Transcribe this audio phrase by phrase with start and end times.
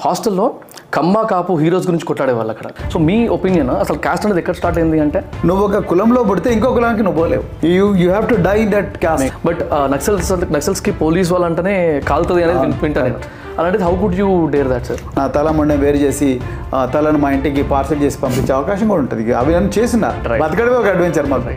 [0.00, 0.54] హాస్టల్లో
[0.94, 2.90] కమ్మ కాపు హీరోస్ గురించి కొట్లాడేవాళ్ళు అక్కడ.
[2.92, 5.24] సో మీ ఒపీనియన్ అసలు క్యాస్ట్ అనేది ఎక్కడ స్టార్ట్ అయింది అంటే?
[5.44, 7.66] నువ్వు ఒక కులంలో పుడితే ఇంకో కులానికి నువ్వు పోలేవు.
[7.66, 12.58] You you have to die that caste but Naxals నక్సల్స్కి police వాళ్ళు అంటేనే కాలుతుంది అనేది
[12.58, 13.14] విన్- వింటా నేను.
[13.60, 16.40] అలాంటిది how could you dare that sir నా తల మొండె వేరు చేసి
[16.84, 19.32] తలను మా ఇంటికి పార్సల్ చేసి పంపించే అవకాశం కూడా ఉంటుంది.
[19.32, 20.12] అవి నన్ను చేసిన.
[20.42, 21.50] బతకడమే ఒక అడ్వెంచర్ మాకు.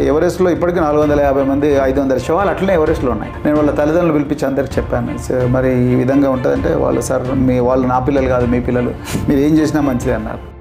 [0.00, 3.32] ఎవరెస్ట్లో ఇప్పటికీ నాలుగు వందల యాభై మంది ఐదు వందల శవాలు అట్లనే ఎవరెస్ట్లో ఉన్నాయి.
[3.44, 5.18] నేను వాళ్ళ తల్లిదండ్రులు పిలిపించి అందరికి చెప్పాను.
[5.18, 8.90] "సార్, మరి ఈ విధంగా ఉంటుందంటే వాళ్ళు సార్ మీ వాళ్ళు నా పిల్లలు కాదు మీ పిల్లలు.
[9.28, 10.51] మీరు ఏం చేసినా మంచిది అన్నారు.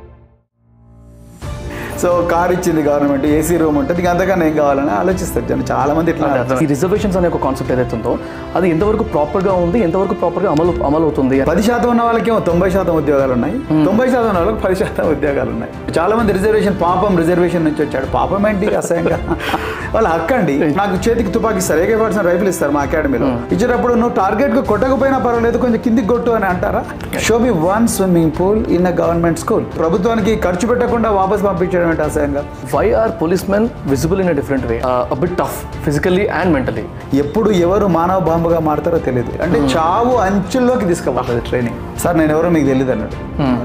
[2.02, 5.66] సో కార్ ఇచ్చింది గవర్నమెంట్ ఏసీ రూమ్ ఉంటుంది అంతకన్నా ఏం కావాలని ఆలోచిస్తారు జనం.
[5.72, 6.28] చాలా మంది ఇట్లా
[6.64, 8.12] ఈ రిజర్వేషన్స్ అనే ఒక కాన్సెప్ట్ ఏదైతే ఉందో
[8.56, 12.96] అది ఎంతవరకు ప్రాపర్గా ఉంది ఎంతవరకు ప్రాపర్గా అమలు అమలు అవుతుంది పది శాతం ఉన్న వాళ్ళకేమో తొంభై శాతం
[13.02, 13.56] ఉద్యోగాలు ఉన్నాయి.
[13.86, 15.72] తొంభై శాతం ఉన్న వాళ్ళకి పది శాతం ఉద్యోగాలు ఉన్నాయి.
[15.98, 18.10] చాలా మంది రిజర్వేషన్ పాపం రిజర్వేషన్ నుంచి వచ్చాడు.
[18.18, 19.20] పాపం ఏంటి అసహ్యంగా?
[19.94, 24.14] వాళ్ళ హక్కు అండి నాకు చేతికి తుపాకి ఇస్తారు ఏకే పర్సెంట్ రైఫిల్ ఇస్తారు మా అకాడమీలో ఇచ్చేటప్పుడు నువ్వు
[24.16, 26.82] టార్గెట్కు కొట్టకపోయినా పర్వాలేదు కొంచెం కిందికి కొట్టు అని అంటారా?
[27.26, 32.04] Should be one swimming pool in a government school ప్రభుత్వానికి ఖర్చు పెట్టకుండా వాపస్ పంపించడం ఏంటి
[32.08, 32.44] అసహ్యంగా
[32.76, 34.78] why are police men visible in a different way
[35.24, 36.86] bit tough physically and mentally
[37.24, 39.32] ఎప్పుడు ఎవరు మానవ బాంబుగా మారుతారో తెలియదు.
[39.44, 43.16] అంటే చావు అంచుల్లోకి తీసుకుపోతుంది ట్రైనింగ్ సార్ నేను ఎవరో మీకు తెలియదు అన్నాడు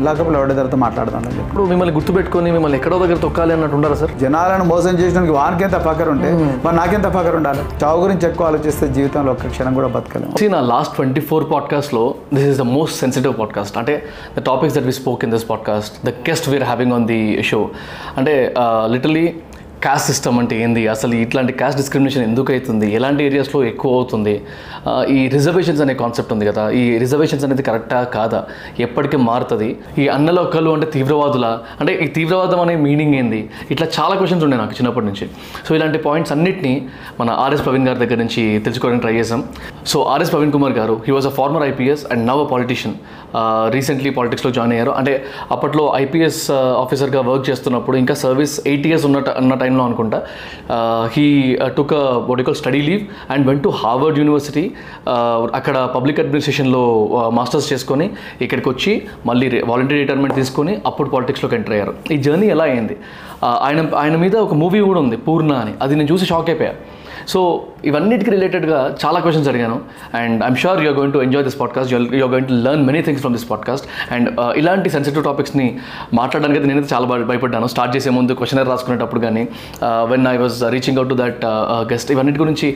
[0.05, 4.13] లాకప్లో ఎవరి తర్వాత మాట్లాడదాం ఇప్పుడు మిమ్మల్ని గుర్తుపెట్టుకొని మిమ్మల్ని ఎక్కడో దగ్గర తొక్కాలి అన్నట్టు ఉండారా సార్?
[4.23, 6.31] జనాలను మోసం చేసినందుకు వానికెంత పక్కరు ఉంటే
[6.65, 7.63] మరి నాకెంత పక్కరు ఉండాలి?
[7.83, 10.33] చావు గురించి ఎక్కువ ఆలోచిస్తే జీవితంలో ఒక్క క్షణం కూడా బతకలేము.
[10.57, 12.03] నా లాస్ట్ ట్వంటీ ఫోర్ పాడ్కాస్ట్లో
[12.35, 13.95] this is the most sensitive podcast అంటే
[14.37, 17.61] the topics that we spoke in this podcast the guest we're having on the show
[18.21, 18.37] అంటే
[18.95, 19.27] లిటలీ
[19.85, 20.83] క్యాస్ట్ సిస్టమ్ అంటే ఏంది?
[20.93, 24.33] అసలు ఇట్లాంటి క్యాస్ట్ డిస్క్రిమినేషన్ ఎందుకు అవుతుంది ఎలాంటి ఏరియాస్లో ఎక్కువ అవుతుంది?
[25.17, 26.65] ఈ రిజర్వేషన్స్ అనే కాన్సెప్ట్ ఉంది కదా?
[26.81, 28.41] ఈ రిజర్వేషన్స్ అనేది కరెక్టా కాదా?
[28.87, 29.69] ఎప్పటికీ మారుతుంది?
[30.03, 30.41] ఈ అన్నల
[30.77, 31.47] అంటే తీవ్రవాదుల?
[31.81, 33.41] అంటే ఈ తీవ్రవాదం అనే మీనింగ్ ఏంది?
[33.75, 35.27] ఇట్లా చాలా క్వశ్చన్స్ ఉండే నాకు చిన్నప్పటి నుంచి.
[35.69, 36.75] సో ఇలాంటి పాయింట్స్ అన్నిటినీ
[37.21, 39.43] మన ఆర్ఎస్ ప్రవీణ్ గారి దగ్గర నుంచి తెలుసుకోవడానికి ట్రై చేసాం
[39.93, 42.95] so RS Praveen Kumar garu he was a former IPS and now a politician
[43.77, 44.93] recently పాలిటిక్స్లో జాయిన్ అయ్యారు.
[44.99, 45.13] అంటే
[45.55, 46.41] అప్పట్లో ఐపీఎస్
[46.85, 50.19] ఆఫీసర్గా వర్క్ చేస్తున్నప్పుడు ఇంకా సర్వీస్ ఎయిట్ ఇయర్స్ ఉన్న అన్న టైంలో అనుకుంటా.
[51.17, 51.27] He
[51.77, 51.95] took
[52.31, 54.65] medical study leave and went to Harvard University
[55.59, 56.83] అక్కడ పబ్లిక్ అడ్మినిస్ట్రేషన్లో
[57.41, 58.09] మాస్టర్స్ చేసుకొని
[58.47, 58.95] ఇక్కడికి వచ్చి
[59.27, 61.95] మళ్ళీ వాలంటీర్ రిటైర్మెంట్ తీసుకొని అప్పుడు పాలిటిక్స్లోకి ఎంటర్ అయ్యారు.
[62.13, 62.97] ఈ జర్నీ ఎలా అయింది?
[63.45, 65.73] Uh, ఆయన ఆయన మీద ఒక మూవీ కూడా ఉంది పూర్ణ అని.
[65.83, 66.75] అది నేను చూసి షాక్ అయిపోయా.
[67.33, 67.41] సో
[67.87, 69.77] ఇవన్నిటికి రిలేటెడ్గా చాలా క్వశ్చన్స్ అడిగాను.
[70.15, 73.21] And I'm sure you're going to enjoy this podcast you're going to learn many things
[73.21, 75.67] from this podcast and ఇలాంటి సెన్సిటివ్ టాపిక్స్ని
[76.15, 77.67] మాట్లాడడానికి అయితే నేనైతే చాలా భయ- భయపడ్డాను.
[77.67, 79.45] స్టార్ట్ చేసే ముందు క్వశ్చనర్ రాసుకునేటప్పుడు కానీ
[79.85, 81.41] when I was reaching out to that
[81.93, 82.69] guest ఇవన్నిటి గురించి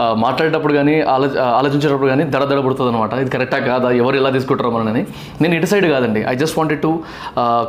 [0.00, 1.28] uh, మాట్లాడేటప్పుడు కానీ ఆలో
[1.58, 3.90] ఆలోచించేటప్పుడు కానీ దడ దడబడుతుంది అనమాట ఇది కరెక్టా కాదా?
[4.02, 5.04] ఎవరు ఎలా తీసుకుంటారో మనని.
[5.40, 6.22] నేను ఇటు సైడ్ కాదండి.
[6.28, 6.90] I just wanted to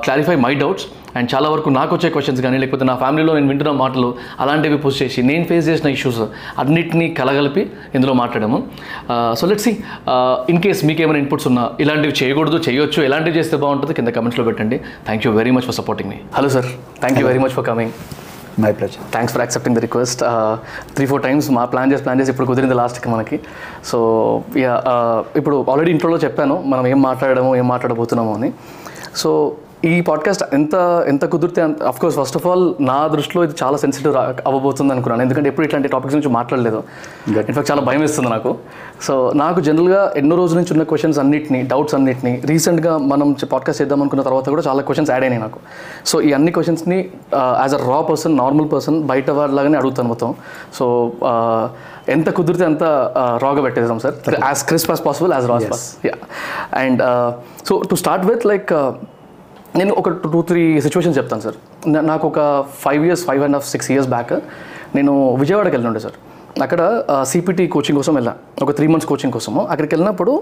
[0.04, 0.86] clarify my doubts
[1.16, 4.10] and చాలా వరకు నాకు వచ్చే క్వశ్చన్స్ కానీ లేకపోతే నా ఫ్యామిలీలో నేను వింటున్న మాటలు
[4.40, 6.20] అలాంటివి పోస్ట్ చేసి నేను ఫేస్ చేసిన ఇష్యూస్
[6.60, 7.64] అన్ని అన్నిటినీ కలగలిపి
[7.96, 8.58] ఇందులో మాట్లాడాము.
[9.40, 9.72] So let's see
[10.52, 14.78] in case మీకు ఏమైనా ఇన్పుట్స్ ఉన్నా ఇలాంటివి చేయకూడదు చేయొచ్చు ఎలాంటివి చేస్తే బాగుంటుంది కింద కమెంట్స్లో పెట్టండి.
[15.08, 16.68] Thank you very much for supporting me hello sir
[17.04, 17.94] thank you very much for coming
[18.64, 20.22] my pleasure thanks for accepting the request
[20.96, 23.40] three four times మా ప్లాన్ చేసి ప్లాన్ చేసి ఇప్పుడు కుదిరింది లాస్ట్కి మనకి.
[23.92, 23.98] సో
[24.66, 24.76] యా
[25.42, 28.52] ఇప్పుడు ఆల్రెడీ ఇంట్రోలో చెప్పాను మనం ఏం మాట్లాడము ఏం మాట్లాడబోతున్నాము అని.
[29.24, 29.32] సో
[29.86, 30.76] ఈ పాడ్కాస్ట్ ఎంత
[31.08, 35.22] ఎంత కుదిరితే అంత of course first of all నా దృష్టిలో ఇది చాలా సెన్సిటివ్ అవ్వబోతుంది అనుకున్నాను.
[35.22, 36.84] ఎందుకంటే ఎప్పుడు ఇట్లాంటి టాపిక్స్ నుంచి మాట్లాడలేదు.
[37.28, 38.56] ఇన్ఫాక్ట్ చాలా భయం వేస్తుంది నాకు.
[39.02, 44.02] సో నాకు జనరల్గా ఎన్నో రోజుల నుంచి ఉన్న క్వశ్చన్స్ అన్నిటిని డౌట్స్ అన్నిటిని రీసెంట్గా మనం పాడ్కాస్ట్ చేద్దాం
[44.02, 45.60] అనుకున్న తర్వాత కూడా చాలా క్వశ్చన్స్ యాడ్ అయినాయి నాకు.
[46.06, 47.00] సో ఈ అన్ని క్వశ్చన్స్ని
[47.62, 50.34] యాజ్ అ రా పర్సన్ నార్మల్ పర్సన్ బయట వాళ్ళలాగానే అడుగుతాను మొత్తం.
[50.80, 50.86] సో
[52.10, 52.84] ఎంత కుదిరితే అంత
[53.46, 54.16] రాగా పెట్టేద్దాం sir.
[54.50, 56.14] As crisp as possible as raw pass ya
[56.84, 57.02] and
[57.70, 58.74] so to start with like
[59.76, 61.58] నేను ఒక టూ త్రీ సిచ్యువేషన్స్ చెప్తాను సార్
[62.12, 62.40] నాకు ఒక
[62.84, 64.34] five years five and half six years back
[64.96, 66.18] నేను విజయవాడకి వెళ్ళిండే సార్
[66.62, 66.82] అక్కడ
[67.24, 69.62] సిపిటి కోచింగ్ కోసం వెళ్ళాను ఒక త్రీ మంత్స్ కోచింగ్ కోసము.
[69.72, 70.34] అక్కడికి వెళ్ళినప్పుడు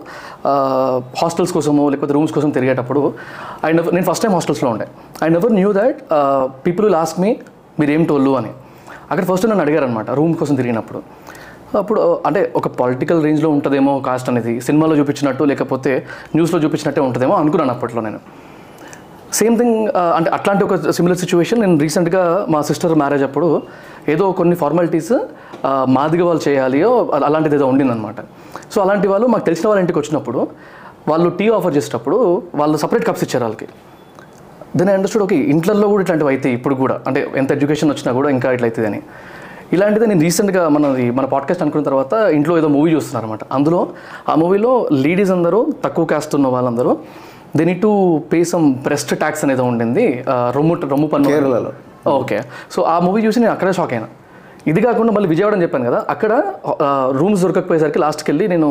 [1.21, 3.01] హాస్టల్స్ కోసము లేకపోతే రూమ్స్ కోసం తిరిగేటప్పుడు
[3.65, 4.87] ఐ నెవర్ నేను ఫస్ట్ టైం హాస్టల్స్లో ఉండే.
[5.23, 5.99] I never knew that
[6.65, 7.31] people will ask me
[7.79, 8.31] మీరు ఏం టోళ్ళు?
[8.39, 8.51] అని.
[9.11, 11.01] అక్కడ ఫస్ట్ నన్ను అడిగారు అనమాట రూమ్ కోసం తిరిగినప్పుడు.
[11.77, 15.91] అప్పుడు అంటే ఒక పొలిటికల్ రేంజ్లో ఉంటుందేమో కాస్ట్ అనేది సినిమాలో చూపించినట్టు లేకపోతే
[16.35, 18.19] న్యూస్లో చూపించినట్టే ఉంటుందేమో అనుకున్నాను అప్పట్లో నేను.
[19.37, 23.47] సేమ్ థింగ్ uh, అంటే అట్లాంటి ఒక సిమిలర్ సిచ్యువేషన్ నేను రీసెంట్గా మా సిస్టర్ మ్యారేజ్ అప్పుడు
[24.07, 26.79] ఏదో కొన్ని ఫార్మాలిటీస్ uh, మాదిగ వాళ్ళు చేయాలి
[27.27, 28.19] అలాంటిది ఏదో ఉండిందనమాట
[28.73, 30.41] సో అలాంటి వాళ్ళు మాకు తెలిసిన వాళ్ళ ఇంటికి వచ్చినప్పుడు
[31.09, 32.17] వాళ్ళు టీ ఆఫర్ చేసేటప్పుడు
[32.55, 33.67] వాళ్ళు సపరేట్ కప్స్ ఇచ్చారు వాళ్ళకి.
[34.77, 36.95] దెన్ ఐ అండర్స్టూడ్ ఓకే ఇంట్లలో కూడా ఇట్లాంటివి అయితే ఇప్పుడు కూడా.
[37.07, 38.99] అంటే ఎంత ఎడ్యుకేషన్ వచ్చినా కూడా ఇంకా ఇట్లా అని.
[39.75, 40.85] ఇలాంటిది నేను రీసెంట్గా మన
[41.17, 43.81] మన పాడ్కాస్ట్ అనుకున్న తర్వాత ఇంట్లో ఏదో మూవీ చూస్తున్నారు అనమాట అందులో
[44.29, 44.71] ఆ మూవీలో
[45.05, 46.93] లేడీస్ అందరూ తక్కువ కాస్ట్ ఉన్న వాళ్ళందరూ
[47.57, 47.91] they need to
[48.33, 50.05] pay some breast tax అనేది ఉండింది.
[50.55, 51.29] రొమ్ము రొమ్ము పన్ను.
[51.29, 51.71] కేరళలో.
[52.07, 52.39] ఓకే.
[52.71, 54.07] సో ఆ మూవీ చూసి నేను అక్కడే షాక్ అయినా.
[54.67, 56.31] ఇది కాకుండా మళ్ళీ విజయవాడ అని చెప్పాను కదా అక్కడ
[57.19, 58.69] రూమ్స్ దొరకకపోయేసరికి లాస్ట్కి వెళ్ళి నేను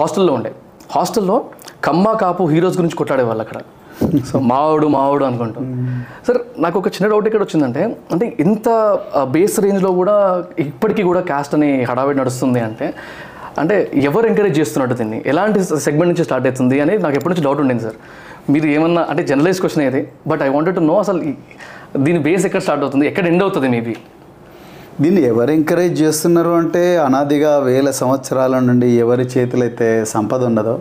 [0.00, 0.52] హాస్టల్లో ఉండే.
[0.96, 1.36] హాస్టల్లో
[1.84, 3.60] కమ్మ కాపు హీరోస్ గురించి కొట్లాడేవాళ్ళు అక్కడ.
[4.30, 5.60] సో మావాడు మావాడు అనుకుంటూ.
[6.26, 7.82] సార్ నాకు ఒక చిన్న డౌట్ ఇక్కడ వచ్చిందంటే
[8.12, 8.68] అంటే ఇంత
[9.30, 12.86] బేస్ రేంజ్లో కూడా ఇప్పటికీ కూడా కాస్ట్ అనే హడావిడి నడుస్తుంది అంటే
[13.60, 13.76] అంటే
[14.08, 15.18] ఎవరు ఎంకరేజ్ చేస్తున్నట్టు దీన్ని?
[15.30, 17.98] ఎలాంటి సెగ్మెంట్ నుంచి స్టార్ట్ అవుతుంది అని నాకు ఎప్పటి నుంచి డౌట్ ఉండింది సార్.
[18.52, 21.20] మీరు ఏమన్నా అంటే జనరలైజ్ క్వశ్చన్ ఇది but I wanted to know అసలు
[22.06, 23.04] దీని బేస్ ఎక్కడ స్టార్ట్ అవుతుంది?
[23.10, 23.94] ఎక్కడ ఎండ్ అవుతుంది మేబీ
[25.02, 30.74] దీన్ని ఎవరు ఎంకరేజ్ చేస్తున్నారు అంటే అనాదిగా వేల సంవత్సరాల నుండి ఎవరి చేతులైతే సంపద ఉన్నదో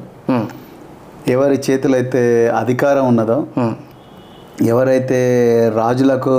[1.35, 2.21] ఎవరి చేతులైతే
[2.61, 3.37] అధికారం ఉన్నదో
[4.71, 5.19] ఎవరైతే
[5.81, 6.35] రాజులకు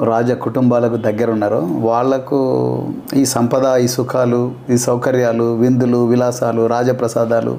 [0.00, 1.68] రాజ కుటుంబాలకు దగ్గర ఉన్నారో.
[1.78, 2.38] వాళ్ళకు
[3.16, 7.58] ఈ సంపద ఈ సుఖాలు ఈ సౌకర్యాలు విందులు విలాసాలు రాజప్రసాదాలు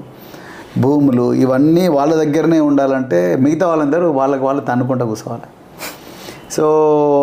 [0.78, 5.48] భూములు ఇవన్నీ వాళ్ళ దగ్గరనే ఉండాలంటే మిగతా వాళ్ళందరూ వాళ్ళకి వాళ్ళు తన్నుకుంటూ కూర్చోవాలి.
[6.51, 6.66] సో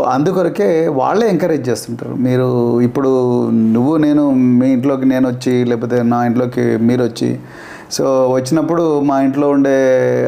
[0.09, 2.15] అందుకొరకే వాళ్ళే ఎంకరేజ్ చేస్తుంటారు.
[2.15, 7.39] మీరు ఇప్పుడు నువ్వు నేను మీ ఇంట్లోకి నేను వచ్చి లేకపోతే నా ఇంట్లోకి మీరు వచ్చి
[7.97, 8.05] సో
[8.35, 9.75] వచ్చినప్పుడు మా ఇంట్లో ఉండే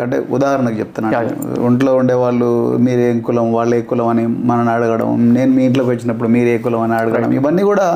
[0.02, 2.50] అంటే ఉదాహరణకు చెప్తున్నాను ఇంట్లో ఉండే వాళ్ళు
[2.86, 6.58] మీరు ఏ కులం వాళ్ళు ఏ కులం అని మనని అడగడం నేను మీ ఇంట్లోకి వచ్చినప్పుడు మీరు ఏ
[6.66, 7.86] కులం అని అడగడం ఇవన్నీ కూడా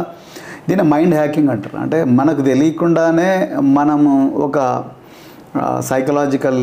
[0.68, 1.76] దీన్ని మైండ్ హ్యాకింగ్ అంటారు.
[1.82, 3.30] అంటే మనకు తెలియకుండానే
[3.76, 4.14] మనము
[4.46, 4.58] ఒక
[5.86, 6.60] సైకలాజికల్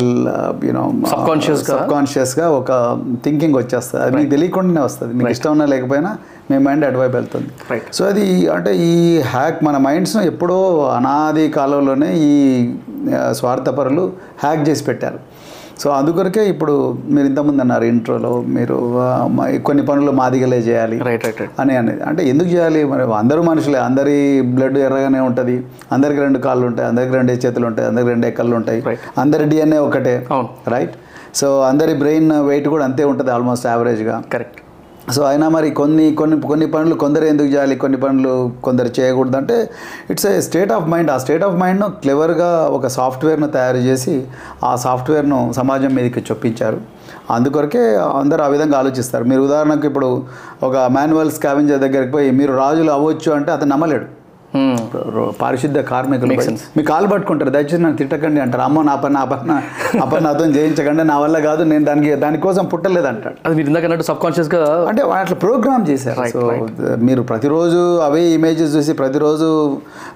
[0.66, 1.78] యూనో Subconscious గా?
[1.90, 2.70] కాన్షియస్గా ఒక
[3.24, 4.00] థింకింగ్ వచ్చేస్తుంది.
[4.04, 5.12] అది మీకు తెలియకుండానే వస్తుంది.
[5.14, 6.10] మీకు ఇష్టం ఉన్నా లేకపోయినా
[6.50, 7.50] మీ మైండ్ అటువైపు వెళ్తుంది.
[7.96, 8.24] సో అది
[8.54, 8.94] అంటే ఈ
[9.34, 10.58] హ్యాక్ మన మైండ్స్ను ఎప్పుడో
[10.96, 12.32] అనాది కాలంలోనే ఈ
[13.40, 14.04] స్వార్థపరులు
[14.44, 15.20] హ్యాక్ చేసి పెట్టారు.
[15.82, 16.74] సో అందుకొరకే ఇప్పుడు
[17.14, 18.76] మీరు ఇంతకుముందు అన్నారు ఇంట్రోలో మీరు
[19.66, 22.00] కొన్ని పనులు మాదిగలే చేయాలి రైట్ రైట్ రైట్ అని అనేది.
[22.08, 22.80] అంటే ఎందుకు చేయాలి?
[22.92, 24.16] మరి అందరూ మనుషులే అందరి
[24.56, 25.56] బ్లడ్ ఎర్రగానే ఉంటుంది.
[25.96, 28.82] అందరికి రెండు కాళ్ళు ఉంటాయి అందరికి రెండే చేతులు ఉంటాయి అందరికి రెండే కళ్ళు ఉంటాయి.
[29.24, 30.16] అందరి డిఎన్ఏ ఒకటే.
[30.76, 30.96] రైట్
[31.40, 34.60] సో అందరి బ్రెయిన్ వెయిట్ కూడా అంతే ఉంటుంది ఆల్మోస్ట్ యావరేజ్గా కరెక్ట్
[35.14, 37.76] సో అయినా మరి కొన్ని కొన్ని కొన్ని పనులు కొందరు ఎందుకు చేయాలి?
[37.76, 38.32] కొన్ని పనులు
[38.64, 39.70] కొందరు చేయకూడదు అంటే
[40.10, 44.26] it's a state of mind ఆ స్టేట్ ఆఫ్ మైండ్ను క్లెవర్గా ఒక సాఫ్ట్వేర్ను తయారు చేసి
[44.64, 46.80] ఆ సాఫ్ట్వేర్ను సమాజం మీదకి చొప్పించారు.
[47.30, 49.24] అందుకొరకే అందరూ ఆ విధంగా ఆలోచిస్తారు.
[49.24, 50.22] మీరు ఉదాహరణకు ఇప్పుడు
[50.62, 54.17] ఒక మాన్యువల్ స్కావెంజర్ దగ్గరికి పోయి మీరు రాజులు అవ్వచ్చు అంటే అతను నమ్మలేడు.
[55.40, 56.34] పారిశుద్ధ కార్మికులు
[56.76, 57.50] మీ కాలు పట్టుకుంటారు.
[57.56, 58.62] దయచేసి నన్ను తిట్టకండి అంటారు.
[58.66, 59.24] అమ్మో నా పని నా
[60.12, 61.02] పని చేయించకండి.
[61.10, 61.62] నా వల్ల కాదు.
[61.72, 64.60] నేను దానికి దానికోసం పుట్టలేదు అంటాడు అది మీరు ఇందాక అన్నట్టు సబ్ కాన్షియస్గా
[64.90, 66.24] అంటే అట్లా ప్రోగ్రామ్ చేశారు.
[66.34, 66.42] సో
[67.08, 69.48] మీరు ప్రతిరోజు అవే ఇమేజెస్ చూసి ప్రతిరోజు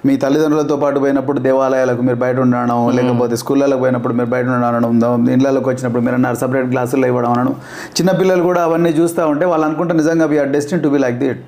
[0.07, 5.69] మీ తల్లిదండ్రులతో పాటు పోయినప్పుడు దేవాలయాలకు మీరు బయట ఉండడం లేకపోతే స్కూళ్ళకు పోయినప్పుడు మీరు బయట ఉండడం ఇళ్ళలోకి
[5.73, 7.55] వచ్చినప్పుడు మీరు అన్నారు సపరేట్ క్లాసుల్లో ఇవ్వడం అనడం.
[7.99, 11.43] చిన్నపిల్లలు కూడా అవన్నీ చూస్తూ ఉంటే వాళ్ళు అనుకుంటే నిజంగా we're destined to be like that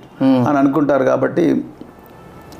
[0.48, 1.46] అని అనుకుంటారు కాబట్టి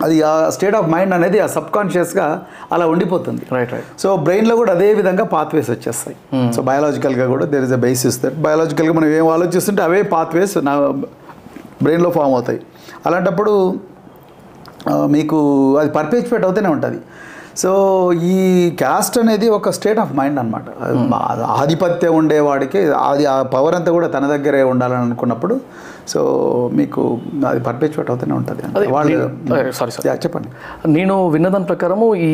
[0.04, 2.26] అది ఆ స్టేట్ ఆఫ్ మైండ్ అనేది ఆ సబ్ కాన్షియస్గా
[2.74, 3.42] అలా ఉండిపోతుంది.
[3.56, 6.16] రైట్ రైట్ సో బ్రెయిన్లో కూడా అదే విధంగా పాత్వేస్ వచ్చేస్తాయి.
[6.56, 10.74] సో బయాలజికల్గా కూడా there is a basis that బయాలజికల్గా మనం ఏం ఆలోచిస్తుంటే అవే పాత్వేస్ నా
[11.84, 12.60] బ్రెయిన్లో ఫామ్ అవుతాయి.
[13.06, 13.54] అలాంటప్పుడు
[15.16, 15.38] మీకు
[15.80, 16.98] అది పర్పేచువేట్ అవుతూనే ఉంటుంది.
[17.62, 17.70] సో
[18.34, 18.36] ఈ
[18.80, 20.64] క్యాస్ట్ అనేది ఒక స్టేట్ ఆఫ్ మైండ్ అనమాట
[21.62, 22.80] ఆధిపత్యం ఉండేవాడికి
[23.10, 25.56] అది ఆ పవర్ అంతా కూడా తన దగ్గరే ఉండాలని అనుకున్నప్పుడు
[26.12, 26.20] సో
[26.78, 27.02] మీకు
[27.50, 28.62] అది పర్పేచువేట్ అవుతూనే ఉంటుంది
[28.94, 29.18] వాళ్ళు
[29.78, 30.48] సారీ సార్ చెప్పండి.
[30.96, 32.32] నేను విన్నదాని ప్రకారము ఈ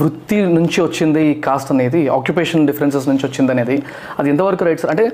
[0.00, 3.76] వృత్తి నుంచి వచ్చింది ఈ కాస్ట్ అనేది ఆక్యుపేషన్ డిఫరెన్సెస్ నుంచి వచ్చింది అనేది
[4.18, 5.06] అది ఎంతవరకు రైట్ సార్ అంటే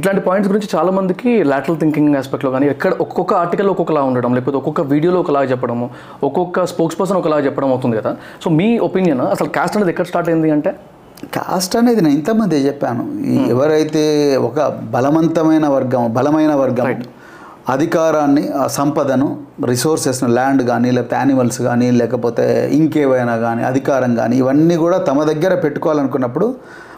[0.00, 4.58] ఇట్లాంటి పాయింట్స్ గురించి చాలా మందికి లాటరల్ థింకింగ్ ఆస్పెక్ట్లో కానీ ఎక్కడ ఒక్కొక్క ఆర్టికల్ ఒక్కొక్కలా ఉండడం లేకపోతే
[4.62, 5.88] ఒక్కొక్క వీడియోలో ఒకలా చెప్పడము
[6.28, 8.12] ఒక్కొక్క స్పోక్స్ పర్సన్ ఒకలా చెప్పడం అవుతుంది కదా.
[8.44, 10.72] సో మీ ఒపీనియన్ అసలు కాస్ట్ అనేది ఎక్కడ స్టార్ట్ అయింది అంటే?
[11.36, 13.04] కాస్ట్ అనేది నేను ఇంతమంది చెప్పాను.
[13.32, 14.02] ఈ ఎవరైతే
[14.48, 14.60] ఒక
[14.96, 16.86] బలవంతమైన వర్గం బలమైన వర్గం
[17.66, 19.26] అధికారాన్ని ఆ సంపదను
[19.66, 25.54] రిసోర్సెస్ను ల్యాండ్ కానీ లేకపోతే యానిమల్స్ కానీ లేకపోతే ఇంకేవైనా కానీ అధికారం కానీ ఇవన్నీ కూడా తమ దగ్గర
[25.54, 26.48] పెట్టుకోవాలనుకున్నప్పుడు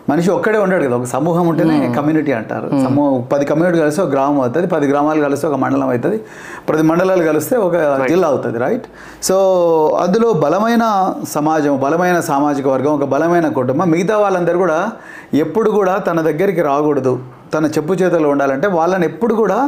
[0.09, 0.97] మనిషి ఒక్కడే ఉండడు కదా.
[0.97, 2.67] ఒక సమూహం ఉంటేనే కమ్యూనిటీ అంటారు.
[2.85, 6.19] సమూహం పది కమ్యూనిటీ కలిస్తే ఒక గ్రామం అవుతుంది పది గ్రామాలు కలిస్తే ఒక మండలం అవుతుంది
[6.69, 7.77] ప్రతి మండలాలు కలిస్తే ఒక
[8.09, 8.87] జిల్లా అవుతుంది రైట్
[9.23, 9.37] సో
[10.01, 10.85] అందులో బలమైన
[11.29, 14.79] సమాజం బలమైన సామాజిక వర్గం ఒక బలమైన కుటుంబం మిగతా వాళ్ళందరూ కూడా
[15.35, 17.15] ఎప్పుడు కూడా తన దగ్గరికి రాకూడదు.
[17.55, 19.59] తన చెప్పు చేతుల్లో ఉండాలంటే వాళ్ళని ఎప్పుడు కూడా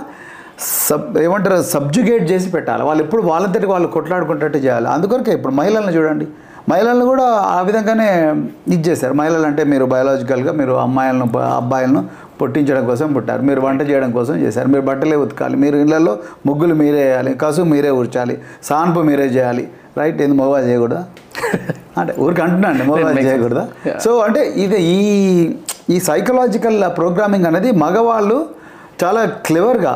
[0.58, 2.82] సబ్ ఏమంటారు సబ్జుగేట్ చేసి పెట్టాలి.
[2.82, 4.88] వాళ్ళు ఎప్పుడు వాళ్ళంతటికి వాళ్ళు కొట్లాడుకుంటట్టు చేయాలి.
[4.88, 6.26] అందుకొరకే ఇప్పుడు మహిళలను చూడండి.
[6.68, 8.34] మహిళలను కూడా ఆ విధంగానే
[8.68, 9.12] ఇది చేశారు.
[9.12, 12.04] మహిళలు అంటే మీరు బయాలజికల్గా మీరు అమ్మాయిలను అబ్బాయిలను
[12.42, 13.42] పుట్టించడం కోసం పుట్టారు.
[13.42, 14.68] మీరు వంట చేయడం కోసం చేశారు.
[14.68, 15.56] మీరు బట్టలే ఉతకాలి.
[15.56, 17.34] మీరు ఇళ్ళల్లో ముగ్గులు మీరే వేయాలి.
[17.34, 19.68] కసు మీరే ఊడ్చాలి సాన్పు మీరే చేయాలి.
[19.98, 20.22] రైట్?
[20.22, 21.04] ఏంది మగవా చేయకూడదా?
[22.00, 22.84] అంటే ఊరికి అంటున్నా అండి.
[22.84, 23.68] మగవా చేయకూడదా?
[23.98, 25.54] సో అంటే ఇది ఈ
[25.90, 28.57] ఈ సైకలాజికల్ ప్రోగ్రామింగ్ అనేది మగవాళ్ళు
[29.02, 29.92] చాలా క్లెవర్గా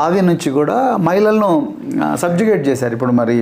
[0.00, 1.50] ఆది నుంచి కూడా మహిళలను
[2.22, 2.92] సబ్జుగేట్ చేశారు.
[2.96, 3.34] ఇప్పుడు మరి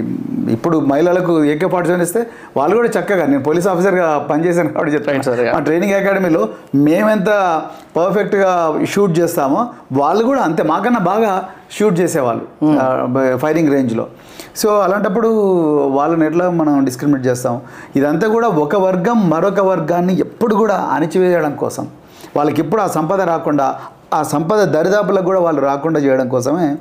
[0.57, 2.21] ఇప్పుడు మహిళలకు ఏకే పార్టిసిపేట్ ఇస్తే
[2.59, 5.17] వాళ్ళు కూడా చక్కగా నేను పోలీస్ ఆఫీసర్గా పనిచేశాను కాబట్టి చెప్తాను.
[5.45, 5.55] yeah.
[5.57, 6.43] మా ట్రైనింగ్ అకాడమీలో
[6.89, 7.29] మేమెంత
[7.99, 8.51] పర్ఫెక్ట్గా
[8.93, 9.61] షూట్ చేస్తామో
[10.01, 11.33] వాళ్ళు కూడా అంతే మాకన్నా బాగా
[11.79, 12.45] షూట్ చేసేవాళ్ళు
[13.45, 14.07] ఫైరింగ్ రేంజ్లో.
[14.61, 15.29] సో అలాంటప్పుడు
[15.99, 17.55] వాళ్ళని ఎట్లా మనం డిస్క్రిమినేట్ చేస్తాం?
[17.99, 21.85] ఇదంతా కూడా ఒక వర్గం మరొక వర్గాన్ని ఎప్పుడు కూడా అణిచివేయడం కోసం.
[22.37, 23.67] వాళ్ళకి ఎప్పుడు ఆ సంపద రాకుండా
[24.15, 26.77] ఆ సంపద దరిదాపులకు కూడా వాళ్ళు రాకుండా చేయడం కోసమే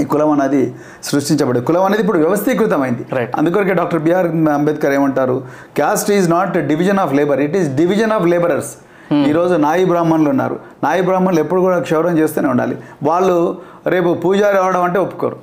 [0.00, 1.66] ఈ కులం అనేది సృష్టించబడింది.
[1.66, 3.06] కులం అనేది ఇప్పుడు వ్యవస్థీకృతమైంది.
[3.12, 3.28] Right.
[3.36, 5.42] అందుకొరకే డాక్టర్ బిఆర్ అంబేద్కర్ ఏమంటారు?
[5.76, 8.74] Caste is not division of labour it is division of labourers
[9.12, 10.60] ఈరోజు నాయి బ్రాహ్మణులు ఉన్నారు.
[10.84, 12.78] నాయి బ్రాహ్మణులు ఎప్పుడు కూడా క్షౌరం చేస్తూనే ఉండాలి.
[13.02, 15.36] వాళ్ళు రేపు పూజారి అవడం అంటే ఒప్పుకోరు.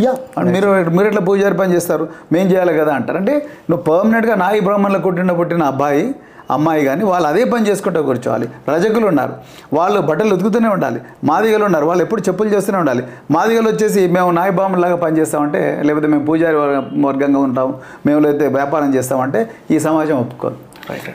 [0.00, 0.14] యా.
[0.38, 2.08] అండ్ మీరు మీరు ఎట్లా పూజారి పని చేస్తారు?
[2.32, 3.18] మేం చేయాలి కదా అంటారు.
[3.18, 6.14] అంటే నువ్వు పర్మనెంట్గా నాయి బ్రాహ్మణులకు పుట్టిన పుట్టిన అబ్బాయి
[6.54, 8.48] అమ్మాయి కానీ వాళ్ళు అదే పని చేసుకుంటూ కూర్చోవాలి.
[8.68, 9.32] రజకులు ఉన్నారు.
[9.72, 11.00] వాళ్ళు బట్టలు ఉతుకుతూనే ఉండాలి.
[11.24, 11.86] మాదిగలు ఉన్నారు.
[11.86, 13.02] వాళ్ళు ఎప్పుడు చెప్పులు చేస్తూనే ఉండాలి.
[13.30, 17.74] మాదిగలు వచ్చేసి మేము నాయ బ్రాహ్మణులాగా పని చేస్తామంటే లేకపోతే మేము పూజారి వర్గ- వర్గంగా ఉంటాం.
[18.06, 20.56] మేము లేకపోతే వ్యాపారం చేస్తామంటే ఈ సమాజం ఒప్పుకోదు.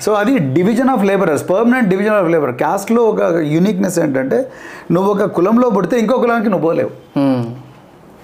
[0.01, 1.49] సో అది division of labourers.
[1.49, 4.51] Permanent division of labour క్యాస్ట్లో ఒక యూనిక్నెస్ ఏంటంటే
[4.91, 7.19] నువ్వు ఒక కులంలో పుడితే ఇంకో కులానికి నువ్వు పోలేవు.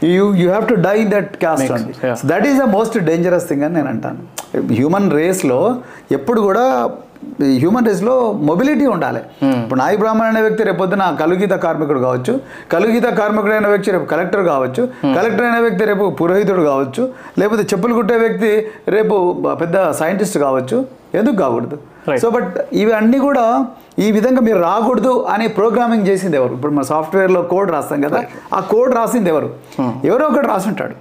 [0.06, 1.94] You you have to die that caste అండి.
[2.26, 4.18] That is the most dangerous thing అని నేను అంటాను.
[4.74, 5.76] హ్యూమన్ రేస్లో
[6.12, 6.90] ఎప్పుడు కూడా
[7.62, 8.16] హ్యూమన్ రేస్లో
[8.50, 9.22] మొబిలిటీ ఉండాలి.
[9.62, 12.34] ఇప్పుడు నాయి బ్రాహ్మణ్ అనే వ్యక్తి రేపు పొద్దున కలుగీత కార్మికుడు కావచ్చు
[12.74, 14.84] కలుగీత కార్మికుడు అయిన వ్యక్తి రేపు కలెక్టర్ కావచ్చు
[15.18, 17.04] కలెక్టర్ అయిన వ్యక్తి రేపు పురోహితుడు కావచ్చు
[17.42, 18.52] లేకపోతే చెప్పులు కుట్టే వ్యక్తి
[18.96, 19.16] రేపు
[19.64, 20.78] పెద్ద సైంటిస్ట్ కావచ్చు
[21.20, 21.78] ఎందుకు కాకూడదు.
[22.22, 23.44] సో బట్ ఇవి అన్నీ కూడా
[24.06, 26.54] ఈ విధంగా మీరు రాకూడదు అని ప్రోగ్రామింగ్ చేసింది ఎవరు?
[26.58, 28.20] ఇప్పుడు మన సాఫ్ట్వేర్లో కోడ్ రాస్తాం కదా
[28.58, 29.50] ఆ కోడ్ రాసింది ఎవరు?
[30.10, 30.96] ఎవరో ఒకటి రాసి ఉంటాడు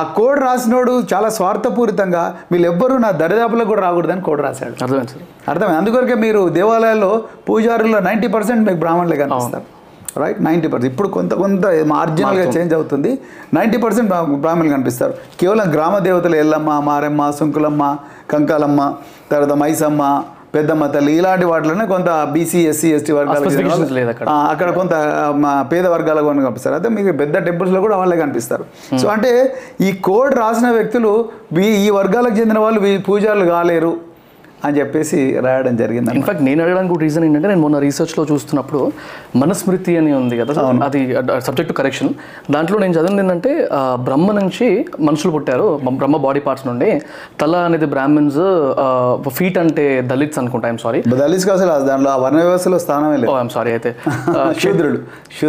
[0.00, 4.74] ఆ కోడ్ రాసినోడు చాలా స్వార్థపూరితంగా వీళ్ళు ఎవ్వరూ నా దరిదాపులకు కూడా రాకూడదని కోడ్ రాశాడు.
[4.84, 5.78] అర్థమైంది సార్ అర్థమైంది?
[5.80, 7.10] అందుకొరకే మీరు దేవాలయాల్లో
[7.48, 9.66] పూజారుల్లో నైంటీ పర్సెంట్ మీకు బ్రాహ్మణులే కనిపిస్తారు.
[10.22, 10.92] Right ninety percent.
[10.92, 13.10] ఇప్పుడు కొంత కొంత మార్జినల్గా చేంజ్ అవుతుంది.
[13.56, 14.08] నైంటీ పర్సెంట్
[14.44, 15.14] బ్రాహ్మణులు కనిపిస్తారు.
[15.40, 17.82] కేవలం గ్రామ దేవతలు ఎల్లమ్మ మారెమ్మ సుంకులమ్మ
[18.32, 18.80] కంకాలమ్మ
[19.32, 20.02] తర్వాత మైసమ్మ
[20.54, 23.12] పెద్దమ్మ తల్లి ఇలాంటి వాటిలోనే కొంత బీసీ ఎస్సీ ఎస్టీ
[23.96, 24.68] లేదు అక్కడ.
[24.78, 24.94] కొంత
[25.72, 26.74] పేద వర్గాలకు కూడా కనిపిస్తారు.
[26.78, 28.64] అయితే మీకు పెద్ద టెంపుల్స్లో కూడా వాళ్ళే కనిపిస్తారు.
[29.00, 29.32] సో అంటే
[29.86, 31.12] ఈ కోడ్ రాసిన వ్యక్తులు
[31.84, 33.92] ఈ వర్గాలకు చెందిన వాళ్ళు పూజారులు కాలేరు.
[34.64, 38.80] అని చెప్పేసి రాయడం జరిగింది ఇన్ఫాక్ట్ నేను అడగడానికి కూడా రీజన్ ఏంటంటే నేను మొన్న రీసెర్చ్లో చూస్తున్నప్పుడు
[39.36, 41.00] మనుస్మృతి అని ఉంది కదా అది
[41.46, 42.10] సబ్జెక్ట్ కరెక్షన్
[42.50, 43.52] దాంట్లో నేను చదివింది ఏంటంటే
[44.08, 44.66] బ్రహ్మ నుంచి
[45.00, 45.66] మనుషులు పుట్టారు
[46.00, 46.90] బ్రహ్మ బాడీ పార్ట్స్ నుండి.
[47.40, 48.40] తల అనేది బ్రాహ్మణ్స్
[49.38, 53.32] ఫీట్ అంటే దళిత్స్ అనుకుంటా ఐమ్ సారీ దళిత్స్కి అసలు దాంట్లో ఆ వర్ణ వ్యవస్థలో స్థానమే లేదు.
[53.42, 53.92] ఐమ్ సారీ అయితే.
[54.62, 54.98] శూద్రుడు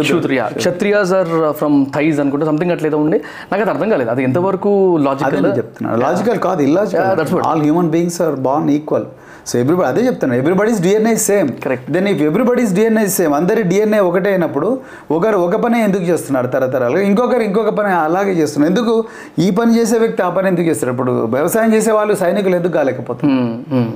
[0.06, 3.20] Kshatriya Kshatriyas are from thighs అనుకుంటా సంథింగ్ అట్లేదో ఉండి.
[3.52, 4.10] నాకు అది అర్థం కాలేదు.
[4.14, 4.72] అది ఎంతవరకు
[5.08, 6.00] లాజికల్ నేను చెప్తున్నాను.
[6.06, 9.07] లాజికల్ కాదు illogical all human beings are born equal
[9.48, 11.84] so everybody అదే చెప్తాను everybody's DNA same Correct.
[11.94, 14.68] Then if everybody's DNA same అందరి డిఎన్ఏ ఒకటే అయినప్పుడు
[15.10, 18.70] ఒకరు ఒక పనే ఎందుకు చేస్తున్నారు తరతరాలు ఇంకొకరు ఇంకొక పని అలాగే చేస్తున్నారు.
[18.72, 18.94] ఎందుకు?
[19.38, 23.90] ఈ పని చేసే వ్యక్తి ఆ పని ఎందుకు చేస్తారు ఇప్పుడు వ్యవసాయం చేసే వాళ్ళు సైనికులు ఎందుకు కాలేకపోతున్నారు?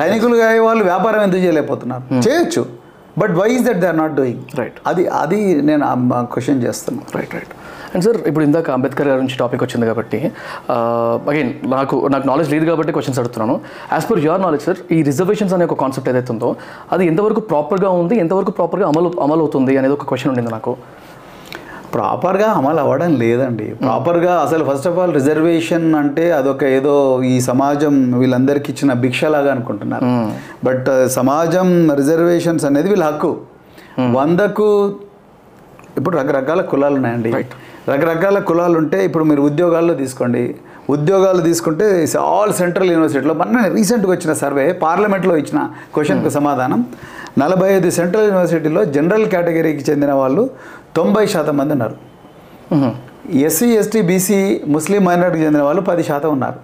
[0.00, 2.04] సైనికులు అయ్యే వాళ్ళు వ్యాపారం ఎందుకు చేయలేకపోతున్నారు?
[2.26, 2.64] చేయొచ్చు.
[3.18, 5.84] But why is that they are not doing right అది అది నేను
[6.32, 7.52] క్వశ్చన్ చేస్తున్నాను రైట్ రైట్
[7.94, 10.18] అండ్ సార్ ఇప్పుడు ఇందాక అంబేద్కర్ గారి నుంచి టాపిక్ వచ్చింది కాబట్టి
[11.30, 13.54] అగైన్ నాకు నాకు నాలెడ్జ్ లేదు కాబట్టి క్వశ్చన్స్ అడుగుతున్నాను.
[13.94, 16.50] As per your knowledge sir ఈ రిజర్వేషన్స్ అనే ఒక కాన్సెప్ట్ ఏదైతే ఉందో
[16.96, 20.74] అది ఎంతవరకు ప్రాపర్గా ఉంది ఎంతవరకు ప్రాపర్గా అమలు అమలు అవుతుంది అనేది ఒక క్వశ్చన్ ఉండింది నాకు.
[21.94, 23.66] ప్రాపర్గా అమలు అవ్వడం లేదండి.
[23.82, 26.94] ప్రాపర్గా అసలు ఫస్ట్ ఆఫ్ ఆల్ రిజర్వేషన్ అంటే అదొక ఏదో
[27.32, 30.08] ఈ సమాజం వీళ్ళందరికీ ఇచ్చిన భిక్షలాగా అనుకుంటున్నారు.
[30.68, 31.68] బట్ సమాజం
[32.00, 33.32] రిజర్వేషన్స్ అనేది వీళ్ళ హక్కు.
[34.18, 34.68] వందకు
[35.98, 37.32] ఇప్పుడు రకరకాల కులాలు ఉన్నాయండి
[37.92, 40.42] రకరకాల కులాలు ఉంటే ఇప్పుడు మీరు ఉద్యోగాల్లో తీసుకోండి.
[40.94, 41.86] ఉద్యోగాలు తీసుకుంటే
[42.36, 45.60] ఆల్ సెంట్రల్ యూనివర్సిటీలో మన రీసెంట్గా వచ్చిన సర్వే పార్లమెంట్లో ఇచ్చిన
[45.94, 46.80] క్వశ్చన్కు సమాధానం.
[47.42, 50.42] నలభై ఐదు సెంట్రల్ యూనివర్సిటీలో జనరల్ కేటగిరీకి చెందిన వాళ్ళు
[50.98, 51.96] తొంభై శాతం మంది ఉన్నారు.
[53.46, 54.38] ఎస్సీ ఎస్టీ బీసీ
[54.76, 56.58] ముస్లిం మైనారిటీకి చెందిన వాళ్ళు పది శాతం ఉన్నారు.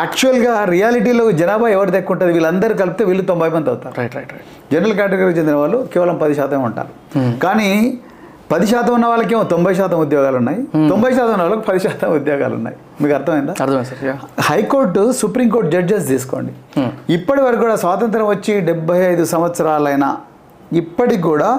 [0.00, 2.32] యాక్చువల్గా రియాలిటీలో జనాభా ఎవరు ఎక్కువ ఉంటుంది?
[2.36, 3.94] వీళ్ళందరూ కలిపితే వీళ్ళు తొంభై మంది అవుతారు.
[4.00, 4.46] Right right right.
[4.72, 6.92] జనరల్ కేటగిరీకి చెందిన వాళ్ళు కేవలం పది శాతం ఉంటారు.
[7.46, 7.70] కానీ
[8.52, 12.08] పది శాతం ఉన్న వాళ్ళకి ఏమో తొంభై శాతం ఉద్యోగాలు ఉన్నాయి తొంభై శాతం ఉన్న వాళ్ళకి పది శాతం
[12.18, 13.52] ఉద్యోగాలు ఉన్నాయి మీకు అర్థమైందా?
[13.64, 14.14] అర్థమైంది
[14.48, 16.52] హైకోర్టు సుప్రీంకోర్టు జడ్జెస్ తీసుకోండి.
[17.16, 20.08] ఇప్పటి వరకు కూడా స్వాతంత్రం వచ్చి డెబ్బై ఐదు సంవత్సరాలైనా
[20.80, 21.50] ఇప్పటికి కూడా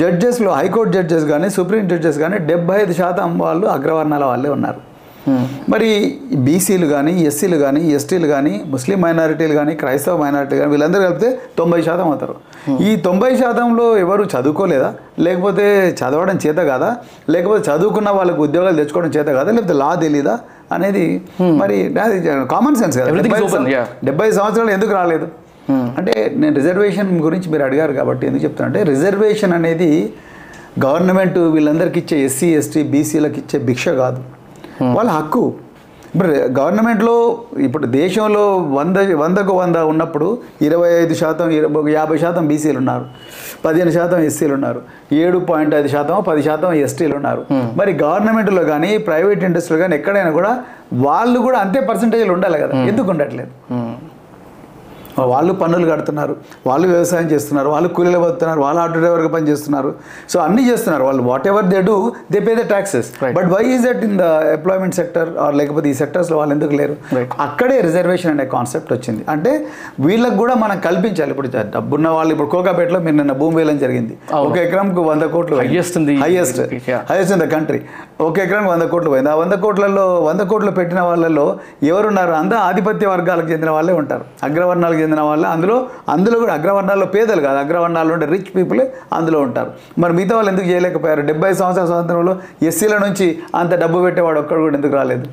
[0.00, 4.80] జడ్జెస్లో హైకోర్టు జడ్జెస్ కానీ సుప్రీం జడ్జెస్ కానీ డెబ్బై ఐదు శాతం వాళ్ళు అగ్రవర్ణాల వాళ్ళే ఉన్నారు.
[5.72, 5.88] మరి
[6.46, 11.80] బీసీలు కానీ ఎస్సీలు కానీ ఎస్టీలు కానీ ముస్లిం మైనారిటీలు కానీ క్రైస్తవ మైనారిటీ కానీ వీళ్ళందరూ కలిపితే తొంభై
[11.88, 12.34] శాతం అవుతారు.
[12.88, 14.90] ఈ తొంభై శాతంలో ఎవరు చదువుకోలేదా?
[15.26, 15.66] లేకపోతే
[16.00, 16.90] చదవడం చేత కాదా?
[17.34, 19.50] లేకపోతే చదువుకున్న వాళ్ళకి ఉద్యోగాలు తెచ్చుకోవడం చేత కాదా?
[19.56, 20.34] లేకపోతే లా తెలీదా?
[20.76, 21.04] అనేది
[21.62, 21.76] మరి
[22.54, 23.08] కామన్ సెన్స్ కదా.
[24.08, 25.28] డెబ్బై సంవత్సరాలు ఎందుకు రాలేదు?
[25.98, 29.90] అంటే నేను రిజర్వేషన్ గురించి మీరు అడిగారు కాబట్టి ఎందుకు చెప్తాను అంటే రిజర్వేషన్ అనేది
[30.86, 34.20] గవర్నమెంట్ వీళ్ళందరికీ ఇచ్చే ఎస్సీ ఎస్టీ బీసీలకు ఇచ్చే భిక్ష కాదు.
[34.82, 35.54] వాళ్ళ హక్కు.
[36.14, 42.78] ఇప్పుడు గవర్నమెంట్లో ఇప్పుడు దేశంలో వంద వందకు వంద ఉన్నప్పుడు ఇరవై ఐదు శాతం ఇరవై యాభై శాతం బీసీలు
[42.78, 43.04] ఉన్నారు.
[43.64, 44.80] పదిహేను శాతం ఎస్సీలు ఉన్నారు.
[45.12, 47.44] ఏడు పాయింట్ ఐదు శాతం పది శాతం ఎస్టీలు ఉన్నారు.
[47.76, 50.52] మరి గవర్నమెంట్లో కానీ ప్రైవేట్ ఇండస్ట్రీలో కానీ ఎక్కడైనా కూడా
[50.92, 52.74] వాళ్ళు కూడా అంతే పర్సంటేజ్లు ఉండాలి కదా.
[52.82, 53.50] ఎందుకు ఉండట్లేదు?
[55.26, 56.36] వాళ్ళు పన్నులు కడుతున్నారు
[56.66, 59.94] వాళ్ళు వ్యవసాయం చేస్తున్నారు వాళ్ళు కూలీలు బతున్నారు వాళ్ళు ఆటో డ్రైవర్గా పని చేస్తున్నారు.
[60.30, 61.04] సో అన్నీ చేస్తున్నారు.
[61.04, 63.06] వాళ్ళు whatever they do they pay the taxes.
[63.34, 64.20] But why is that in the
[64.52, 66.96] employment sector or లేకపోతే ఈ సెక్టర్స్లో వాళ్ళు ఎందుకు లేరు.
[67.40, 69.24] అక్కడే రిజర్వేషన్ అనే కాన్సెప్ట్ వచ్చింది.
[69.28, 69.66] అంటే
[70.00, 71.30] వీళ్ళకి కూడా మనం కల్పించాలి.
[71.30, 74.18] ఇప్పుడు డబ్బున్న వాళ్ళు ఇప్పుడు కోకాపేటలో మీరు నిన్న భూమి వేలం జరిగింది.
[74.34, 76.96] ఒక ఎకరంకు వంద కోట్లు Highest in the- highest Yeah.
[77.10, 77.80] Highest in the country
[78.20, 79.30] ఒక ఎకరానికి వంద కోట్లు పోయింది.
[79.30, 82.32] ఆ వంద కోట్లలో వంద కోట్లు పెట్టిన వాళ్ళలో ఎవరున్నారు?
[82.32, 84.24] అంతా ఆధిపత్య వర్గాలకు చెందిన వాళ్ళే ఉంటారు.
[84.42, 85.46] అగ్రవర్ణాలకు చెందిన వాళ్ళే.
[85.48, 85.76] అందులో
[86.08, 87.58] అందులో కూడా అగ్రవర్ణాల్లో పేదలు కాదు.
[87.58, 89.70] అగ్రవర్ణాల్లో ఉండే రిచ్ పీపులే అందులో ఉంటారు.
[89.98, 91.20] మరి మిగతా వాళ్ళు ఎందుకు చేయలేకపోయారు?
[91.30, 95.24] డెబ్బై సంవత్సరాల స్వాతంత్రంలో ఎస్సీల నుంచి అంత డబ్బు పెట్టేవాడు ఒక్కడు కూడా ఎందుకు రాలేదు?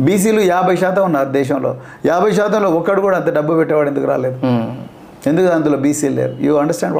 [0.00, 1.76] బీసీలు యాభై శాతం ఉన్నారు దేశంలో.
[2.06, 4.38] యాభై శాతంలో ఒక్కడు కూడా అంత డబ్బు పెట్టేవాడు ఎందుకు రాలేదు?
[5.30, 6.34] ఎందుకు అందులో బీసీలు లేరు?
[6.40, 6.98] యూ అండర్స్టాండ్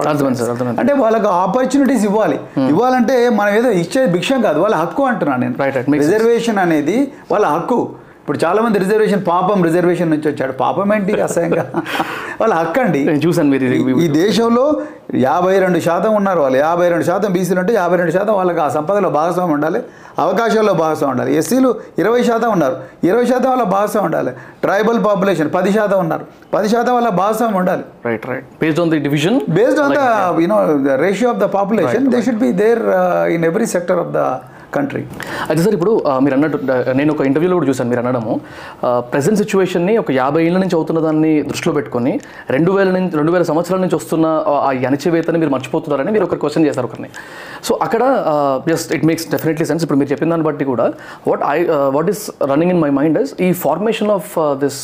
[0.80, 2.38] అంటే వాళ్ళకి ఆపర్చునిటీస్ ఇవ్వాలి.
[2.72, 4.58] ఇవ్వాలంటే మనం ఏదో ఇచ్చేది భిక్షం కాదు.
[4.60, 5.54] వాళ్ళ హక్కు అంటున్నాను నేను.
[6.04, 7.80] రిజర్వేషన్ అనేది వాళ్ళ హక్కు.
[8.30, 10.52] ఇప్పుడు చాలా మంది రిజర్వేషన్ పాపం రిజర్వేషన్ నుంచి వచ్చాడు.
[10.60, 11.62] పాపం ఏంటి అసహ్యంగా?
[12.40, 13.04] వాళ్ళ హక్కు అండి.
[13.04, 13.64] నేను చూసాను మీరు
[14.04, 14.64] ఈ దేశంలో
[15.14, 16.58] యాభై రెండు శాతం ఉన్నారు వాళ్ళు.
[16.58, 19.80] యాభై రెండు శాతం బీసీలు ఉంటే యాభై రెండు శాతం వాళ్ళకి ఆ సంపదలో భాగస్వామ్యం ఉండాలి.
[20.18, 21.36] అవకాశాల్లో భాగస్వామ్యం ఉండాలి.
[21.36, 22.76] ఎస్సీలు ఇరవై శాతం ఉన్నారు.
[23.04, 24.32] ఇరవై శాతం వాళ్ళ భాగస్వామ్యం ఉండాలి.
[24.62, 26.26] ట్రైబల్ పాపులేషన్ పది శాతం ఉన్నారు.
[26.54, 27.84] పది శాతం వాళ్ళ భాగస్వామ్యం ఉండాలి.
[28.06, 30.06] Right right based on the division based on the
[30.44, 33.66] you know the ratio of the population they should be there uh, in every
[34.72, 35.02] country
[35.48, 36.58] అయితే సార్ ఇప్పుడు మీరు అన్నట్టు
[36.94, 38.34] నేను ఒక ఇంటర్వ్యూలో కూడా చూశాను మీరు అనడము.
[39.12, 42.12] ప్రజెంట్ సిచ్యువేషన్ని ఒక యాభై ఏళ్ళ నుంచి అవుతున్న దాన్ని దృష్టిలో పెట్టుకొని
[42.50, 44.54] రెండు వేల నుంచి రెండు వేల సంవత్సరాల నుంచి వస్తున్న ఆ,
[44.88, 47.10] అణచివేతని మీరు మర్చిపోతున్నారని మీరు ఒక క్వశ్చన్ చేశారు ఒకరిని.
[47.62, 48.02] సో అక్కడ
[48.66, 50.86] just it makes definitely sense ఇప్పుడు మీరు చెప్పిన దాన్ని బట్టి కూడా
[51.26, 51.58] what I
[51.96, 54.80] what is running in my mind is ఈ ఫార్మేషన్ ఆఫ్ దిస్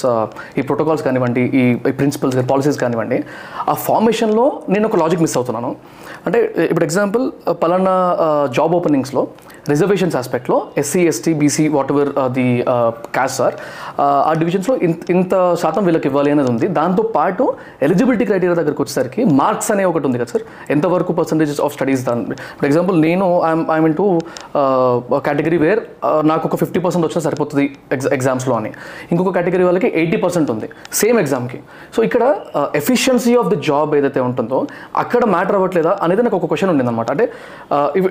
[0.59, 1.65] ఈ ప్రోటోకాల్స్ కానివ్వండి ఈ
[1.99, 2.15] ప్రిన్సిపల్స్
[2.51, 3.21] పాలసీస్ కానివ్వండి
[3.69, 5.71] ఆ ఫార్మేషన్లో నేను ఒక లాజిక్ మిస్ అవుతున్నాను.
[6.27, 7.25] అంటే ఇప్పుడు ఎగ్జాంపుల్
[7.61, 7.93] పలానా
[8.53, 9.23] జాబ్ ఓపెనింగ్స్లో
[9.73, 12.47] reservations ఆస్పెక్ట్లో SC ST BC whatever the
[13.17, 13.55] caste sir
[14.29, 15.33] ఆ డివిజన్స్లో ఇంత ఇంత
[15.63, 16.67] శాతం వీళ్ళకి ఇవ్వాలి అనేది ఉంది.
[16.79, 17.45] దాంతో పాటు
[17.87, 20.45] ఎలిజిబిలిటీ క్రైటీరియా దగ్గరకు వచ్చేసరికి మార్క్స్ అనే ఒకటి ఉంది కదా సార్.
[20.75, 23.27] ఎంతవరకు పర్సంటేజెస్ ఆఫ్ స్టడీస్ దాని ఫర్ ఎగ్జాంపుల్ నేను
[23.77, 24.07] I'm in to
[25.29, 25.83] category where
[26.33, 27.65] నాకు ఒక ఫిఫ్టీ పర్సెంట్ వచ్చినా సరిపోతుంది
[27.97, 28.73] ఎగ్జా ఎగ్జామ్స్లో అని.
[29.13, 30.69] ఇంకొక కేటగిరీ వాళ్ళకి ఎయిటీ పర్సెంట్ ఉంది
[31.01, 31.61] సేమ్ ఎగ్జామ్కి
[31.97, 32.23] సో ఇక్కడ
[32.83, 34.61] ఎఫిషియన్సీ ఆఫ్ ది జాబ్ ఏదైతే ఉంటుందో
[35.05, 37.27] అక్కడ మ్యాటర్ అవ్వట్లేదా అనేది నాకు ఒక క్వశ్చన్ ఉండింది అనమాట అంటే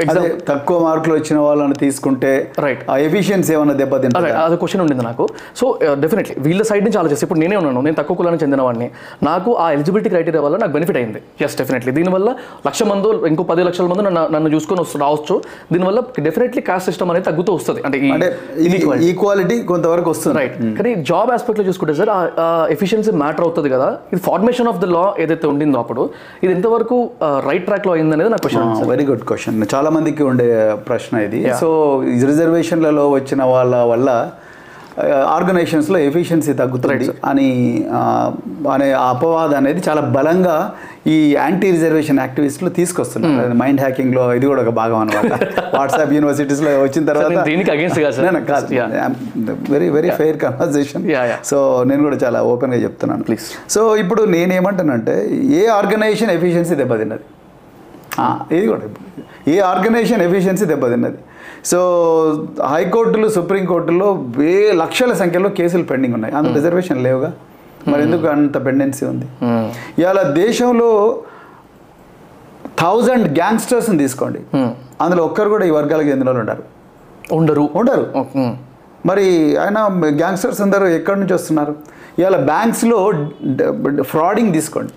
[0.05, 2.31] ఎగ్జామ్ తక్కువ మార్కులు వచ్చిన వాళ్ళని తీసుకుంటే
[2.65, 2.81] Right.
[2.91, 4.31] ఆ ఎఫిషియన్సీ ఏమైనా దెబ్బతింటుంది?
[4.43, 5.25] అదే క్వశ్చన్ ఉండింది నాకు.
[5.59, 5.65] సో
[6.03, 8.87] డెఫినెట్లీ వీళ్ళ సైడ్ నుంచి ఆలోచిస్తే ఇప్పుడు నేనే ఉన్నాను నేను తక్కువ కులానికి చెందినవాడిని.
[9.29, 11.21] నాకు ఆ ఎలిజిబిలిటీ క్రైటీరియా వల్ల నాకు బెనిఫిట్ అయింది.
[11.47, 12.29] ఎస్ డెఫినెట్లీ దీనివల్ల
[12.67, 15.37] లక్ష మంది ఇంకో పది లక్షల మంది నన్ను నన్ను చూసుకొని వస్తు రావచ్చు.
[15.73, 17.81] దీనివల్ల డెఫినెట్లీ కాస్ట్ సిస్టమ్ అనేది తగ్గుతూ వస్తుంది.
[18.15, 18.27] అంటే
[19.11, 20.35] ఈక్వాలిటీ కొంతవరకు వస్తుంది.
[20.39, 22.11] రైట్ కానీ జాబ్ ఆస్పెక్ట్లో చూసుకుంటే సార్
[22.75, 23.89] ఎఫిషియన్సీ మ్యాటర్ అవుతుంది కదా.
[24.13, 26.03] ఇది ఫార్మేషన్ ఆఫ్ ద లా ఏదైతే ఉండిందో అప్పుడు
[26.43, 26.97] ఇది ఎంతవరకు
[27.49, 30.47] రైట్ ట్రాక్లో అయింది అనేది నా క్వశ్చన్ వెరీ గుడ్ క్వశ్చన్ చాలా మందికి ఉండే
[30.89, 31.34] ప్రశ్న ఇది.
[31.61, 31.69] సో
[32.31, 34.09] రిజర్వేషన్లలో వచ్చిన వాళ్ళ వల్ల
[35.35, 37.47] ఆర్గనైజేషన్స్లో ఎఫిషియన్సీ తగ్గుతుంది అని
[38.73, 40.53] అనే అపవాదం అనేది చాలా బలంగా
[41.13, 43.57] ఈ యాంటీ రిజర్వేషన్ యాక్టివిస్టులు తీసుకొస్తున్నారు.
[43.61, 45.33] మైండ్ హ్యాకింగ్లో ఇది కూడా ఒక భాగం అనమాట
[45.79, 47.69] వాట్సాప్ యూనివర్సిటీస్లో వచ్చిన తర్వాత దీనికి
[49.75, 51.03] very very fair conversation.
[51.51, 51.59] So
[51.91, 53.25] నేను కూడా చాలా ఓపెన్గా చెప్తున్నాను.
[53.29, 53.49] Please.
[53.75, 55.17] సో ఇప్పుడు నేనేమంటానంటే
[55.61, 57.25] ఏ ఆర్గనైజేషన్ ఎఫిషియన్సీ దెబ్బతిన్నది?
[58.57, 58.83] ఇది కూడా.
[59.53, 61.19] ఏ ఆర్గనైజేషన్ ఎఫిషియన్సీ దెబ్బతిన్నది?
[61.65, 66.35] సో హైకోర్టులు సుప్రీంకోర్టులో వే లక్షల సంఖ్యలో కేసులు పెండింగ్ ఉన్నాయి.
[66.35, 67.33] అందులో రిజర్వేషన్ లేవుగా.
[67.87, 69.25] మరి ఎందుకు అంత పెండెన్సీ ఉంది?
[70.01, 71.19] ఇవాళ దేశంలో
[72.79, 74.39] థౌజండ్ గ్యాంగ్స్టర్స్ని తీసుకోండి.
[75.01, 76.63] అందులో ఒక్కరు కూడా ఈ వర్గాలకు చెందిన వాళ్ళు ఉండరు.
[77.31, 77.69] ఉండరు.
[77.75, 78.25] ఉండరు.
[78.37, 78.53] Hmm.
[79.05, 81.75] మరి ఆయన గ్యాంగ్స్టర్స్ అందరూ ఎక్కడి నుంచి వస్తున్నారు?
[82.19, 83.11] ఇవాళ బ్యాంక్స్లో
[84.01, 84.91] ఫ్రాడింగ్ తీసుకోండి.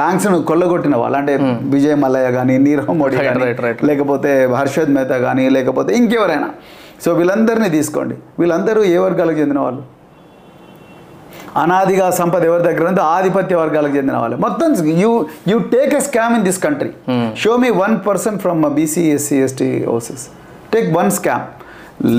[0.00, 1.32] బ్యాంక్స్ను కొల్లగొట్టిన వాళ్ళు అంటే
[1.74, 3.40] విజయ్ మల్లయ్య కానీ నీరవ్ మోడీ కానీ.
[3.88, 6.48] లేకపోతే హర్షద్ మెహతా కానీ లేకపోతే ఇంకెవరైనా.
[7.04, 8.14] సో వీళ్ళందరినీ తీసుకోండి.
[8.40, 9.82] వీళ్ళందరూ ఏ వర్గాలకు చెందిన వాళ్ళు
[11.62, 14.68] అనాదిగా సంపద ఎవరి దగ్గర ఉందో ఆధిపత్య వర్గాలకు చెందిన వాళ్ళు మొత్తం
[15.00, 15.10] you
[15.50, 16.90] you take a scam in this country
[17.42, 20.24] show me one person from BC SC ST houses
[20.74, 21.44] take one scam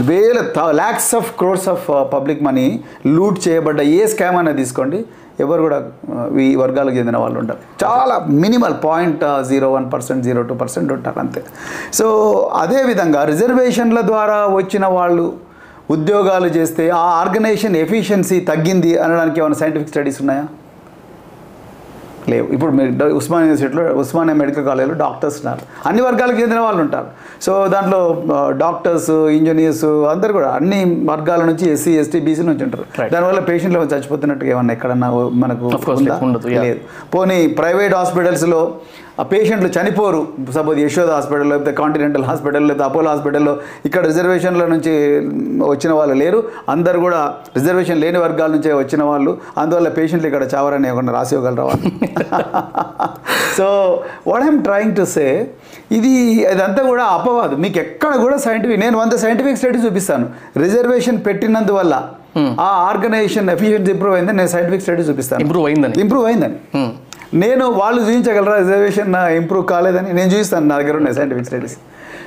[0.10, 0.40] వేల
[0.82, 2.68] lakhs of crores of public money
[3.16, 5.00] loot చేయబడ్డ ఏ స్కామ్ అనేది తీసుకోండి.
[5.40, 5.78] ఎవరు కూడా
[6.42, 7.60] ఈ వర్గాలకు చెందిన వాళ్ళు ఉంటారు.
[7.84, 11.44] చాలా minimal point zero one percent zero two percent ఉంటారు అంతే.
[11.94, 12.06] సో
[12.64, 15.26] అదేవిధంగా రిజర్వేషన్ల ద్వారా వచ్చిన వాళ్ళు
[15.92, 20.46] ఉద్యోగాలు చేస్తే ఆ ఆర్గనైజేషన్ ఎఫిషియన్సీ తగ్గింది అనడానికి ఏమైనా సైంటిఫిక్ స్టడీస్ ఉన్నాయా?
[22.30, 22.48] లేవు.
[22.48, 22.72] ఇప్పుడు
[23.06, 25.60] ఉస్మానియా యూనివర్సిటీలో ఉస్మానియా మెడికల్ కాలేజ్లో డాక్టర్స్ ఉన్నారు.
[25.86, 27.08] అన్ని వర్గాలకు చెందిన వాళ్ళు ఉంటారు.
[27.42, 33.10] సో దాంట్లో డాక్టర్స్ ఇంజనీర్స్ అందరు కూడా అన్ని వర్గాల నుంచి ఎస్సీ ఎస్టీ బీసీ నుంచి ఉంటారు.
[33.10, 35.72] దానివల్ల పేషెంట్లు చచ్చిపోతున్నట్టుగా ఏమన్నా ఎక్కడన్నా మనకు.
[36.48, 36.80] లేదు.
[37.16, 38.74] పోనీ ప్రైవేట్ హాస్పిటల్స్లో
[39.20, 40.28] ఆ పేషెంట్లు చనిపోరు.
[40.56, 44.94] సపోజ్ యశోద హాస్పిటల్ లేకపోతే కాంటినెంటల్ హాస్పిటల్ లేకపోతే అపోలో హాస్పిటల్లో ఇక్కడ రిజర్వేషన్ల నుంచి
[45.66, 46.44] వచ్చిన వాళ్ళు లేరు.
[46.70, 49.38] అందరు కూడా రిజర్వేషన్ లేని వర్గాల నుంచే వచ్చిన వాళ్ళు.
[49.58, 51.92] అందువల్ల పేషెంట్లు ఇక్కడ చావరని ఏమన్నా రాసి ఇవ్వగలరా వాళ్ళు?
[53.58, 53.68] So
[54.28, 55.48] what I'm trying to say
[55.92, 56.10] ఇది
[56.54, 57.56] ఇదంతా కూడా అపవాదు.
[57.56, 60.28] మీకు ఎక్కడ కూడా సైంటిఫిక్ నేను వంద సైంటిఫిక్ స్టడీ చూపిస్తాను.
[60.58, 62.10] రిజర్వేషన్ పెట్టినందువల్ల
[62.60, 65.42] ఆ ఆర్గనైజేషన్ ఎఫిషియన్సీ ఇంప్రూవ్ అయిందని నేను సైంటిఫిక్ స్టడీ చూపిస్తాను.
[65.42, 66.00] ఇంప్రూవ్ అయిందని.
[66.00, 66.56] ఇంప్రూవ్ అయిందని.
[66.76, 66.92] Hmm.
[67.34, 68.56] నేను వాళ్ళు చూపించగలరా?
[68.56, 71.78] రిజర్వేషన్ ఇంప్రూవ్ కాలేదని నేను చూపిస్తాను నా దగ్గర ఉన్నాయి scientific studies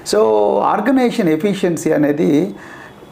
[0.07, 0.19] so
[0.67, 2.55] organisation efficiency అనేది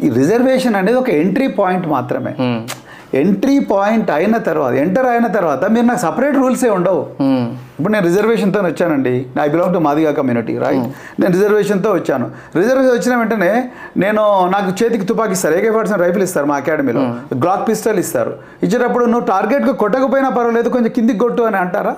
[0.03, 2.35] ఈ రిజర్వేషన్ అనేది ఒక ఎంట్రీ పాయింట్ మాత్రమే.
[2.41, 2.84] Hmm.
[3.21, 7.03] ఎంట్రీ పాయింట్ అయిన తర్వాత ఎంటర్ అయిన తర్వాత మీరు నాకు సపరేట్ రూల్సే ఉండవు.
[7.23, 7.45] Hmm.
[7.79, 9.13] ఇప్పుడు నేను రిజర్వేషన్తో వచ్చానండి.
[9.45, 10.87] I belong to Madiga community right
[11.21, 12.27] నేను రిజర్వేషన్తో వచ్చాను.
[12.57, 13.53] రిజర్వేషన్ వచ్చిన వెంటనే
[13.97, 14.23] నేను
[14.55, 15.55] నాకు చేతికి తుపాకీ ఇస్తారు.
[15.55, 17.03] ఏకే పర్సెంట్ రైఫిల్ ఇస్తారు మా అకాడమీలో
[17.45, 18.35] గ్లాక్ పిస్టల్ ఇస్తారు.
[18.63, 21.95] ఇచ్చేటప్పుడు నువ్వు టార్గెట్గా కొట్టకపోయినా పర్వాలేదు కొంచెం కిందికి కొట్టు అని అంటారా?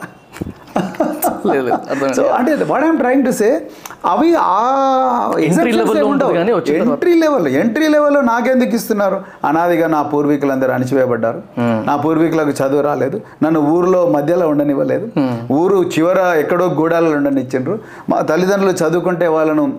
[1.47, 2.13] లేదు.
[2.15, 3.67] సో అంటే what I'm trying to say
[4.07, 9.21] అవి ఆ Entry level లో ఉంటుంది కానీ వచ్చిన తర్వాత- ఎంట్రీ లెవెల్ ఎంట్రీ లెవెల్లో నాకెందుకు ఇస్తున్నారు?
[9.45, 11.43] అనాదిగా నా పూర్వీకులందరూ అణిచివేయబడ్డారు.
[11.61, 13.21] నా పూర్వీకులకు చదువు రాలేదు.
[13.43, 15.09] నన్ను ఊరిలో మధ్యలో ఉండనివ్వలేదు.
[15.53, 17.79] ఊరు చివర ఎక్కడో గూడాలలో ఉండనిచ్చిండ్రు.
[18.11, 19.79] మా తల్లిదండ్రులు చదువుకుంటే వాళ్ళను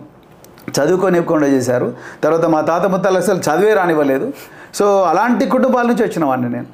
[0.81, 1.93] చదువుకోనివ్వకుండా చేశారు.
[2.23, 4.33] తర్వాత మా తాత ముత్తాలు అసలు చదివే రానివ్వలేదు.
[4.77, 6.67] సో అలాంటి కుటుంబాల నుంచి వచ్చిన వాడిని నేను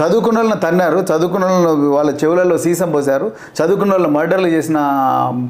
[0.00, 3.26] చదువుకున్న వాళ్ళని తన్నారు చదువుకున్న వాళ్ళని వాళ్ళ చెవులలో సీసం పోసారు
[3.58, 4.78] చదువుకున్న వాళ్ళు మర్డర్లు చేసిన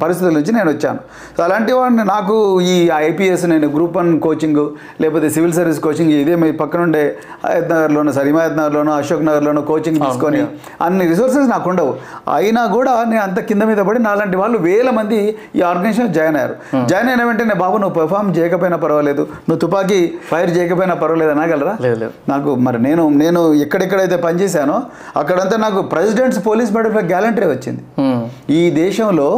[0.02, 1.00] పరిస్థితుల నుంచి నేను వచ్చాను.
[1.36, 2.36] సో అలాంటి వాడిని నాకు
[2.72, 2.76] ఈ
[3.08, 4.62] ఐపీఎస్ నేను గ్రూప్ వన్ కోచింగ్
[5.02, 7.04] లేకపోతే సివిల్ సర్వీస్ కోచింగ్ ఇదే మీ పక్కన ఉండే
[7.44, 10.42] హయత్ నగర్లోనూ సార్ హిమాయత్ నగర్లోనూ అశోక్ నగర్లోనూ కోచింగ్ తీసుకొని
[10.86, 11.92] అన్ని రిసోర్సెస్ నాకు ఉండవు.
[12.38, 15.20] అయినా కూడా నేను అంత కింద మీద పడి నాలాంటి వాళ్ళు వేల మంది
[15.58, 16.56] ఈ ఆర్గనైజేషన్ జాయిన్ అయ్యారు.
[16.90, 19.22] జాయిన్ అయిన వెంటనే బాబు నువ్వు పెర్ఫామ్ చేయకపోయినా పర్వాలేదు.
[19.48, 21.74] నువ్వు తుపాకీ ఫైర్ చేయకపోయినా పర్వాలేదు అనగలరా?
[22.32, 24.76] నాకు మరి నేను నేను ఎక్కడెక్కడైతే పనిచేశానో
[25.20, 27.82] అక్కడంతా నాకు president's police medal for gallantry వచ్చింది.
[28.60, 29.30] ఈ దేశంలో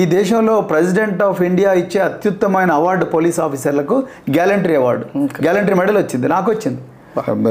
[0.00, 3.96] ఈ దేశంలో ప్రెసిడెంట్ ఆఫ్ ఇండియా ఇచ్చే అత్యుత్తమైన అవార్డు పోలీస్ ఆఫీసర్లకు
[4.38, 5.04] గ్యాలంటరీ అవార్డు.
[5.46, 6.80] గ్యాలంటరీ మెడల్ వచ్చింది నాకు వచ్చింది.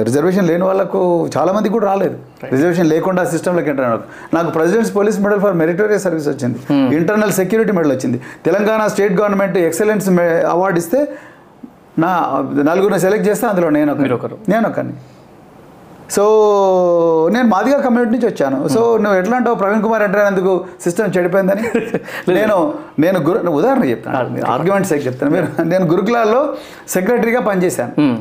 [0.07, 0.99] రిజర్వేషన్ లేని వాళ్ళకు
[1.35, 2.17] చాలా మందికి కూడా రాలేదు.
[2.51, 4.03] రిజర్వేషన్ లేకుండా సిస్టంలోకి ఎంటర్
[4.35, 6.59] నాకు president's police medal for meritorious service వచ్చింది.
[6.99, 8.19] ఇంటర్నల్ సెక్యూరిటీ మెడల్ వచ్చింది.
[8.47, 10.07] Telangana state government excellence
[10.53, 11.01] award ఇస్తే
[11.99, 14.37] నా నలుగురిని సెలెక్ట్ చేస్తే అందులో నేను ఒకరు.
[14.49, 14.93] నేను ఒకరిని
[16.11, 18.67] సో నేను మాదిగా కమ్యూనిటీ నుంచి వచ్చాను.
[18.67, 19.55] సో నువ్వు ఎట్లా అంటావు?
[19.55, 21.61] ప్రవీణ్ కుమార్ ఎంటర్ అయినందుకు సిస్టమ్ చెడిపోయిందని?
[22.33, 24.51] నేను నేను గురు ఉదాహరణ చెప్తాను.
[24.51, 25.31] ఆర్గ్యుమెంట్ సెక్ చెప్తాను.
[25.31, 26.53] మీరు నేను గురుకులాల్లో
[26.87, 27.91] సెక్రటరీగా పనిచేశాను.
[27.99, 28.17] Hmm.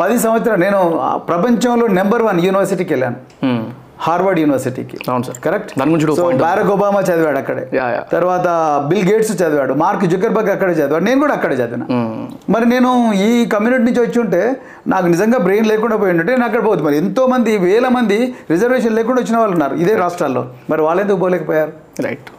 [0.00, 3.16] పది సంవత్సరాలు నేను ప్రపంచంలో నెంబర్ వన్ యూనివర్సిటీకి వెళ్ళాను.
[3.44, 3.62] Hmm.
[4.00, 4.98] హార్వర్డ్ యూనివర్సిటీకి.
[5.08, 5.38] అవును సార్.
[5.38, 6.38] కరెక్ట్ దాని గురించి.
[6.38, 7.68] బారక్ ఒబామా చదివాడు అక్కడే.
[8.12, 8.48] తర్వాత
[8.88, 9.74] బిల్ గేట్స్ చదివాడు.
[9.74, 11.04] మార్క్ జుకర్బర్గ్ అక్కడే చదివాడు.
[11.04, 11.82] నేను కూడా అక్కడే చదివిన.
[11.82, 12.36] Hmm.
[12.50, 16.64] మరి నేను ఈ కమ్యూనిటీ నుంచి వచ్చి ఉంటే నాకు నిజంగా బ్రెయిన్ లేకుండా పోయి ఉంటే నేను అక్కడ
[16.64, 16.82] పోతుంది.
[16.82, 19.74] మరి ఎంతో మంది వేల మంది రిజర్వేషన్ లేకుండా వచ్చిన వాళ్ళు ఉన్నారు.
[19.74, 20.48] ఇదే రాష్ట్రాల్లో.
[20.70, 21.72] మరి వాళ్ళు ఎందుకు పోలేకపోయారు?
[22.02, 22.30] రైట్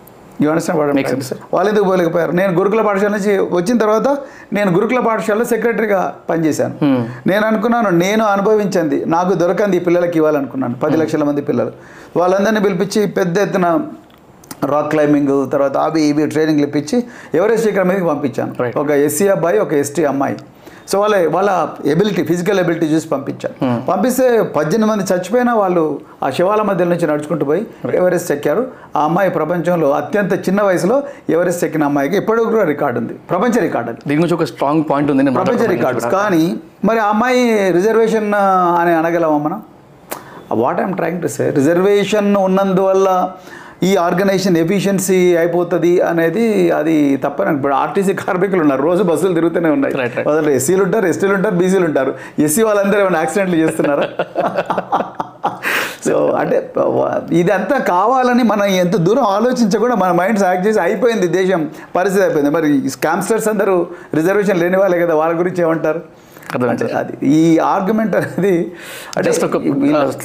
[1.54, 4.08] వాళ్ళు ఎందుకు పోలేకపోయారు నేను గురుకుల పాఠశాల నుంచి వచ్చిన తర్వాత
[4.58, 6.76] నేను గురుకుల పాఠశాలలో సెక్రటరీగా పనిచేశాను.
[7.32, 11.74] నేను అనుకున్నాను నేను అనుభవించింది నాకు దొరకంది ఈ పిల్లలకి ఇవ్వాలనుకున్నాను పది లక్షల మంది పిల్లలు.
[12.20, 13.68] వాళ్ళందరినీ పిలిపించి పెద్ద ఎత్తున
[14.74, 16.98] రాక్ క్లైంబింగ్ తర్వాత అవి ఇవి ట్రైనింగ్లు ఇప్పించి
[17.40, 18.54] ఎవరెస్ట్ ఇక్కడ మీదకి పంపించాను.
[18.84, 20.38] ఒక ఎస్సీ అబ్బాయి ఒక ఎస్టీ అమ్మాయి.
[20.92, 21.50] సో వాళ్ళ వాళ్ళ
[21.94, 23.56] ఎబిలిటీ ఫిజికల్ ఎబిలిటీ చూసి పంపించాను
[23.90, 24.26] పంపిస్తే
[24.58, 25.84] పద్దెనిమిది మంది చచ్చిపోయినా వాళ్ళు
[26.26, 27.62] ఆ శివాల మధ్య నుంచి నడుచుకుంటూ పోయి
[28.00, 28.64] ఎవరెస్ట్ ఎక్కారు.
[28.98, 30.98] ఆ అమ్మాయి ప్రపంచంలో అత్యంత చిన్న వయసులో
[31.36, 33.14] ఎవరెస్ట్ ఎక్కిన అమ్మాయికి ఎప్పటికి కూడా రికార్డు ఉంది.
[33.32, 34.02] ప్రపంచ రికార్డు అది.
[34.08, 35.62] దీని గురించి ఒక స్ట్రాంగ్ పాయింట్ ఉంది నేను ప్రపంచ
[35.96, 36.10] కూడా.
[36.18, 36.44] కానీ
[36.90, 37.42] మరి ఆ అమ్మాయి
[37.80, 38.30] రిజర్వేషన్
[38.82, 39.62] అని అనగలమా మనం?
[40.64, 43.08] What I'm trying to say reservation ఉన్నందువల్ల
[43.88, 46.44] ఈ ఆర్గనైజేషన్ ఎఫిషియన్సీ అయిపోతుంది అనేది
[46.80, 49.94] అది తప్పని ఇప్పుడు ఆర్టీసీ కార్మికులు ఉన్నారు రోజు బస్సులు తిరుగుతూనే ఉన్నాయి.
[50.28, 52.14] వాళ్ళు ఎస్సీలు ఉంటారు ఎస్టీలు ఉంటారు బీసీలు ఉంటారు.
[52.46, 54.08] ఎస్సీ వాళ్ళందరూ ఏమైనా యాక్సిడెంట్లు చేస్తున్నారా?
[56.06, 56.58] సో అంటే
[57.42, 61.62] ఇదంతా కావాలని మనం ఎంత దూరం ఆలోచించకుండా మన మైండ్స్ యాక్ట్ చేసి అయిపోయింది దేశం
[61.96, 62.52] పరిస్థితి అయిపోయింది.
[62.58, 63.76] మరి స్కామ్స్టర్స్ అందరూ
[64.16, 66.02] రిజర్వేషన్ లేని వాళ్ళే కదా వాళ్ళ గురించి ఏమంటారు?
[66.56, 68.72] అంటే అది ఈ ఆర్గ్యుమెంట్ అనేది
[69.24, 69.58] జస్ట్ ఒక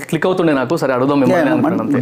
[0.09, 1.23] క్లిక్ అవుతుండే నాకు సరే అడుగుదాం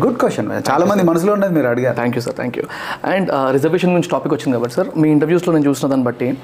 [0.06, 1.96] గుడ్ క్వశ్చన్ చాలా మంది మనసులో ఉన్నది మీరు అడిగారు.
[1.96, 2.64] Thank you sir thank you
[3.12, 6.38] and reservation గురించి టాపిక్ వచ్చింది కాబట్టి సార్ మీ ఇంటర్వ్యూస్లో నేను చూసిన దాన్ని బట్టి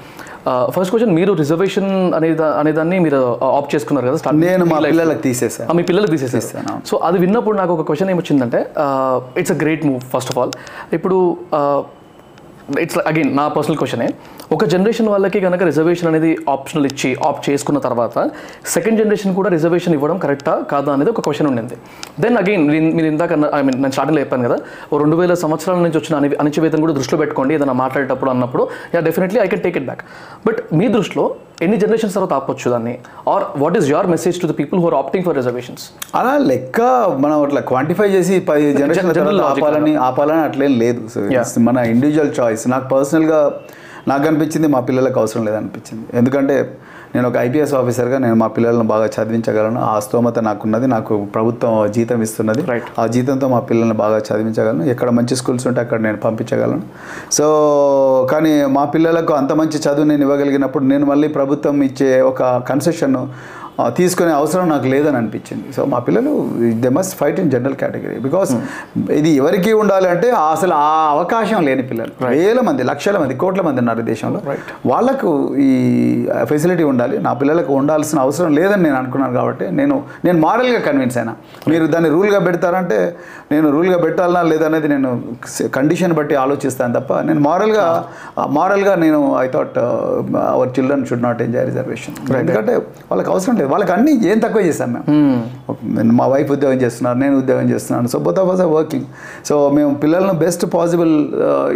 [0.69, 4.79] ఫస్ట్ క్వశ్చన్ మీరు రిజర్వేషన్ అనే అనేదాన్ని మీరు ఆప్ట్ చేసుకున్నారు కదా నేను మా.
[4.79, 5.73] పిల్లలకు తీసేసాను.
[5.73, 6.41] మీ పిల్లలకు తీసేసారు.
[6.43, 6.81] తీసేసాను.
[6.87, 8.61] సో అది విన్నప్పుడు నాకు ఒక question ఏమొచ్చిందంటే
[9.37, 10.51] it's a great move first of all
[10.93, 11.17] ఇప్పుడు
[12.79, 14.07] ఇట్స్ అగైన్ నా పర్సనల్ క్వశ్చనే
[14.53, 18.15] ఒక జనరేషన్ వాళ్ళకి కనుక రిజర్వేషన్ అనేది ఆప్షనల్ ఇచ్చి ఆప్ట్ చేసుకున్న తర్వాత
[18.73, 21.75] సెకండ్ జనరేషన్ కూడా రిజర్వేషన్ ఇవ్వడం కరెక్టా కాదా అనేది ఒక క్వశ్చన్ ఉండింది.
[22.23, 22.65] దెన్ అగైన్
[22.97, 24.57] మీరు ఇందాక ఐ మీన్ నేను స్టార్టింగ్లో చెప్పాను కదా
[24.91, 28.65] ఓ రెండు వేల సంవత్సరాల నుంచి వచ్చిన అని అణిచివేతను కూడా దృష్టిలో పెట్టుకోండి ఏదైనా మాట్లాడేటప్పుడు అన్నప్పుడు.
[28.95, 30.03] Yeah definitely I can take it back
[30.47, 31.25] but మీ దృష్టిలో
[31.65, 32.95] ఎన్ని జనరేషన్స్ తర్వాత ఆపొచ్చు దాన్ని?
[33.33, 35.85] Or what is your message to the people who are opting for reservations
[36.21, 36.81] అలా లెక్క
[37.25, 41.01] మనం అట్లా క్వాంటిఫై చేసి పది జనరేషన్ ఆపాలని ఆపాలని అట్లేం లేదు.
[41.69, 43.39] మన ఇండివిజువల్ చాయిస్ నాకు పర్సనల్గా
[44.07, 46.05] నాకు అనిపించింది మా పిల్లలకు అవసరం లేదనిపించింది.
[46.13, 46.77] ఎందుకంటే
[47.15, 49.79] నేను ఒక ఐపీఎస్ ఆఫీసర్గా నేను మా పిల్లలను బాగా చదివించగలను.
[49.81, 52.63] ఆ స్తోమత నాకున్నది నాకు ప్రభుత్వం జీతం ఇస్తున్నది.
[52.99, 54.83] ఆ జీతంతో మా పిల్లల్ని బాగా చదివించగలను.
[54.83, 56.81] ఎక్కడ మంచి స్కూల్స్ ఉంటే అక్కడ నేను పంపించగలను.
[57.31, 57.45] సో
[58.31, 63.27] కానీ మా పిల్లలకు అంత మంచి చదువు నేను ఇవ్వగలిగినప్పుడు నేను మళ్ళీ ప్రభుత్వం ఇచ్చే ఒక కన్సెషన్
[63.97, 65.67] తీసుకునే అవసరం నాకు లేదని అనిపించింది.
[65.75, 66.31] సో మా పిల్లలు
[66.83, 68.51] they must fight in general category because
[69.19, 72.11] ఇది ఎవరికి ఉండాలి అంటే అసలు ఆ అవకాశం లేని పిల్లలు.
[72.35, 74.41] వేల మంది లక్షల మంది కోట్ల మంది ఉన్నారు దేశంలో.
[74.91, 75.31] వాళ్ళకు
[75.67, 75.71] ఈ
[76.51, 77.15] ఫెసిలిటీ ఉండాలి.
[77.27, 81.33] నా పిల్లలకు ఉండాల్సిన అవసరం లేదని నేను అనుకున్నాను కాబట్టి నేను నేను మారల్గా కన్విన్స్ అయినా.
[81.73, 82.99] మీరు దాన్ని రూల్గా పెడతారంటే
[83.53, 85.09] నేను రూల్గా పెట్టాలనా లేదనేది నేను
[85.79, 87.87] కండిషన్ బట్టి ఆలోచిస్తాను తప్ప నేను మారల్గా
[88.59, 89.77] మారల్గా నేను I thought
[90.55, 92.75] our children should not enjoy reservation ఎందుకంటే
[93.11, 93.62] వాళ్ళకి అవసరం లేదు.
[93.71, 96.11] వాళ్ళకి అన్ని ఏం తక్కువ చేశాం మేము.
[96.19, 98.07] మా వైఫ్ ఉద్యోగం చేస్తున్నారు నేను ఉద్యోగం చేస్తున్నాను.
[98.07, 99.05] So both of us working
[99.49, 101.13] so మేము పిల్లలను బెస్ట్ పాసిబుల్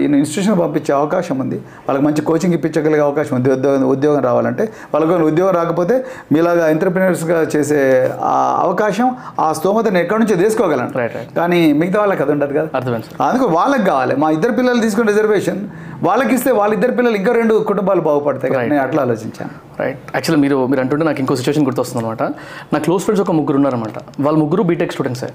[0.07, 1.59] ఇన్స్టిట్యూషన్ పంపించే అవకాశం ఉంది.
[1.87, 3.51] వాళ్ళకి మంచి కోచింగ్ ఇప్పించగలిగే అవకాశం ఉంది.
[3.51, 5.97] ఉద్యోగం ఉద్యోగం రావాలంటే వాళ్ళకు ఉద్యోగం రాకపోతే
[6.31, 7.81] మీలాగా ఎంటర్ప్రినర్స్గా చేసే
[8.21, 10.91] ఆ అవకాశం ఆ స్తోమతను ఎక్కడి నుంచో తీసుకోగలను.
[11.35, 12.69] కానీ మిగతా వాళ్ళకి అది ఉండదు కదా.
[13.27, 14.15] అందుకు వాళ్ళకి కావాలి.
[14.15, 15.61] మా ఇద్దరు పిల్లలు తీసుకున్న రిజర్వేషన్
[16.05, 18.63] వాళ్ళకి ఇస్తే వాళ్ళిద్దరు పిల్లలు ఇంకా రెండు కుటుంబాలు బాగుపడతాయి కదా.
[18.71, 19.51] నేను అట్లా ఆలోచించాను.
[19.81, 22.23] రైట్ యాక్చువల్లీ మీరు మీరు అంటుంటే నాకు ఇంకో సిచ్యువేషన్ గుర్తొస్తుంది అనమాట
[22.73, 23.97] నా క్లోజ్ ఫ్రెండ్స్ ఒక ముగ్గురు ఉన్నారన్నమాట.
[24.25, 25.29] వాళ్ళ ముగ్గురు బీటెక్ స్టూడెంట్సే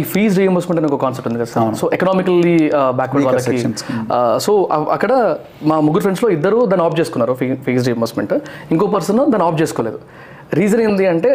[0.00, 2.56] ఈ ఫీజ్ రీఎంబర్స్మెంట్ అనే ఒక కాన్సెప్ట్ ఉంది కదా సో ఎకనామికల్లీ
[3.00, 3.62] బ్యాక్వర్డ్ వాళ్ళకి.
[4.46, 4.54] సో
[4.96, 5.12] అక్కడ
[5.72, 8.34] మా ముగ్గురు ఫ్రెండ్స్లో ఇద్దరు దాన్ని ఆఫ్ చేసుకున్నారు ఫీ ఫీజ్ రీఎంబర్స్మెంట్
[8.74, 10.00] ఇంకో పర్సన్ దాన్ని ఆఫ్ చేసుకోలేదు.
[10.60, 11.30] రీజన్ ఏంటి అంటే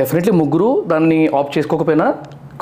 [0.00, 2.08] డెఫినెట్లీ ముగ్గురు దాన్ని ఆఫ్ చేసుకోకపోయినా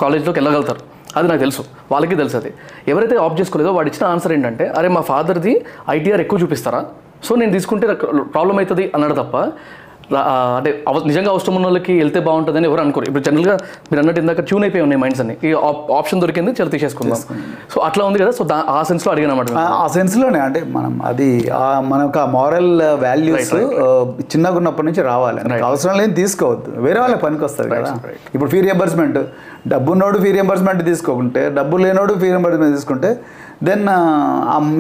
[0.03, 0.83] కాలేజ్లోకి వెళ్ళగలుగుతారు.
[1.17, 1.63] అది నాకు తెలుసు.
[1.93, 2.51] వాళ్ళకి తెలుసు అది.
[2.89, 5.55] ఎవరైతే ఆప్ చేసుకోలేదో వాడు ఇచ్చిన ఆన్సర్ ఏంటంటే అరే మా ఫాదర్ది
[5.91, 6.81] ఐటీఆర్ ఎక్కువ చూపిస్తారా?
[7.25, 7.87] సో నేను తీసుకుంటే
[8.35, 9.37] ప్రాబ్లం అవుతుంది అన్నాడు తప్ప
[10.15, 13.07] అంటే నిజంగా అవసరం ఉన్న వాళ్ళకి వెళ్తే బాగుంటుందని ఎవరు అనుకోరు.
[13.07, 15.37] ఇప్పుడు జనరల్గా మీరు అన్నట్టు ఇందాక ట్యూన్ అయిపోయి ఉన్నాయి మైండ్స్ అన్ని.
[15.45, 17.19] ఈ ఆప్- ఆప్షన్ దొరికింది చల్ తీసేసుకుందాం.
[17.71, 21.51] సో అట్లా ఉంది కదా సో దా ఆ సెన్స్లో అడిగాను అన్నమాట ఆ- సెన్స్లోనే అంటే మనం అది
[21.81, 23.55] మనకు ఆ మారల్ వాల్యూస్
[24.21, 25.41] చిన్నగా ఉన్నప్పటి నుంచి రావాలి.
[25.65, 26.81] అవసరం లేని తీసుకోవద్దు.
[26.81, 27.95] వేరే వాళ్ళ పనికి వస్తుంది కదా.
[28.35, 29.19] ఇప్పుడు ఫీ రియంబర్స్మెంట్
[29.69, 33.21] డబ్బున్నోడు ఫీ రియంబర్స్మెంట్ తీసుకోకుంటే డబ్బు లేనోడు ఫీ రియంబర్స్మెంట్ తీసుకుంటే
[33.65, 33.87] దెన్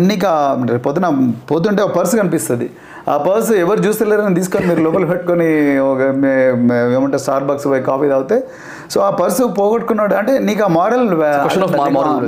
[0.08, 2.70] నీకు ఆ రేపు పొద్దున పోతుంటే ఒక పర్స్ కనిపిస్తుంది.
[3.12, 5.48] ఆ పర్స్ ఎవరు చూస్తలేరని తీసుకొని మీరు లోపల పెట్టుకొని
[5.90, 6.00] ఒక
[6.94, 8.38] ఏమంటారు స్టార్ బాక్స్ పోయి కాఫీ తాగితే
[8.92, 10.14] సో ఆ పర్సు పోగొట్టుకున్నాడు.
[10.20, 11.04] అంటే నీకు ఆ మారల్.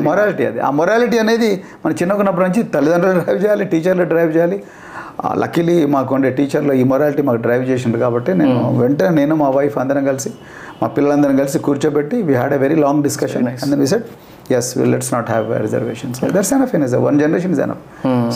[0.08, 0.60] మొరాలిటీ అది.
[0.68, 1.50] ఆ మొరాలిటీ అనేది
[1.84, 4.58] మన చిన్నకున్నప్పటి నుంచి తల్లిదండ్రులు డ్రైవ్ చేయాలి టీచర్లు డ్రైవ్ చేయాలి.
[5.42, 9.76] లక్కీలీ మాకు ఉండే టీచర్లు ఈ మొరాలిటీ మాకు డ్రైవ్ చేసిండు కాబట్టి నేను వెంటనే నేను మా వైఫ్
[9.82, 10.30] అందరం కలిసి
[10.80, 14.06] మా పిల్లలందరం కలిసి కూర్చోబెట్టి we had a very long discussion and we said
[14.56, 17.82] as let's not have reservations that's enough in is one generation is enough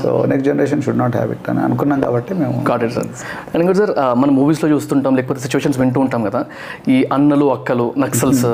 [0.01, 3.09] so next generation should not have it అని అనుకున్నాం కాబట్టి మేము గాట్ ఇట్ సార్
[3.47, 6.43] అండ్ ఇంకోటి sir మన మూవీస్లో చూస్తుంటాం లేకపోతే situations వింటూ ఉంటాం కదా
[6.89, 8.47] ఈ అన్నలు అక్కలు నక్సల్స్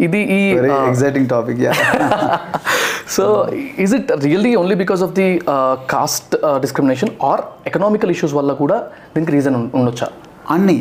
[0.00, 0.40] ఇది ఈ
[0.84, 1.74] exciting topic yeah
[3.16, 3.24] so
[3.78, 5.28] is it really only because of the
[5.88, 8.76] caste discrimination or economical issues వల్ల కూడా
[9.14, 10.08] దీనికి రీజన్ ఉండొచ్చా?
[10.54, 10.74] అన్ని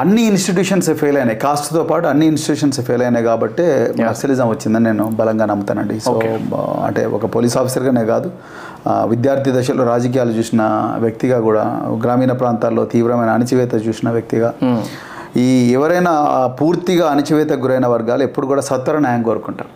[0.00, 1.38] అన్ని ఇన్స్టిట్యూషన్స్ ఫెయిల్ అయినాయి.
[1.44, 3.64] కాస్ట్తో పాటు అన్ని ఇన్స్టిట్యూషన్స్ ఫెయిల్ అయినాయి కాబట్టి
[4.00, 5.96] నక్సలిజం వచ్చిందని నేను బలంగా నమ్ముతానండి.
[6.06, 6.14] సో
[6.86, 8.30] అంటే ఒక పోలీస్ ఆఫీసర్గానే కాదు
[9.12, 10.62] విద్యార్థి దశలో రాజకీయాలు చూసిన
[11.04, 11.64] వ్యక్తిగా కూడా
[12.04, 14.50] గ్రామీణ ప్రాంతాల్లో తీవ్రమైన అణచివేత చూసిన వ్యక్తిగా
[15.42, 16.12] ఈ ఎవరైనా
[16.60, 19.70] పూర్తిగా అణచివేతకు గురైన వర్గాలు ఎప్పుడు కూడా సత్వర న్యాయం కోరుకుంటారు.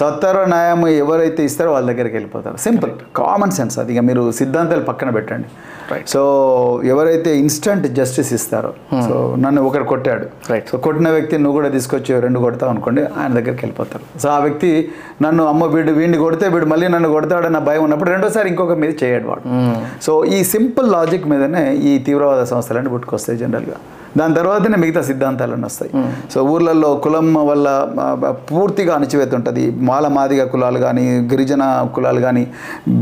[0.00, 2.58] సత్వర న్యాయం ఎవరైతే ఇస్తారో వాళ్ళ దగ్గరికి వెళ్ళిపోతారు.
[2.66, 3.90] సింపుల్ కామన్ సెన్స్ అది.
[3.94, 5.48] ఇక మీరు సిద్ధాంతాలు పక్కన పెట్టండి.
[6.12, 6.20] సో
[6.92, 8.70] ఎవరైతే ఇన్స్టంట్ జస్టిస్ ఇస్తారో
[9.06, 10.26] సో నన్ను ఒకరు కొట్టాడు.
[10.70, 14.70] సో కొట్టిన వ్యక్తి నువ్వు కూడా తీసుకొచ్చి రెండు కొడతావు అనుకోండి ఆయన దగ్గరికి వెళ్ళిపోతారు సో ఆ వ్యక్తి
[15.26, 19.28] నన్ను అమ్మ వీడు వీడిని కొడితే వీడు మళ్ళీ నన్ను కొడతాడన్న భయం ఉన్నప్పుడు రెండోసారి ఇంకొక మీద చేయడు
[19.32, 19.44] వాడు.
[20.06, 23.78] సో ఈ సింపుల్ లాజిక్ మీదనే ఈ తీవ్రవాద సంస్థలన్నీ పుట్టుకొస్తాయి జనరల్గా
[24.18, 25.90] దాని తర్వాతనే మిగతా సిద్ధాంతాలన్నీ వస్తాయి.
[26.32, 27.66] సో ఊర్లలో కులం వల్ల
[28.50, 29.64] పూర్తిగా అణచివేత ఉంటుంది.
[29.88, 31.64] మాల మాదిగ కులాలు కానీ గిరిజన
[31.96, 32.44] కులాలు కానీ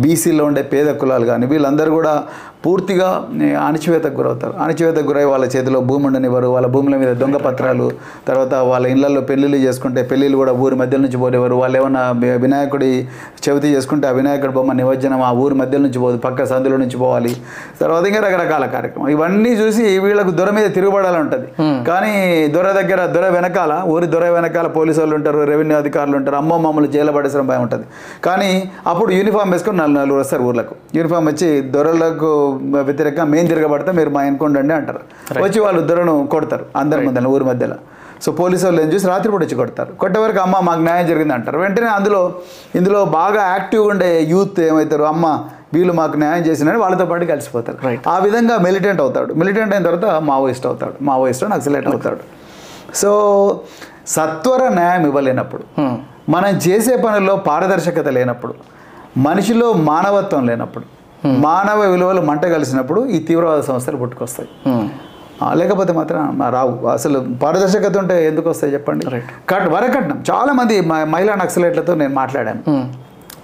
[0.02, 2.14] బీసీలో ఉండే పేద కులాలు కానీ వీళ్ళందరూ కూడా
[2.64, 3.08] పూర్తిగా
[3.66, 4.54] అణచివేతకు గురవుతారు.
[4.64, 6.48] అణచివేతకు గురై వాళ్ళ చేతిలో భూమి ఉండనివ్వరు.
[6.54, 7.86] వాళ్ళ భూముల మీద దొంగ పత్రాలు
[8.28, 12.04] తర్వాత వాళ్ళ ఇళ్ళలో పెళ్ళిళ్ళు చేసుకుంటే పెళ్ళిళ్ళు కూడా ఊరి మధ్య నుంచి పోలేవారు వాళ్ళు ఏమన్నా
[12.44, 12.92] వినాయకుడి
[13.46, 17.34] చవితి చేసుకుంటే ఆ వినాయకుడి బొమ్మ నిమజ్జనం ఆ ఊరి మధ్య నుంచి పోదు పక్క సందులో నుంచి పోవాలి.
[17.82, 19.08] తర్వాత ఇంకా రకరకాల కార్యక్రమం.
[19.16, 21.48] ఇవన్నీ చూసి వీళ్ళకు దొర మీద తిరుగుబడ నిలబడాలని ఉంటుంది
[21.88, 22.12] కానీ
[22.54, 26.90] దొర దగ్గర దొర వెనకాల ఊరి దొర వెనకాల పోలీసు వాళ్ళు ఉంటారు రెవెన్యూ అధికారులు ఉంటారు అమ్మో మమ్మల్ని
[26.94, 27.86] జైలు పడేసడం భయం ఉంటుంది.
[28.26, 28.50] కానీ
[28.90, 30.74] అప్పుడు యూనిఫామ్ వేసుకొని నలుగురు నలుగురు వస్తారు ఊర్లకు.
[30.98, 35.00] యూనిఫామ్ వచ్చి దొరలకు వ్యతిరేకంగా మేము తిరగబడితే మీరు మా ఎన్నుకోండి అంటారు.
[35.42, 37.74] వచ్చి వాళ్ళు దొరను కొడతారు అందరి మధ్యలో ఊరి మధ్యలో.
[38.22, 39.92] సో పోలీసు వాళ్ళు ఏం చూసి రాత్రిపూట వచ్చి కొడతారు.
[39.92, 41.58] కొట్టే వరకు అమ్మ మాకు న్యాయం జరిగింది అంటారు.
[41.58, 42.34] వెంటనే అందులో
[42.74, 48.08] ఇందులో బాగా యాక్టివ్గా ఉండే యూత్ ఏమవుతారు అమ్మ వీళ్ళు మాకు న్యాయం చేసినని వాళ్ళతో పాటు కలిసిపోతారు.
[48.08, 49.34] ఆ విధంగా మిలిటెంట్ అవుతాడు.
[49.34, 50.94] మిలిటెంట్ అయిన తర్వాత మావోయిస్ట్ అవుతాడు.
[51.02, 52.16] మావోయిస్ట్ నక్సలైట్ అవుతాడు.
[52.94, 53.60] సో
[54.06, 55.94] సత్వర న్యాయం ఇవ్వలేనప్పుడు Hmm.
[56.28, 58.54] మనం చేసే పనుల్లో పారదర్శకత లేనప్పుడు
[59.16, 60.84] మనిషిలో మానవత్వం లేనప్పుడు
[61.42, 64.84] మానవ విలువలు మంట కలిసినప్పుడు ఈ తీవ్రవాద సంస్థలు పుట్టుకొస్తాయి Hmm.
[65.54, 69.04] లేకపోతే మాత్రం రావు అసలు పారదర్శకత ఉంటే ఎందుకు వస్తాయి చెప్పండి.
[69.48, 72.84] కట్ వరకట్నం చాలా మంది మ- మహిళా నక్సలైట్లతో నేను మాట్లాడాను Hmm.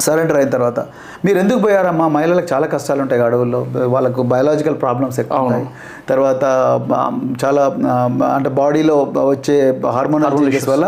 [0.07, 0.81] సరెండర్ అయిన తర్వాత.
[1.27, 2.07] మీరు ఎందుకు పోయారమ్మా?
[2.17, 3.61] మహిళలకు చాలా కష్టాలు ఉంటాయి అడవుల్లో
[3.95, 5.67] వాళ్ళకు బయాలజికల్ ప్రాబ్లమ్స్ ఎక్కువ ఉంటాయి
[6.11, 6.45] తర్వాత
[7.43, 7.63] చాలా
[8.37, 8.97] అంటే బాడీలో
[9.33, 9.57] వచ్చే
[9.97, 10.87] హార్మోనల్ చేంజెస్ వల్ల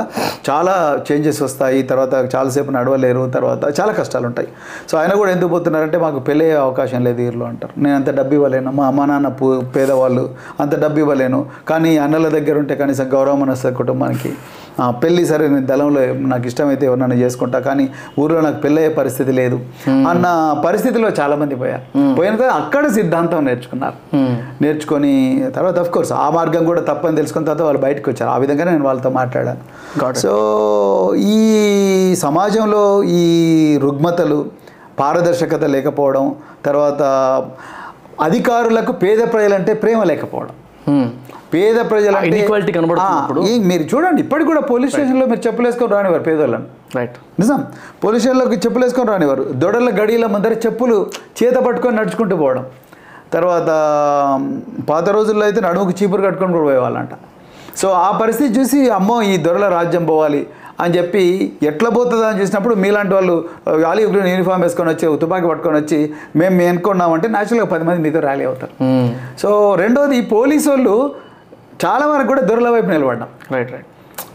[0.48, 0.75] చాలా
[1.09, 1.81] చేంజెస్ వస్తాయి.
[1.90, 3.22] తర్వాత చాలాసేపు నడవలేరు.
[3.37, 4.48] తర్వాత చాలా కష్టాలు ఉంటాయి
[4.90, 7.75] సో ఆయన కూడా ఎందుకు పోతున్నారంటే మాకు పెళ్ళి అవకాశం లేదు వీరిలో అంటారు.
[7.85, 9.29] నేను అంత డబ్బు ఇవ్వలేను మా అమ్మ నాన్న
[9.77, 10.25] పేదవాళ్ళు
[10.62, 14.33] అంత డబ్బు ఇవ్వలేను కానీ అన్నల దగ్గర ఉంటే కనీసం గౌరవం వస్తుంది కుటుంబానికి
[14.80, 16.00] పెళ్ళి సరే నేను దళంలో
[16.32, 17.85] నాకు ఇష్టమైతే ఎవరినైనా చేసుకుంటా కానీ
[18.18, 19.56] ఊర్లో నాకు పెళ్ళయ్యే పరిస్థితి లేదు.
[20.11, 20.26] అన్న
[20.66, 21.82] పరిస్థితిలో చాలా మంది పోయారు
[22.18, 23.96] పోయిన తర్వాత అక్కడ సిద్ధాంతం నేర్చుకున్నారు.
[24.62, 25.14] నేర్చుకొని
[25.56, 28.30] తర్వాత అఫ్ కోర్స్ ఆ మార్గం కూడా తప్పని తెలుసుకున్న తర్వాత వాళ్ళు బయటకు వచ్చారు.
[28.30, 29.62] ఆ విధంగా నేను వాళ్ళతో మాట్లాడాను.
[30.24, 30.32] సో
[31.16, 33.24] ఈ సమాజంలో ఈ
[33.82, 34.50] రుగ్మతలు
[34.98, 37.02] పారదర్శకత లేకపోవడం తర్వాత
[38.20, 40.54] అధికారులకు పేద ప్రజలంటే ప్రేమ లేకపోవడం.
[41.52, 41.76] పేద
[42.76, 43.40] కనబడుతున్నప్పుడు.
[43.40, 46.64] ఆ, ఈ మీరు చూడండి ఇప్పటికి కూడా పోలీస్ స్టేషన్లో మీరు చెప్పులేసుకొని రానివారు పేదోళ్ళని.
[46.96, 47.66] రైట్ నిజం?
[48.04, 49.42] పోలీస్ స్టేషన్లోకి చెప్పులు వేసుకొని రానివారు.
[49.52, 51.06] దొడల గడియల ముందర చెప్పులు
[51.42, 52.64] చేత పట్టుకొని నడుచుకుంటూ పోవడం.
[53.32, 53.68] తర్వాత
[54.88, 57.10] పాత రోజుల్లో అయితే నడుముకు చీపురు కట్టుకొని కూడా పోయేవాళ్ళంట.
[57.76, 60.46] సో ఆ పరిస్థితి చూసి అమ్మో ఈ దొరల రాజ్యం పోవాలి
[60.80, 63.44] అని చెప్పి ఎట్లా పోతుందా అని చూసినప్పుడు మీలాంటి వాళ్ళు
[63.86, 68.20] ఆలివ్ గ్రీన్ యూనిఫామ్ వేసుకొని వచ్చి తుపాకీ పట్టుకొని వచ్చి మేము మేము ఎన్నుకున్నామంటే న్యాచురల్గా పది మంది మీతో
[68.20, 68.72] ర్యాలీ అవుతారు.
[68.84, 69.08] Hmm.
[69.38, 71.14] సో రెండోది ఈ పోలీసు వాళ్ళు
[71.85, 73.29] చాలా వరకు కూడా దొరల వైపు నిలబడ్డాం.
[73.53, 73.87] రైట్ రైట్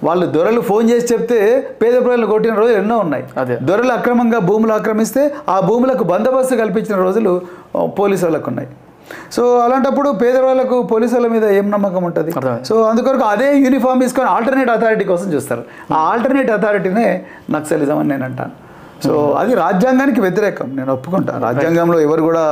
[0.03, 3.23] వాళ్ళు దొరలు ఫోన్ చేసి చెప్తే పేద ప్రజలు కొట్టిన రోజులు ఎన్నో ఉన్నాయి.
[3.37, 3.55] అదే.
[3.61, 7.41] దొరలు అక్రమంగా భూములు ఆక్రమిస్తే ఆ భూములకు బందోబస్తు కల్పించిన రోజులు
[7.85, 8.67] పోలీసు వాళ్ళకు ఉన్నాయి.
[9.31, 12.31] సో అలాంటప్పుడు పేదవాళ్ళకు పోలీసు వాళ్ళ మీద ఏం నమ్మకం ఉంటుంది.
[12.65, 15.63] సో అందుకొరకు అదే యూనిఫామ్ తీసుకొని ఆల్టర్నేట్ అథారిటీ కోసం చూస్తారు.
[15.93, 18.66] ఆ ఆల్టర్నేట్ అథారిటీనే నక్సలిజం అని నేను అంటాను.
[19.05, 22.43] సో అది రాజ్యాంగానికి వ్యతిరేకం నేను ఒప్పుకుంటాను రాజ్యాంగంలో ఎవరు కూడా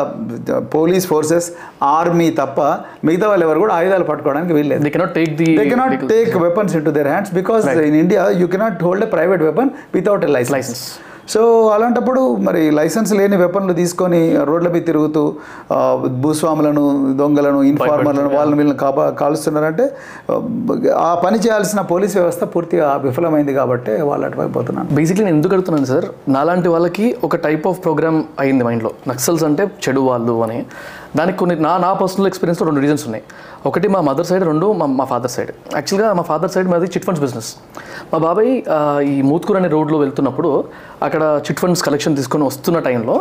[0.73, 1.47] పోలీస్ ఫోర్సెస్
[1.89, 2.61] ఆర్మీ తప్ప
[3.05, 5.07] మిగతా వాళ్ళు ఎవరు కూడా ఆయుధాలు పట్టుకోవడానికి వీళ్ళు
[6.07, 10.31] take weapons into their hands because in India you cannot hold private weapon without a
[11.27, 15.23] so అలాంటప్పుడు మరి లైసెన్స్ లేని వెపన్లు తీసుకొని రోడ్ల మీద తిరుగుతూ
[16.23, 16.83] భూస్వాములను
[17.13, 19.85] దొంగలను ఇన్ఫార్మర్లను వాళ్ళని వీళ్ళని కాపా కాలుస్తున్నారంటే
[21.01, 25.85] ఆ పని చేయాల్సిన పోలీస్ వ్యవస్థ పూర్తిగా విఫలమైంది కాబట్టి వాళ్ళు అటువైపు పోతున్నాను బేసిక్లీ నేను ఎందుకు అడుగుతున్నాను
[25.85, 30.59] సార్ నాలాంటి వాళ్ళకి ఒక టైప్ ఆఫ్ ప్రోగ్రామ్ అయింది మైండ్లో నక్సల్స్ అంటే చెడు వాళ్ళు అని.
[31.17, 33.23] దానికి కొన్ని నా నా పర్సనల్ ఎక్స్పీరియన్స్లో రెండు రీజన్స్ ఉన్నాయి.
[33.69, 37.05] ఒకటి మా మదర్ సైడ్ రెండు మా మా ఫాదర్ సైడ్ యాక్చువల్గా మా ఫాదర్ సైడ్ మాది చిట్
[37.07, 37.49] ఫండ్స్ బిజినెస్
[38.11, 38.51] మా బాబాయ్
[39.11, 40.49] ఈ మూత్కూర్ అనే రోడ్లో వెళ్తున్నప్పుడు
[41.07, 43.15] అక్కడ చిట్ ఫండ్స్ కలెక్షన్ తీసుకొని వస్తున్న టైంలో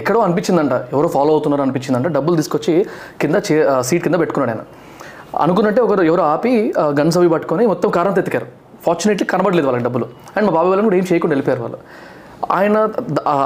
[0.00, 0.74] ఎక్కడో అనిపించిందంట.
[0.94, 2.06] ఎవరో ఫాలో అవుతున్నారో అనిపించిందంట.
[2.18, 2.74] డబ్బులు తీసుకొచ్చి
[3.24, 3.56] కింద చే
[3.88, 4.64] సీట్ కింద పెట్టుకున్నాడు ఆయన
[5.44, 6.54] అనుకున్నట్టే ఒకరు ఎవరో ఆపి
[7.00, 8.48] గన్స్ అవి పట్టుకొని మొత్తం కారం ఎత్తికారు
[8.86, 10.06] ఫార్చునేట్లీ కనబడలేదు వాళ్ళకి డబ్బులు.
[10.36, 11.78] అండ్ మా బాబాయ్ వాళ్ళని కూడా ఏం చేయకుండా వెళ్ళిపోయారు వాళ్ళు.
[12.58, 12.76] ఆయన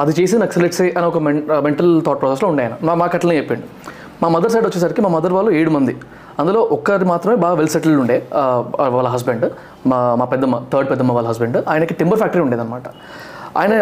[0.00, 1.18] అది చేసి నక్సలెట్సే అని ఒక
[1.66, 2.74] మెంటల్ థాట్ ప్రాసెస్లో ఉండే ఆయన.
[2.88, 3.64] మా మాకు అట్లనే చెప్పిండు.
[4.22, 5.94] మా మదర్ సైడ్ వచ్చేసరికి మా మదర్ వాళ్ళు ఏడు మంది.
[6.40, 8.16] అందులో ఒక్కరి మాత్రమే బాగా వెల్ సెటిల్డ్ ఉండే
[8.94, 9.46] వాళ్ళ హస్బెండ్
[9.90, 12.88] మా మా పెద్దమ్మ థర్డ్ పెద్దమ్మ వాళ్ళ హస్బెండ్ ఆయనకి టింబర్ ఫ్యాక్టరీ ఉండేదన్నమాట.
[13.60, 13.74] ఆయన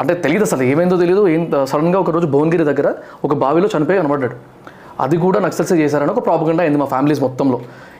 [0.00, 2.88] అంటే తెలియదు అసలు ఏమైందో తెలియదు ఏం సడన్గా ఒక రోజు భువనగిరి దగ్గర
[3.26, 4.36] ఒక బావిలో చనిపోయి కనబడ్డాడు.
[5.00, 7.58] అది కూడా నక్సల్స్ చేశారని ఒక ప్రాపగండా అయింది మా ఫ్యామిలీస్ మొత్తంలో.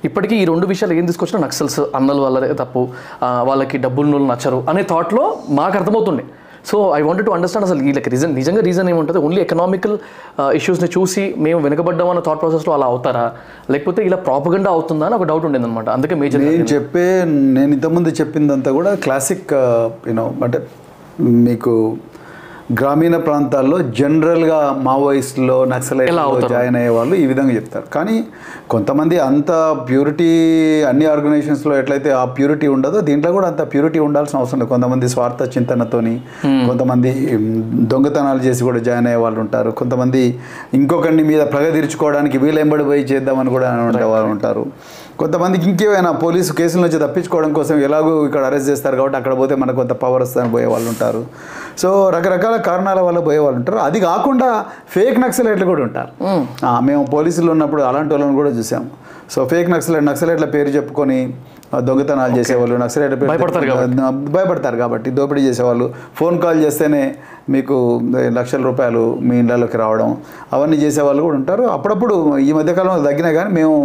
[0.09, 2.83] ఇప్పటికీ ఈ రెండు విషయాలు ఏం తీసుకొచ్చినా నక్సల్స్ అన్నలు వల్లదే తప్పు.
[3.49, 5.25] వాళ్ళకి డబ్బులు నచ్చరు అనే థాట్లో
[5.59, 6.25] మాకు అర్థమవుతుండే.
[6.65, 9.21] So I wanted to understand అసలు వీళ్ళకి రీజన్ నిజంగా రీజన్ ఏముంటుంది?
[9.27, 9.95] ఓన్లీ ఎకనామికల్
[10.59, 13.25] ఇష్యూస్ని చూసి మేము వెనకబడ్డాం అన్న థాట్ ప్రాసెస్లో అలా అవుతారా?
[13.73, 17.07] లేకపోతే ఇలా ప్రాపగండా అవుతుందా అని ఒక డౌట్ ఉండేది అనమాట అందుకే మేజర్ నేను చెప్పే
[17.57, 19.53] నేను ఇంతకుముందు చెప్పిందంతా కూడా క్లాసిక్
[20.11, 20.61] యూనో అంటే
[21.47, 21.75] మీకు
[22.73, 26.51] గ్రామీణ ప్రాంతాల్లో జనరల్గా మావోయిస్టులో నక్సలైట్ ఎలా అవుతారు?
[26.53, 27.87] జాయిన్ అయ్యే వాళ్ళు ఈ విధంగా చెప్తారు.
[27.89, 28.15] కానీ
[28.69, 29.51] కొంతమంది అంత
[29.89, 30.29] ప్యూరిటీ
[30.91, 34.71] అన్ని ఆర్గనైజేషన్స్లో ఎట్లయితే ఆ ప్యూరిటీ ఉండదో దీంట్లో కూడా అంత ప్యూరిటీ ఉండాల్సిన అవసరం లేదు.
[34.73, 36.15] కొంతమంది స్వార్థ చింతనతోని
[36.69, 37.49] కొంతమంది మ్,
[37.93, 39.73] దొంగతనాలు చేసి కూడా జాయిన్ అయ్యే వాళ్ళు ఉంటారు.
[39.81, 40.23] కొంతమంది
[40.75, 44.65] ఇంకొకరిని మీద ప్రగ తీర్చుకోవడానికి వీలెంబడి పోయి చేద్దామని కూడా ఉండే వాళ్ళు ఉంటారు.
[45.21, 49.79] కొంతమందికి ఇంకేమైనా పోలీసు కేసుల నుంచి తప్పించుకోవడం కోసం ఎలాగో ఇక్కడ అరెస్ట్ చేస్తారు కాబట్టి అక్కడ పోతే మనకు
[49.83, 51.23] కొంత పవర్ వస్తుందని పోయే వాళ్ళు ఉంటారు.
[51.83, 53.81] సో రకరకాల కారణాల వల్ల పోయే వాళ్ళు ఉంటారు.
[53.89, 54.51] అది కాకుండా
[54.97, 56.11] ఫేక్ నక్సలైట్లు కూడా ఉంటారు.
[56.89, 58.85] మేము పోలీసులు ఉన్నప్పుడు అలాంటి వాళ్ళని కూడా చూసాం.
[59.33, 61.19] సో ఫేక్ నక్సలైట్ నక్సలైట్ల పేరు చెప్పుకొని
[61.89, 63.31] దొంగతనాలు చేసేవాళ్ళు నక్సలైట్ల పేరు
[64.35, 65.09] భయపడతారు కాబట్టి.
[65.19, 65.87] దోపిడీ చేసేవాళ్ళు.
[66.19, 67.05] ఫోన్ కాల్ చేస్తేనే
[67.55, 67.77] మీకు
[68.39, 70.11] లక్షల రూపాయలు మీ ఇళ్ళలోకి రావడం
[70.57, 71.65] అవన్నీ చేసేవాళ్ళు కూడా ఉంటారు.
[71.77, 72.17] అప్పుడప్పుడు
[72.49, 73.77] ఈ మధ్యకాలంలో తగ్గినా కానీ మేము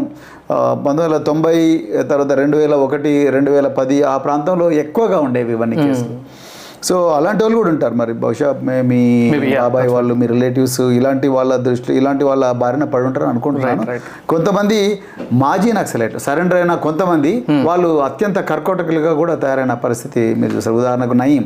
[0.51, 5.75] పంతొమ్మిది వందల తొంభై తర్వాత రెండు వేల ఒకటి రెండు వేల పది ఆ ప్రాంతంలో ఎక్కువగా ఉండేవి ఇవన్నీ
[5.75, 6.37] కేసులు.
[6.83, 8.13] సో అలాంటి వాళ్ళు కూడా ఉంటారు మరి.
[8.13, 9.31] బహుశా మే-
[9.61, 13.81] బాబాయ్ వాళ్ళు మీ రిలేటివ్స్ ఇలాంటి వాళ్ళ దృష్టి ఇలాంటి వాళ్ళ బారిన పడి ఉంటారు అనుకుంటున్నాను.
[14.29, 14.99] కొంతమంది
[15.33, 20.75] మాజీ నక్సలైట్ సరెండర్ అయిన కొంతమంది వాళ్ళు అత్యంత కర్కోటకులుగా కూడా తయారైన పరిస్థితి మీరు చూసారు.
[20.75, 21.45] ఉదాహరణకు నయీం.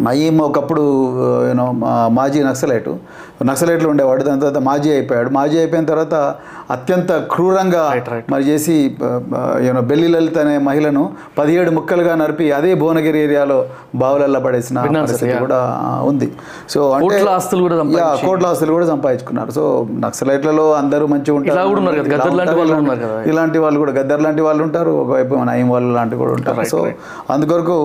[0.00, 0.80] నయీం ఒకప్పుడు
[1.48, 1.72] యూనో
[2.08, 2.88] మాజీ నక్సలైట్.
[3.50, 5.28] నక్సలైట్లు ఉండేవాడు దాని తర్వాత మాజీ అయిపోయాడు.
[5.38, 6.14] మాజీ అయిపోయిన తర్వాత
[6.74, 7.84] అత్యంత క్రూరంగా.
[8.32, 8.74] మరి చేసి
[9.66, 11.02] యూనో బెల్లి లలిత అనే మహిళను
[11.38, 13.58] పదిహేడు ముక్కలుగా నరిపి అదే భువనగిరి ఏరియాలో
[14.02, 15.32] బావులల్లో పడేసిన పరిస్థితి.
[15.44, 15.60] కూడా
[16.10, 16.28] ఉంది.
[16.74, 19.50] సో అంటే కోట్ల ఆస్తులు కూడా కోట్ల ఆస్తులు కూడా సంపాదించుకున్నారు.
[19.58, 19.64] సో
[20.06, 21.58] నక్సలైట్లలో అందరూ మంచిగా ఉంటారు.
[23.32, 26.64] ఇలాంటి వాళ్ళు కూడా గద్దర్ లాంటి వాళ్ళు ఉంటారు ఒకవైపు నయం వాళ్ళు లాంటి కూడా ఉంటారు.
[26.74, 26.80] సో
[27.36, 27.78] అందుకొరకు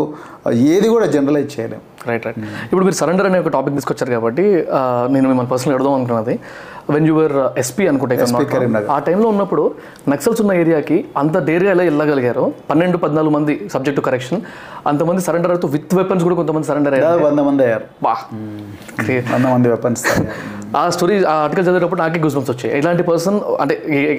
[0.74, 1.82] ఏది కూడా జనరలైజ్ చేయలేం.
[2.10, 2.38] రైట్ రైట్
[2.68, 4.44] ఇప్పుడు మీరు సరెండర్ అనే ఒక టాపిక్ తీసుకొచ్చారు కాబట్టి
[5.14, 6.40] నేను మిమ్మల్ని పర్సనల్ అడదాం అనుకున్నది.
[6.90, 8.16] వెన్ యువర్ ఎస్పీ అనుకుంటే.
[8.92, 9.64] ఆ టైంలో ఉన్నప్పుడు
[10.10, 12.54] నక్సల్స్ ఉన్న ఏరియాకి అంత ధైర్యం ఎలా వెళ్ళగలిగారు?
[12.70, 14.42] పన్నెండు పద్నాలుగు మంది సబ్జెక్టు కరెక్షన్
[14.88, 17.24] అంతమంది సరెండర్ అవుతూ విత్ వెపన్స్ కూడా కొంతమంది సరెండర్ అయ్యారు.
[17.24, 17.84] వంద మంది అయ్యారు.
[18.04, 18.16] బా.
[19.34, 20.06] వంద మంది వెపన్స్
[20.80, 22.72] ఆ స్టోరీ ఆ ఆర్టికల్ చదివేటప్పుడు నాకే గూస్ బంప్స్ వచ్చాయి.
[22.80, 23.76] ఇలాంటి పర్సన్ అంటే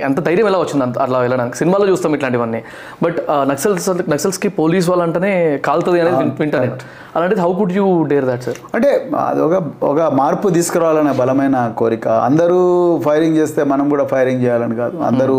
[0.06, 1.56] ఎంత ధైర్యం ఎలా వచ్చింది అంత అలా వెళ్ళడానికి?
[1.60, 2.60] సినిమాలో చూస్తాం ఇట్లాంటివన్నీ.
[3.04, 3.18] బట్
[3.50, 5.32] నక్సల్స్ నక్సల్స్కి పోలీస్ వాళ్ళు అంటేనే
[5.66, 6.78] కాలుతుంది అనేది వింటా నేను.
[7.16, 8.90] అలాంటిది how could you dare that sir అంటే
[9.26, 9.56] అది ఒక
[9.90, 12.06] ఒక మార్పు తీసుకురావాలనే బలమైన కోరిక.
[12.28, 12.58] అందరూ
[13.06, 14.96] ఫైరింగ్ చేస్తే మనం కూడా ఫైరింగ్ చేయాలని కాదు.
[15.10, 15.38] అందరూ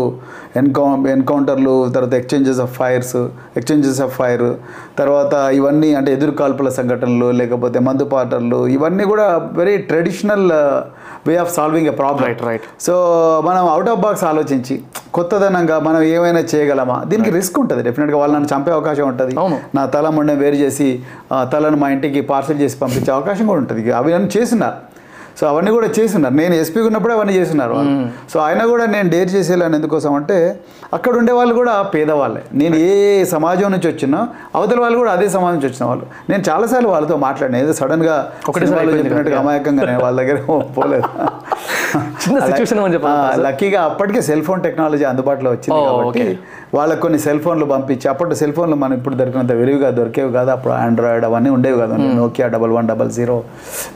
[0.62, 3.16] ఎన్కౌ ఎన్కౌంటర్లు తర్వాత exchanges of fires
[3.58, 4.48] exchanges of fire
[5.02, 9.19] తర్వాత ఇవన్నీ అంటే ఎదురు కాల్పుల సంఘటనలు లేకపోతే మందు పాటర్లు ఇవన్నీ కూడా
[9.60, 10.46] very traditional
[11.28, 12.94] way of solving a problem right right so
[13.48, 14.76] మనం అవుట్ ఆఫ్ బాక్స్ ఆలోచించి
[15.16, 16.96] కొత్తదనంగా మనం ఏమైనా చేయగలమా?
[17.10, 17.82] దీనికి రిస్క్ ఉంటుంది.
[17.82, 19.32] డెఫినెట్గా వాళ్ళు నన్ను చంపే అవకాశం ఉంటుంది.
[19.78, 20.88] నా తల మొండెం వేరు చేసి
[21.54, 23.92] తలను మా ఇంటికి పార్సల్ చేసి పంపించే అవకాశం కూడా ఉంటుంది.
[24.00, 24.78] అవి నన్ను చేసినారు
[25.40, 27.92] సో అవన్నీ కూడా చేస్తున్నారు నేను ఎస్పీ ఉన్నప్పుడే అవన్నీ చేస్తున్నారు వాళ్ళు.
[28.32, 30.38] సో ఆయన కూడా నేను డేర్ చేసేయాలని ఎందుకోసం అంటే
[30.96, 32.42] అక్కడ ఉండే వాళ్ళు కూడా పేదవాళ్ళే.
[32.60, 32.90] నేను ఏ
[33.32, 34.18] సమాజం నుంచి వచ్చినా
[34.58, 36.06] అవతల వాళ్ళు కూడా అదే సమాజం నుంచి వచ్చిన వాళ్ళు.
[36.30, 37.56] నేను చాలాసార్లు వాళ్ళతో మాట్లాడిన.
[37.64, 38.16] ఏదో సడన్గా
[38.80, 39.38] అయిపోయింది చెప్పినట్టుగా.
[39.44, 40.38] అమాయకంగా నేను వాళ్ళ దగ్గర
[40.78, 41.08] పోలేదు.
[43.46, 46.26] లక్కీగా అప్పటికే సెల్ ఫోన్ టెక్నాలజీ అందుబాటులో వచ్చింది కాబట్టి
[46.74, 50.50] వాళ్ళకి కొన్ని సెల్ ఫోన్లు పంపించి అప్పటి సెల్ ఫోన్లు మనం ఇప్పుడు దొరికినంత విరివిగా దొరికేవి కాదు.
[50.50, 51.94] అప్పుడు ఆండ్రాయిడ్ అవన్నీ ఉండేవి కాదు.
[51.94, 53.36] Nokia double one double zero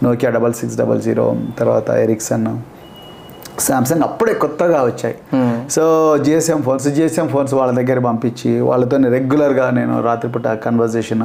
[0.02, 2.48] Nokia double six double zero తర్వాత ఎరిక్సన్
[3.58, 5.16] సామ్సంగ్ అప్పుడే కొత్తగా వచ్చాయి.
[5.70, 5.82] So
[6.24, 11.24] GSM phones GSM phones వాళ్ళ దగ్గర పంపించి వాళ్ళతో రెగ్యులర్గా నేను రాత్రిపూట కన్వర్జేషన్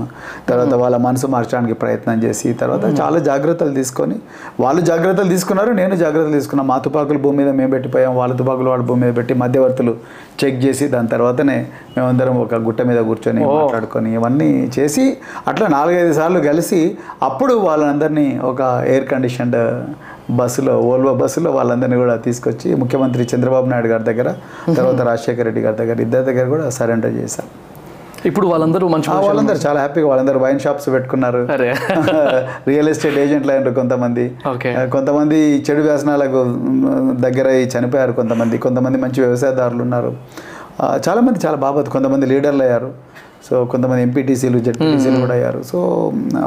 [0.49, 4.17] తర్వాత వాళ్ళ మనసు మార్చడానికి ప్రయత్నం చేసి తర్వాత చాలా జాగ్రత్తలు తీసుకొని
[4.59, 8.83] వాళ్ళు జాగ్రత్తలు తీసుకున్నారు నేను జాగ్రత్తలు తీసుకున్నాను మా తుపాకులు భూమి మీద మేము పెట్టిపోయాం వాళ్ళ తుపాకులు వాళ్ళ
[8.83, 9.95] భూమి మీద పెట్టి మధ్యవర్తులు
[10.43, 11.57] చెక్ చేసి దాని తర్వాతనే
[11.95, 14.49] మేమందరం ఒక గుట్ట మీద కూర్చొని మాట్లాడుకొని ఇవన్నీ
[14.79, 15.05] చేసి
[15.47, 16.81] అట్లా నాలుగైదు సార్లు కలిసి
[17.21, 19.59] అప్పుడు వాళ్ళందరినీ ఒక ఎయిర్ కండిషన్డ్
[20.29, 24.29] బస్సులో ఓల్వో బస్సులో వాళ్ళందరినీ కూడా తీసుకొచ్చి ముఖ్యమంత్రి చంద్రబాబు నాయుడు గారి దగ్గర
[24.75, 27.49] తర్వాత రాజశేఖర రెడ్డి గారి దగ్గర ఇద్దరి దగ్గర కూడా సరెండర్ చేశారు
[28.25, 31.41] ఇప్పుడు వాళ్ళందరూ మంచి వాళ్ళందరూ చాలా హ్యాపీగా వాళ్ళందరూ వైన్ షాప్స్ పెట్టుకున్నారు.
[32.69, 34.25] రియల్ ఎస్టేట్ ఏజెంట్లు అయినారు కొంతమంది.
[34.91, 36.41] కొంతమంది చెడు వ్యసనాలకు
[37.21, 38.57] దగ్గర చనిపోయారు కొంతమంది.
[38.57, 40.11] కొంతమంది మంచి వ్యవసాయదారులు ఉన్నారు.
[41.07, 42.91] చాలామంది చాలా బాబత్ కొంతమంది లీడర్లు అయ్యారు.
[43.47, 45.59] సో కొంతమంది ఎంపీటీసీలు జెడ్పీటీసీలు కూడా అయ్యారు.
[45.71, 45.77] సో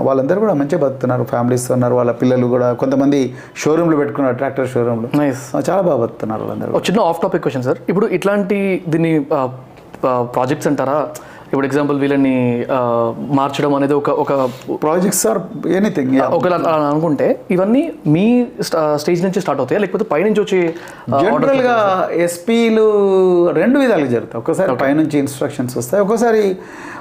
[0.07, 1.25] వాళ్ళందరూ కూడా మంచిగా బతుకుతున్నారు.
[1.33, 2.69] ఫ్యామిలీస్ ఉన్నారు వాళ్ళ పిల్లలు కూడా.
[2.83, 3.21] కొంతమంది
[3.63, 8.09] షోరూమ్లు పెట్టుకున్నారు ట్రాక్టర్ షోరూమ్లు నైస్ చాలా బాగా బతుకుతున్నారు వాళ్ళందరూ చిన్న ఆఫ్ టాపిక్ క్వశ్చన్ సార్ ఇప్పుడు
[8.19, 8.59] ఇట్లాంటి
[8.95, 9.13] దీన్ని
[10.37, 10.97] ప్రాజెక్ట్స్ అంటారా?
[11.53, 12.35] ఇప్పుడు ఎగ్జాంపుల్ వీళ్ళని
[13.33, 14.33] మార్చడం అనేది ఒక ఒక
[14.83, 15.41] ప్రాజెక్ట్స్ ఆర్
[15.77, 16.13] ఎనీథింగ్
[16.69, 18.25] అలా అనుకుంటే ఇవన్నీ మీ
[18.99, 19.81] స్టేజ్ నుంచి స్టార్ట్ అవుతాయా?
[19.81, 21.77] లేకపోతే పైనుంచి వచ్చి ఆ, జనరల్గా
[22.27, 22.87] ఎస్పీలు
[23.55, 24.41] రెండు విధాలుగా జరుగుతాయి.
[24.41, 26.03] ఒక్కోసారి పైనుంచి ఇన్స్ట్రక్షన్స్ వస్తాయి.
[26.03, 26.43] ఒక్కోసారి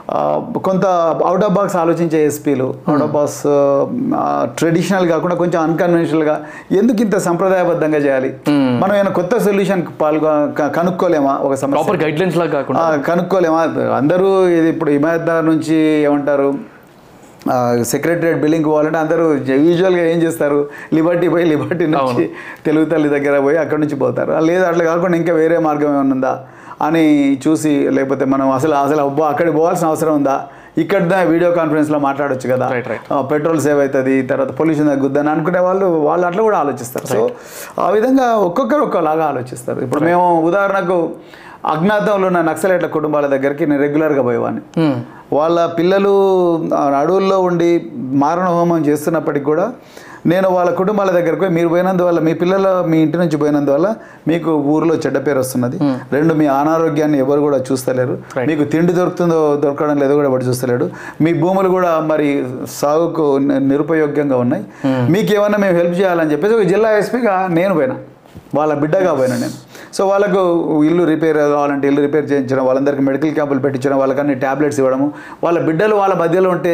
[0.10, 0.20] ఆ,
[0.64, 0.86] కొంత
[1.26, 3.41] అవుట్ ఆఫ్ బాక్స్ ఆలోచించే ఎస్పీలు అవుట్ ఆఫ్ బాక్స్
[4.56, 6.36] ట్రెడిషనల్ కాకుండా కొంచెం అన్కన్వెన్షనల్గా
[6.72, 8.30] ఎందుకు ఇంత సంప్రదాయబద్ధంగా చేయాలి?
[8.82, 10.32] మనం ఏమైనా కొత్త సొల్యూషన్ పాల్గొ
[10.76, 11.34] కనుక్కోలేమా?
[11.39, 12.62] ఒక సమస్య ప్రాపర్ గైడ్ లైన్స్ లాగా
[13.08, 13.62] కనుక్కోలేమా?
[13.97, 15.76] అందరూ ఇది ఇప్పుడు హిమాయత్దార్ నుంచి
[16.08, 16.50] ఏమంటారు?
[17.84, 19.34] సెక్రటరియట్ బిల్డింగ్ పోవాలంటే అందరూ
[19.68, 20.70] యూజువల్గా ఏం చేస్తారు?
[20.94, 22.30] లిబర్టీ పోయి లిబర్టీ నుంచి
[22.66, 24.39] తెలుగు తల్లి దగ్గర పోయి అక్కడ నుంచి పోతారు.
[24.39, 26.34] లేదు అట్లా కాకుండా ఇంకా వేరే మార్గం ఏమైనా ఉందా?
[26.82, 27.04] అని
[27.48, 30.36] చూసి లేకపోతే మనం అసలు అసలు అబ్బా అక్కడికి పోవాల్సిన అవసరం ఉందా?
[30.78, 32.68] ఇక్కడ వీడియో కాన్ఫరెన్స్లో మాట్లాడొచ్చు కదా.
[33.32, 37.08] పెట్రోల్ సేవ్ అవుతుంది తర్వాత పొల్యూషన్ తగ్గుద్దని అనుకునే వాళ్ళు వాళ్ళు అట్లా కూడా ఆలోచిస్తారు.
[37.08, 37.30] సో
[37.80, 39.82] ఆ విధంగా ఒక్కొక్కరు ఒక్కలాగా ఆలోచిస్తారు.
[39.82, 40.98] ఇప్పుడు మేము ఉదాహరణకు
[41.74, 44.62] అజ్ఞాతంలో ఉన్న నక్సలైట్ల కుటుంబాల దగ్గరికి నేను రెగ్యులర్గా పోయేవాడిని.
[45.38, 46.14] వాళ్ళ పిల్లలు
[46.99, 47.72] అడవుల్లో ఉండి
[48.24, 49.66] మారణ హోమం చేస్తున్నప్పటికి కూడా
[50.32, 53.88] నేను వాళ్ళ కుటుంబాల దగ్గరకు పోయి మీరు పోయినందువల్ల మీ పిల్లలు మీ ఇంటి నుంచి పోయినందువల్ల
[54.30, 55.78] మీకు ఊరిలో చెడ్డ పేరు వస్తున్నది.
[56.16, 58.16] రెండు మీ అనారోగ్యాన్ని ఎవరు కూడా చూస్తలేరు.
[58.49, 60.88] మీకు తిండి దొరుకుతుందో దొరకడం లేదో కూడా ఎవరు చూస్తలేడు
[61.24, 62.30] మీ భూములు కూడా మరి
[62.82, 63.26] సాగుకు
[63.72, 64.66] నిరుపయోగ్యంగా ఉన్నాయి.
[65.16, 67.97] మీకు ఏమన్నా మేము హెల్ప్ చేయాలని చెప్పేసి ఒక జిల్లా ఎస్పీగా నేను పోయినా.
[68.59, 69.57] వాళ్ళ బిడ్డగా పోయినా నేను.
[69.98, 70.42] సో వాళ్ళకు
[70.89, 75.08] ఇల్లు రిపేర్ కావాలంటే ఇల్లు రిపేర్ చేయించడం వాళ్ళందరికీ మెడికల్ క్యాంపులు పెట్టించడం వాళ్ళకన్నీ ట్యాబ్లెట్స్ ఇవ్వడము.
[75.46, 76.74] వాళ్ళ బిడ్డలు వాళ్ళ మధ్యలో ఉంటే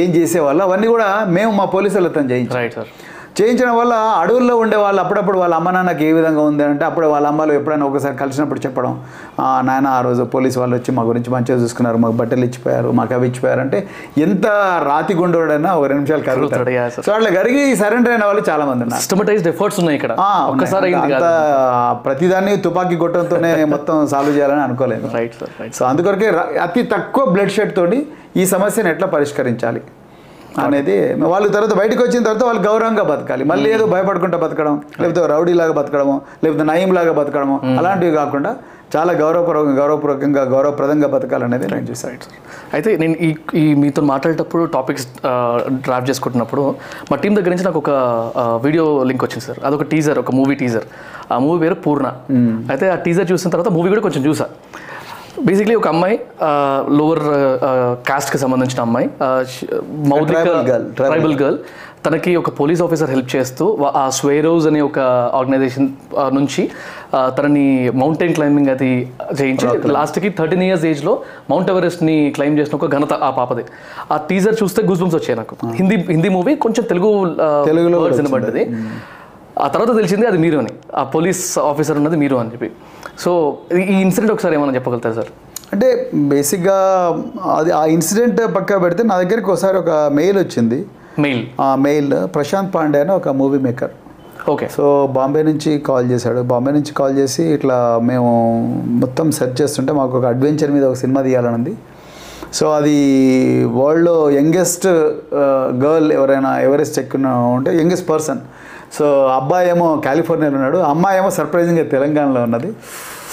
[0.00, 0.62] ఏం చేసేవాళ్ళు?
[0.68, 1.08] అవన్నీ కూడా
[1.38, 2.56] మేము మా పోలీసులతో చేయించాం.
[2.60, 2.90] రైట్ సార్
[3.36, 7.26] చేయించడం వల్ల అడవుల్లో ఉండే వాళ్ళు అప్పుడప్పుడు వాళ్ళ అమ్మ నాన్నకి ఏ విధంగా ఉంది అంటే అప్పుడు వాళ్ళ
[7.28, 8.92] అమ్మలు ఎప్పుడైనా ఒకసారి కలిసినప్పుడు చెప్పడం
[9.40, 13.14] "ఆ, నాయన ఆ రోజు పోలీస్ వాళ్ళు వచ్చి మా గురించి మంచిగా చూసుకున్నారు మాకు బట్టలు ఇచ్చిపోయారు మాకు
[13.16, 13.78] అవి ఇచ్చిపోయారు అంటే
[14.22, 14.46] ఎంత
[14.88, 16.66] రాతి గుండోడైనా ఒక రెండు నిమిషాలు కరుగుతాడు.
[16.98, 19.02] సో అట్లా కరిగి సరెండర్ అయిన వాళ్ళు చాలా మంది ఉన్నారు.
[19.02, 20.12] సిస్టమటైజ్డ్ ఎఫర్ట్స్ ఉన్నాయి ఇక్కడ.
[20.50, 20.90] ఒక్కసారి
[22.04, 25.08] ప్రతిదాన్ని తుపాకీ కొట్టడంతోనే మొత్తం సాల్వ్ చేయాలని అనుకోలేదు.
[25.14, 26.28] రైట్ సార్ సో అందుకొరకే
[26.62, 28.00] అతి తక్కువ బ్లడ్ షెడ్ తోటి
[28.36, 29.82] ఈ సమస్యను ఎట్లా పరిష్కరించాలి?
[30.66, 30.96] అనేది
[31.32, 33.42] వాళ్ళు తర్వాత బయటకు వచ్చిన తర్వాత వాళ్ళు గౌరవంగా బతకాలి.
[33.52, 38.52] మళ్ళీ ఏదో భయపడుకుంటా బతకడం లేకపోతే రౌడీలాగా బతకడము లేకపోతే నయంలాగా బతకడము అలాంటివి కాకుండా
[38.94, 42.34] చాలా గౌరవపూర్వకంగా గౌరవపూర్వకంగా గౌరవప్రదంగా బతకాలనేది నేను చూసాను సార్
[42.76, 43.28] అయితే నేను ఈ
[43.60, 45.06] ఈ మీతో మాట్లాడేటప్పుడు టాపిక్స్
[45.86, 46.62] డ్రాఫ్ట్ చేసుకుంటున్నప్పుడు
[47.10, 47.90] మా టీం దగ్గర నుంచి నాకు ఒక
[48.64, 49.60] వీడియో లింక్ వచ్చింది సార్.
[49.68, 50.86] అదొక టీజర్ ఒక మూవీ టీజర్
[51.32, 52.08] ఆ మూవీ పేరు పూర్ణ.
[52.72, 54.48] అయితే ఆ టీజర్ చూసిన తర్వాత మూవీ కూడా కొంచెం చూసా.
[55.48, 56.16] బేసిక్లీ ఒక అమ్మాయి
[56.98, 57.22] లోవర్
[58.08, 59.06] కాస్ట్కి సంబంధించిన అమ్మాయి
[60.10, 61.12] మౌలిక Tribal girl, tribal.
[61.12, 61.58] Tribal girl
[62.04, 63.64] తనకి ఒక పోలీస్ ఆఫీసర్ హెల్ప్ చేస్తూ
[64.00, 64.98] ఆ స్వేరోజ్ అనే ఒక
[65.38, 65.88] ఆర్గనైజేషన్
[66.38, 66.62] నుంచి
[67.36, 67.66] తనని
[68.02, 68.90] మౌంటైన్ క్లైంబింగ్ అది
[69.40, 71.14] చేయించి లాస్ట్కి థర్టీన్ ఇయర్స్ ఏజ్లో
[71.50, 73.64] మౌంట్ ఎవరెస్ట్ని క్లైమ్ చేసిన ఒక ఘనత ఆ పాపది.
[74.12, 75.56] ఆ టీజర్ చూస్తే గూస్ బంప్స్ వచ్చాయి నాకు.
[75.80, 77.10] హిందీ హిందీ మూవీ కొంచెం తెలుగు
[77.70, 78.64] తెలుగులో వినబడ్డది.
[79.60, 80.72] ఆ తర్వాత తెలిసింది అది మీరు అని.
[80.94, 82.70] ఆ పోలీస్ ఆఫీసర్ ఉన్నది మీరు అని చెప్పి.
[83.18, 85.30] సో ఈ ఇన్సిడెంట్ ఒకసారి ఏమైనా చెప్పగలుగుతారు సార్?
[85.72, 86.78] అంటే బేసిక్గా
[87.56, 90.86] అది ఆ ఇన్సిడెంట్ పక్క పెడితే నా దగ్గరికి ఒకసారి ఒక మెయిల్ వచ్చింది.
[91.18, 91.46] మెయిల్?
[91.60, 93.90] ఆ మెయిల్ ప్రశాంత్ పాండే అని ఒక movie maker.
[94.50, 94.68] Okay.
[94.76, 96.40] So Bombay నుంచి కాల్ చేశాడు.
[96.42, 98.30] బాంబే నుంచి కాల్ చేసి ఇట్లా మేము
[99.02, 101.74] మొత్తం సెర్చ్ చేస్తుంటే మాకు ఒక అడ్వెంచర్ మీద ఒక సినిమా తీయాలని ఉంది
[102.54, 102.96] సో అది
[103.64, 104.86] వరల్డ్లో యంగెస్ట్
[105.84, 108.40] గర్ల్ ఎవరైనా ఎవరెస్ట్ ఎక్కున్న ఉంటే యంగెస్ట్ పర్సన్.
[108.98, 110.78] సో అబ్బాయి ఏమో కాలిఫోర్నియాలో ఉన్నాడు.
[110.78, 112.72] అమ్మాయి ఏమో సర్ప్రైజింగ్గా తెలంగాణలో ఉన్నది.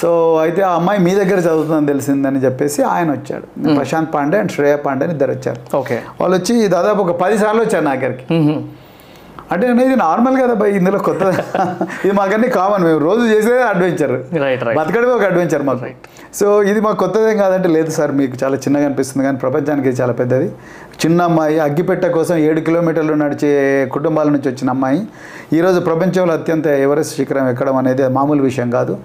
[0.01, 3.75] సో అయితే ఆ అమ్మాయి మీ దగ్గర చదువుతుందని తెలిసిందని చెప్పేసి ఆయన వచ్చాడు.
[3.75, 5.77] ప్రశాంత్ పాండే అండ్ శ్రేయ పాండే అని ఇద్దరు వచ్చారు.
[5.77, 6.01] ఓకే.
[6.21, 8.25] వాళ్ళు వచ్చి దాదాపు ఒక పది సార్లు వచ్చారు నా దగ్గరికి.
[9.49, 11.23] అంటే ఇది నార్మల్ కదా భయ్ ఇందులో కొత్త
[12.03, 14.13] ఇది మాకన్నీ కామన్ మేము రోజు చేసేదే అడ్వెంచర్
[14.79, 15.79] బతకడమే ఒక అడ్వెంచర్ మాకు.
[16.33, 20.47] సో ఇది మాకు కొత్తదేం కాదంటే లేదు సార్ మీకు చాలా చిన్నగా అనిపిస్తుంది కానీ ప్రపంచానికి చాలా పెద్దది.
[21.01, 23.51] చిన్న అమ్మాయి అగ్గిపెట్ట కోసం ఏడు కిలోమీటర్లు నడిచే
[23.91, 24.99] కుటుంబాల నుంచి వచ్చిన అమ్మాయి.
[25.53, 28.95] ఈరోజు ప్రపంచంలో అత్యంత ఎవరెస్ట్ శిఖరం ఎక్కడం అనేది మామూలు విషయం కాదు.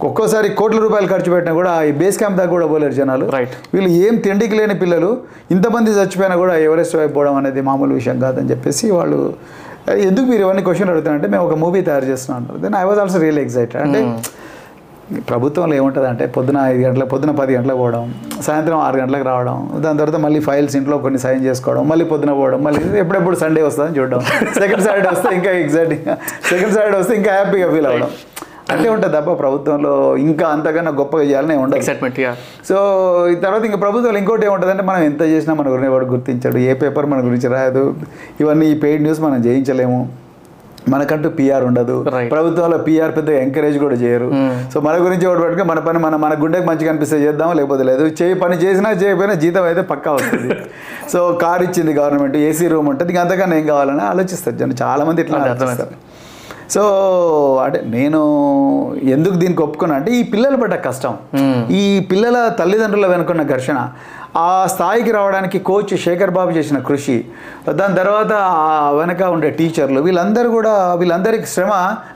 [0.00, 3.26] ఒక్కోసారి కోట్ల రూపాయలు ఖర్చు పెట్టినా కూడా ఈ బేస్ క్యాంప్ దాకా కూడా పోలేరు జనాలు.
[3.30, 5.10] రైట్ వీళ్ళు ఏం తిండికి లేని పిల్లలు
[5.50, 9.65] ఇంతమంది చచ్చిపోయినా కూడా ఎవరెస్ట్ వైపు పోవడం అనేది మామూలు విషయం కాదని చెప్పేసి వాళ్ళు "అరే,
[10.08, 12.58] ఎందుకు మీరు ఇవన్నీ క్వశ్చన్ అడుగుతారంటే మేము ఒక మూవీ తయారు చేస్తున్నాం అంటారు.
[12.64, 14.00] Then I was also real excited అంటే
[15.30, 18.06] ప్రభుత్వంలో ఏముంటుంది అంటే పొద్దున ఐదు గంటలకు పొద్దున పది గంటలకు పోవడం
[18.46, 22.60] సాయంత్రం ఆరు గంటలకు రావడం దాని తర్వాత మళ్ళీ ఫైల్స్ ఇంట్లో కొన్ని సైన్ చేసుకోవడం మళ్ళీ పొద్దున పోవడం
[22.66, 24.22] మళ్ళీ ఎప్పుడెప్పుడు సండే వస్తుందని చూడడం.
[24.60, 26.08] సెకండ్ సాటర్డే వస్తే ఇంకా ఎగ్జైటింగ్
[26.50, 28.10] సెకండ్ సాటర్డే వస్తే ఇంకా హ్యాపీగా ఫీల్ అవ్వడం.
[28.72, 30.16] అంటే ఉంటుంది తప్ప ప్రభుత్వంలో.
[30.16, 31.76] ఇంకా అంతకన్నా గొప్పగా చేయాలని ఉండదు.
[31.76, 32.20] ఎక్సైట్మెంట్
[32.68, 32.76] సో
[33.28, 36.58] ఈ తర్వాత ఇంకా ప్రభుత్వాలు ఇంకోటి ఏముంటుందంటే మనం ఎంత చేసినా మన గురించి ఎవరు గుర్తించాడు.
[36.58, 37.94] ఏ పేపర్ మన గురించి రాయదు.
[38.40, 40.08] ఇవన్నీ ఈ పెయిడ్ న్యూస్ మనం చేయించలేము
[40.88, 42.04] మనకంటూ పిఆర్ ఉండదు.
[42.30, 44.28] ప్రభుత్వాలు పిఆర్ పెద్ద ఎంకరేజ్ కూడా చేయరు.
[44.74, 48.04] సో మన గురించి ఒకటి పట్టుకుని మన పని మన మన గుండెకి మంచిగా అనిపిస్తే చేద్దాం లేకపోతే లేదు.
[48.22, 50.54] చేయి పని చేసినా చేయకపోయినా జీతం అయితే పక్కా వస్తుంది.
[51.12, 53.12] సో కార్ ఇచ్చింది గవర్నమెంట్ ఏసీ రూమ్ ఉంటుంది.
[53.12, 54.76] ఇంకా అంతకన్నా ఏం కావాలని ఆలోచిస్తారు జనం.
[54.82, 56.05] చాలా మంది ఇట్లా ఆలోచిస్తారు.
[56.74, 56.82] సో
[57.64, 58.20] అంటే నేను
[59.14, 61.12] ఎందుకు దీనికి ఒప్పుకున్నా అంటే ఈ పిల్లలు పడ్డ కష్టం.
[61.80, 63.78] ఈ పిల్లల తల్లిదండ్రుల వెనుకున్న ఘర్షణ
[64.36, 67.16] ఆ స్థాయికి రావడానికి కోచ్ శేఖర్ బాబు చేసిన కృషి
[67.80, 68.32] దాని తర్వాత
[69.00, 71.72] వెనక ఉండే టీచర్లు వీళ్ళందరూ కూడా వీళ్ళందరికీ శ్రమ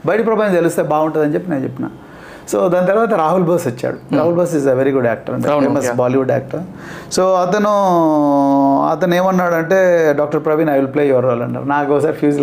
[0.09, 1.87] బయట ప్రపంచం తెలిస్తే బాగుంటుందని చెప్పి నేను చెప్పిన.
[2.51, 3.97] సో దాని తర్వాత రాహుల్ బోస్ వచ్చాడు.
[4.17, 5.89] Rahul Bose is a very good actor famous.
[6.01, 6.63] Bollywood actor
[7.15, 7.71] so అతను
[8.91, 9.79] అతను ఏమన్నాడంటే
[10.19, 12.39] doctor Praveen I will play your role అన్నారు నాకు ఒకసారి ఫ్యూజ్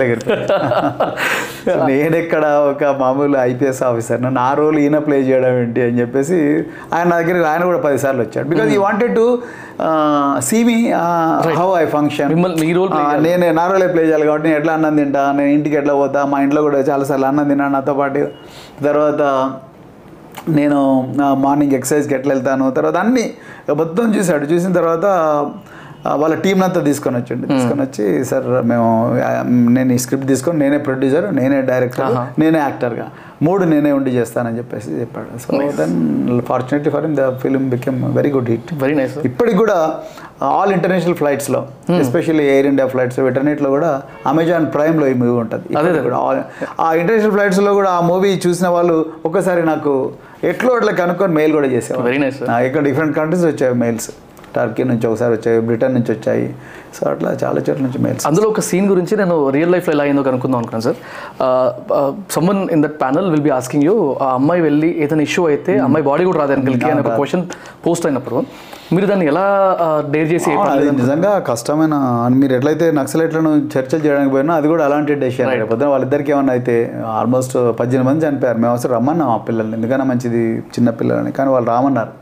[1.62, 6.38] సో నేను ఎక్కడ ఒక మామూలు ఐపీఎస్ ఆఫీసర్ నా రోల్ ఈయన ప్లే చేయడం ఏంటి అని చెప్పేసి
[6.94, 8.46] ఆయన నా దగ్గరికి ఆయన కూడా పది సార్లు వచ్చాడు.
[8.52, 9.26] Because he wanted to
[10.48, 10.76] see me
[11.60, 12.30] how I function
[13.26, 16.38] నేను నా రోలే ప్లే చేయాలి కాబట్టి నేను ఎట్లా అన్నం తింటా నేను ఇంటికి ఎట్లా పోతా మా
[16.46, 18.24] ఇంట్లో కూడా చాలాసార్లు అన్నం తిన్నాను నాతో పాటు.
[18.84, 19.22] తర్వాత
[20.58, 20.78] నేను
[21.46, 23.26] మార్నింగ్ ఎక్సర్సైజ్కి ఎట్లా వెళ్తాను తర్వాత అన్నీ
[23.82, 25.06] మొత్తం చూశాడు చూసిన తర్వాత
[26.20, 27.44] వాళ్ళ టీం అంతా తీసుకొని వచ్చిండు.
[27.52, 28.84] తీసుకొని వచ్చి సార్ మేము
[29.76, 33.06] నేను ఈ స్క్రిప్ట్ తీసుకొని నేనే ప్రొడ్యూసర్ నేనే డైరెక్టర్ నేనే యాక్టర్గా
[33.46, 35.38] మూడు నేనే ఉండి చేస్తానని చెప్పేసి చెప్పాడు.
[35.44, 35.96] So then
[36.50, 39.78] fortunately for the film became very good hit very nice ఇప్పటికి కూడా
[40.58, 41.60] ఆల్ ఇంటర్నేషనల్ ఫ్లైట్స్లో
[42.04, 43.90] ఎస్పెషల్లీ ఎయిర్ ఇండియా ఫ్లైట్స్ వీటన్నిటిలో కూడా
[44.32, 45.68] అమెజాన్ ప్రైమ్లో ఈ మూవీ ఉంటుంది.
[46.86, 48.98] ఆ ఇంటర్నేషనల్ ఫ్లైట్స్లో కూడా ఆ మూవీ చూసిన వాళ్ళు
[49.30, 49.94] ఒక్కసారి నాకు
[50.44, 54.08] ఎట్లో అట్లా కనుక్కొని మెయిల్ కూడా చేసేవారు వెరీ నైస్ ఇక్కడ డిఫరెంట్ కంట్రీస్ వచ్చాయి మెయిల్స్
[54.56, 56.46] టర్కీ నుంచి ఒకసారి వచ్చాయి బ్రిటన్ నుంచి వచ్చాయి.
[56.96, 60.22] సో అట్లా చాలా చోట్ల నుంచి మెయిల్స్ అందులో ఒక సీన్ గురించి నేను రియల్ లైఫ్లో ఎలా అయిందో
[60.28, 60.98] కనుక్కుందాం అనుకున్నాను sir.
[62.36, 63.96] Someone in that panel will be asking you
[64.26, 67.44] ఆ అమ్మాయి వెళ్ళి ఏదైనా ఇష్యూ అయితే ఆ అమ్మాయి బాడీ కూడా రాదు అంకల్కి అని ఒక క్వశ్చన్
[67.86, 68.40] పోస్ట్ అయినప్పుడు
[68.96, 69.46] మీరు దాన్ని ఎలా
[70.12, 70.50] డేర్ చేసి
[71.00, 71.94] నిజంగా కష్టమైన
[72.42, 76.76] మీరు ఎట్లయితే నక్సలైట్లను చర్చలు చేయడానికి పోయినా అది కూడా అలాంటి డెసిషన్ పొద్దున వాళ్ళిద్దరికి ఏమన్నా అయితే
[77.18, 78.58] ఆల్మోస్ట్ పద్దెనిమిది మంది చనిపోయారు.
[78.64, 80.42] మేము అసలు రమ్మన్నాం ఆ పిల్లల్ని ఎందుకన్నా మంచిది
[80.76, 81.32] చిన్న పిల్లలని.
[81.38, 82.14] కానీ వాళ్ళు రామన్నారు.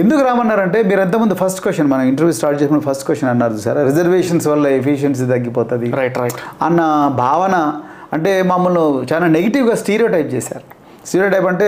[0.00, 3.80] ఎందుకు రామన్నారంటే మీరు ఎంతమంది ఫస్ట్ క్వశ్చన్ మనం ఇంటర్వ్యూ స్టార్ట్ చేసిన ఫస్ట్ క్వశ్చన్ అన్నారు సార్.
[3.90, 5.90] రిజర్వేషన్స్ వల్ల ఎఫిషియన్సీ తగ్గిపోతుంది.
[6.00, 6.80] రైట్ రైట్ అన్న
[7.24, 7.56] భావన
[8.16, 10.66] అంటే మమ్మల్ని చాలా నెగిటివ్గా స్టీరియో టైప్ చేశారు.
[11.08, 11.66] స్టీరియో టైప్ అంటే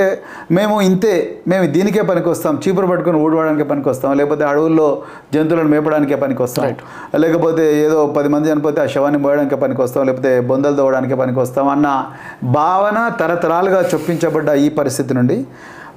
[0.56, 1.12] మేము ఇంతే
[1.50, 4.86] మేము దీనికే పనికి వస్తాం చీపురు పట్టుకొని ఊడవడానికే పనికి వస్తాం లేకపోతే అడవుల్లో
[5.34, 6.74] జంతువులను మేపడానికే పనికి వస్తాం
[7.24, 11.68] లేకపోతే ఏదో పది మంది చనిపోతే ఆ శవాన్ని మోయడానికే పనికి వస్తాం లేకపోతే బొందలు తోవడానికే పనికి వస్తాం
[11.74, 11.88] అన్న
[12.58, 15.38] భావన తరతరాలుగా చొప్పించబడ్డ ఈ పరిస్థితి నుండి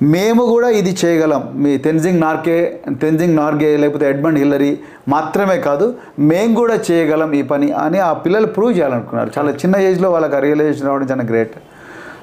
[0.02, 1.41] మేము కూడా ఇది చేయగలం.
[1.64, 2.58] మీ తెన్జింగ్ నార్కే
[3.02, 8.47] తెన్జింగ్ నార్గే లేకపోతే ఎడ్మండ్ హిల్లరీ మాత్రమే కాదు మేము కూడా చేయగలం ఈ పని అని ఆ పిల్లలు
[8.47, 9.32] ప్రూవ్ చేయాలనుకున్నారు.
[9.38, 11.56] చాలా చిన్న ఏజ్లో వాళ్ళకి రియలైజేషన్ రావడం చాలా గ్రేట్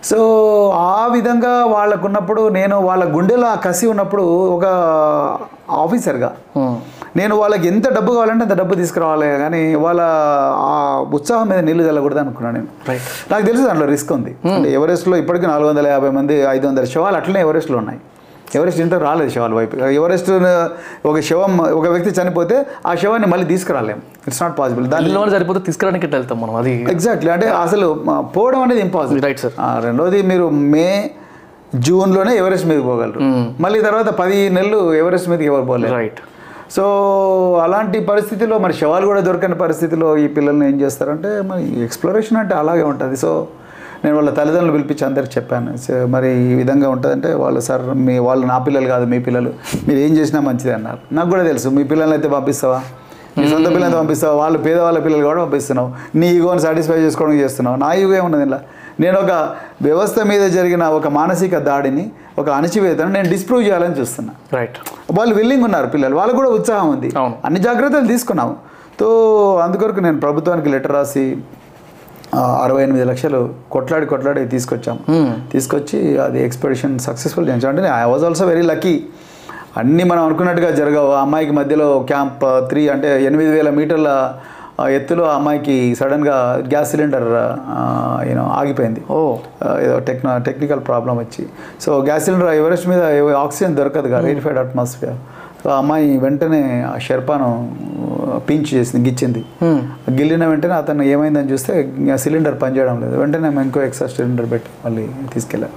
[0.05, 0.19] సో
[0.73, 4.23] ఆ విధంగా వాళ్ళకున్నప్పుడు నేను వాళ్ళ గుండెలో ఆ కసి ఉన్నప్పుడు
[4.57, 4.67] ఒక
[5.83, 6.31] ఆఫీసర్గా.
[7.19, 10.01] నేను వాళ్ళకి ఎంత డబ్బు కావాలంటే అంత డబ్బు తీసుకురావాలి కానీ వాళ్ళ
[10.69, 10.75] ఆ
[11.19, 12.69] ఉత్సాహం మీద నీళ్ళు చల్లకూడదు అనుకున్నాను నేను.
[13.33, 14.33] నాకు తెలుసు దాంట్లో రిస్క్ ఉంది.
[14.55, 18.01] అంటే ఎవరెస్ట్లో ఇప్పటికీ నాలుగు వందల యాభై మంది ఐదు వందల శవాలు అట్లనే ఎవరెస్ట్లో ఉన్నాయి.
[18.59, 19.77] ఎవరెస్ట్ ఇంత రాలేదు శవాల వైపు.
[20.01, 20.31] ఎవరెస్ట్
[21.11, 22.59] ఒక శవం ఒక వ్యక్తి చనిపోతే
[22.91, 24.87] ఆ శవాన్ని మళ్ళీ తీసుకురాలేము ఇట్స్ నాట్ పాసిబుల్
[25.19, 26.55] వాళ్ళు సరిపోతే తీసుకురానికి వెళ్తాం మనం?
[26.61, 27.89] అది ఎగ్జాక్ట్లీ అంటే అసలు
[28.37, 30.87] పోవడం అనేది ఇంపాసిబుల్ రైట్ సార్ రెండోది మీరు మే
[31.75, 33.21] జూన్లోనే ఎవరెస్ట్ మీదకి పోగలరు.
[33.63, 35.95] మళ్ళీ తర్వాత పది నెలలు ఎవరెస్ట్ మీదకి ఎవరు పోలేరు.
[35.95, 36.21] రైట్
[36.77, 36.85] సో
[37.65, 42.83] అలాంటి పరిస్థితిలో మరి శవాలు కూడా దొరకని పరిస్థితిలో ఈ పిల్లల్ని ఏం చేస్తారంటే మరి ఎక్స్ప్లోరేషన్ అంటే అలాగే
[42.83, 43.17] ఉంటుంది.
[43.17, 43.47] సో
[44.05, 45.77] నేను వాళ్ళ తల్లిదండ్రులు పిలిపించి అందరికి చెప్పాను.
[45.77, 49.53] సో మరి ఈ విధంగా ఉంటుందంటే వాళ్ళు సార్ మీ వాళ్ళు నా పిల్లలు కాదు మీ పిల్లలు.
[49.89, 50.99] మీరు ఏం చేసినా మంచిది అన్నారు.
[51.15, 51.69] నాకు కూడా తెలుసు.
[51.69, 52.81] మీ పిల్లల్ని అయితే పంపిస్తావా?
[53.39, 54.35] నీ సొంత పిల్లలతో పంపిస్తావా?
[54.35, 55.93] వాళ్ళు పేదవాళ్ళ పిల్లలు కూడా పంపిస్తున్నావు.
[56.15, 57.77] నీ ఈగోని సాటిస్ఫై చేసుకోవడానికి చేస్తున్నావు.
[57.77, 58.61] నా ఈగో ఏమున్నది ఇలా?
[59.01, 59.33] నేను ఒక
[59.83, 64.33] వ్యవస్థ మీద జరిగిన ఒక మానసిక దాడిని ఒక అణచివేతను నేను డిస్ప్రూవ్ చేయాలని చూస్తున్నా.
[64.53, 64.79] రైట్
[65.19, 66.17] వాళ్ళు విల్లింగ్ ఉన్నారు పిల్లలు.
[66.17, 67.11] వాళ్ళకు కూడా ఉత్సాహం ఉంది.
[67.45, 68.57] అన్ని జాగ్రత్తలు తీసుకున్నాము.
[69.01, 69.09] తో
[69.65, 71.37] అందుకొరకు నేను ప్రభుత్వానికి లెటర్ రాసి
[72.37, 75.01] అరవై ఎనిమిది లక్షలు కొట్లాడి కొట్లాడి తీసుకొచ్చాము.
[75.53, 77.71] తీసుకొచ్చి అది ఎక్స్పెడిషన్ సక్సెస్ఫుల్ చేయించాం.
[77.71, 78.95] అంటే I was also very lucky
[79.77, 81.11] అన్నీ మనం అనుకున్నట్టుగా జరగవు.
[81.13, 84.11] ఆ అమ్మాయికి మధ్యలో క్యాంప్ త్రీ అంటే ఎనిమిది వేల మీటర్ల
[84.87, 87.25] ఎత్తులో అమ్మాయికి సడన్గా గ్యాస్ సిలిండర్
[88.29, 89.05] యూనో ఆగిపోయింది.
[89.11, 89.37] ఓ.
[89.81, 91.47] ఏదో టెక్న టెక్నికల్ ప్రాబ్లం వచ్చి.
[91.81, 93.03] సో గ్యాస్ సిలిండర్ ఎవరెస్ట్ మీద
[93.33, 95.17] ఆక్సిజన్ దొరకదు కదా రేరిఫైడ్ అట్మాస్ఫియర్.
[95.65, 97.77] సో ఆ అమ్మాయి వెంటనే ఆ షెర్పాను
[98.49, 99.45] పించ్ చేసింది గిచ్చింది.
[100.11, 103.19] గిల్లిన వెంటనే అతను ఏమైందని చూస్తే సిలిండర్ పనిచేయడం లేదు.
[103.19, 105.71] వెంటనే మేము ఇంకో ఎక్స్ట్రా సిలిండర్ పెట్టి మళ్ళీ తీసుకెళ్ళాం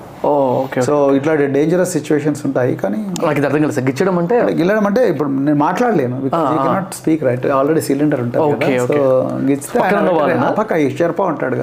[0.88, 3.76] సో ఇట్లాంటి డేంజరస్ సిచ్యువేషన్స్ ఉంటాయి కానీ నాకు ఇది అర్థం కాలేదు.
[3.78, 6.18] సార్ గిచ్చడం అంటే గిల్లడం అంటే ఇప్పుడు నేను మాట్లాడలేను
[6.70, 8.78] not speak right already cylinder ఉంటుంది.
[8.90, 8.98] సో
[9.50, 9.80] గిచ్చితే
[10.60, 11.58] పక్క షెర్పా ఉంటాడు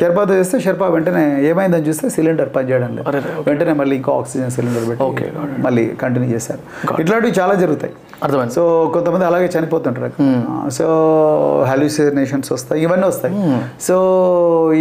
[0.00, 3.32] షెర్పాతో చేస్తే షెర్పా వెంటనే ఏమైందని చూస్తే సిలిండర్ పనిచేయడం లేదు.
[3.48, 5.26] వెంటనే మళ్ళీ ఇంకో ఆక్సిజన్ సిలిండర్ పెట్టి
[5.66, 6.62] మళ్ళీ కంటిన్యూ చేశారు.
[7.04, 7.94] ఇట్లాంటివి చాలా జరుగుతాయి.
[8.24, 8.54] అర్థమైంది.
[8.56, 8.62] సో
[8.94, 10.12] కొంతమంది అలాగే చనిపోతుంటారు
[10.78, 10.86] సో
[11.68, 13.34] హాల్యూసినేషన్స్ వస్తాయి ఇవన్నీ వస్తాయి.
[13.86, 13.94] సో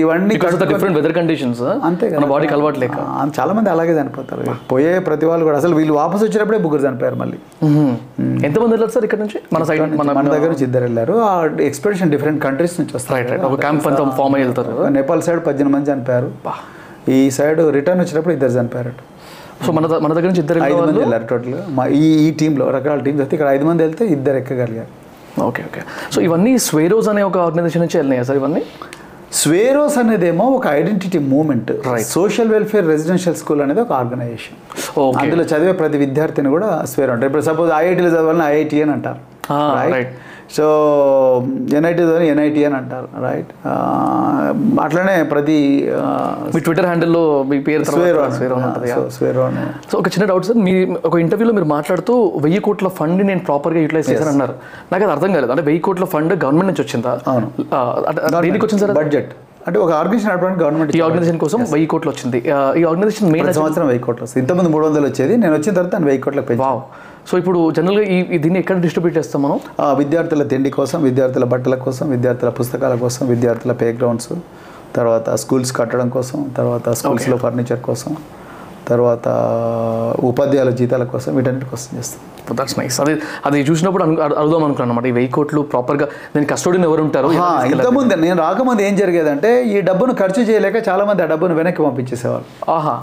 [0.01, 0.35] ఇవన్నీ
[0.73, 2.25] డిఫరెంట్ వెదర్ కండిషన్స్ అంతే కదా.
[2.33, 4.43] బాడీకి అలవాట్లేక ఆ, చాలా మంది అలాగే చనిపోతారు.
[4.69, 7.37] పోయే ప్రతి వాళ్ళు కూడా అసలు వీళ్ళు వాపస్ వచ్చినప్పుడే ముగ్గురు చనిపోయారు మళ్ళీ.
[8.43, 9.39] ఎంతమంది వెళ్ళారు సార్ ఇక్కడ నుంచి?
[9.53, 11.15] మన సైడ్ మన మన దగ్గర నుంచి ఇద్దరు వెళ్ళారు.
[11.25, 11.33] ఆ
[11.67, 13.17] ఎక్స్పెడిషన్ డిఫరెంట్ కంట్రీస్ నుంచి వస్తారు.
[13.63, 14.73] క్యాంప్ అంతా ఫామ్ అయ్యి వెళ్తారు.
[14.97, 16.29] నేపాల్ సైడ్ పద్దెనిమిది మంది చనిపోయారు.
[17.11, 18.93] ఈ సైడ్ రిటర్న్ వచ్చినప్పుడు ఇద్దరు చనిపోయారు
[19.61, 23.01] సో మన మన దగ్గర నుంచి ఇద్దరు ఐదు మంది వెళ్ళారు టోటల్ మా ఈ ఈ టీంలో రకరకాల
[23.01, 24.91] టీమ్స్ అయితే ఇక్కడ ఐదు మంది వెళ్తే ఇద్దరు ఎక్కగలిగారు.
[25.41, 25.81] Okay okay.
[26.11, 28.61] సో ఇవన్నీ స్వేరోస్ అనే ఒక ఆర్గనైజేషన్ నుంచి వెళ్ళినాయా సార్ ఇవన్నీ?
[29.31, 31.69] స్వేరోస్ అనేదేమో ఒక identity movement
[32.13, 34.57] social welfare residential school అనేది ఒక ఆర్గనైజేషన్
[35.21, 39.19] అందులో చదివే ప్రతి విద్యార్థిని కూడా స్వేర్ ఉంటారు ఇప్పుడు సపోజ్ ఐఐటీలో చదవాలని ఐఐటి అని అంటారు.
[39.93, 40.13] రైట్
[40.55, 40.65] సో
[41.77, 43.49] ఎన్ఐటి చదివి ఎన్ఐటి అని అంటారు రైట్
[44.85, 45.57] అట్లనే ప్రతి
[46.53, 48.23] మీ ట్విట్టర్ హ్యాండిల్లో మీ పేరు స్వేరో
[49.91, 50.73] సో ఒక చిన్న డౌట్ సార్ మీ
[51.09, 54.55] ఒక ఇంటర్వ్యూలో మీరు మాట్లాడుతూ వెయ్యి కోట్ల ఫండ్ నేను ప్రాపర్గా యూటిలైజ్ చేశాను అన్నారు.
[54.93, 55.51] నాకు అది అర్థం కాలేదు.
[55.55, 57.13] అంటే వెయ్యి కోట్ల ఫండ్ గవర్నమెంట్ నుంచి వచ్చిందా?
[58.47, 59.31] దేనికి వచ్చింది సార్ బడ్జెట్
[59.67, 62.39] అంటే ఒక ఆర్గనైజేషన్ నడపడానికి గవర్నమెంట్ ఈ ఆర్గనైజేషన్ కోసం వెయ్యి కోట్లు వచ్చింది.
[62.79, 64.27] ఈ ఆర్గనైజేషన్ మెయిన్ సంవత్సరం వెయ్యి కోట్లు.
[64.41, 66.81] ఇంతకుముందు మూడు వందలు వచ్చేది నేను వచ్చిన తర్వాత వెయ్యి కోట్లకు పెంచాను.
[67.29, 69.57] సో ఇప్పుడు జనరల్గా ఈ దీన్ని ఎక్కడ డిస్ట్రిబ్యూట్ చేస్తాం మనం?
[69.99, 74.31] విద్యార్థుల తిండి కోసం విద్యార్థుల బట్టల కోసం విద్యార్థుల పుస్తకాల కోసం విద్యార్థుల ప్లే గ్రౌండ్స్
[74.95, 78.11] తర్వాత స్కూల్స్ కట్టడం కోసం తర్వాత స్కూల్స్లో ఫర్నిచర్ కోసం
[78.89, 79.27] తర్వాత
[80.27, 82.21] ఉపాధ్యాయుల జీతాల కోసం వీటన్నిటి కోసం చేస్తాం.
[82.57, 83.13] దట్స్ నైస్ అది
[83.45, 84.03] అది చూసినప్పుడు
[84.35, 87.27] అడుగుదాం అనుకున్నాను అనమాట ఈ వెయ్యి కోట్లు ప్రాపర్గా దీని కస్టోడియన్ ఎవరు ఉంటారు
[87.73, 92.47] ఇంతకుముందు నేను రాకముందు ఏం జరిగేదంటే ఈ డబ్బును ఖర్చు చేయలేక చాలామంది ఆ డబ్బును వెనక్కి పంపించేసేవాళ్ళు.
[92.71, 92.95] ఆహా.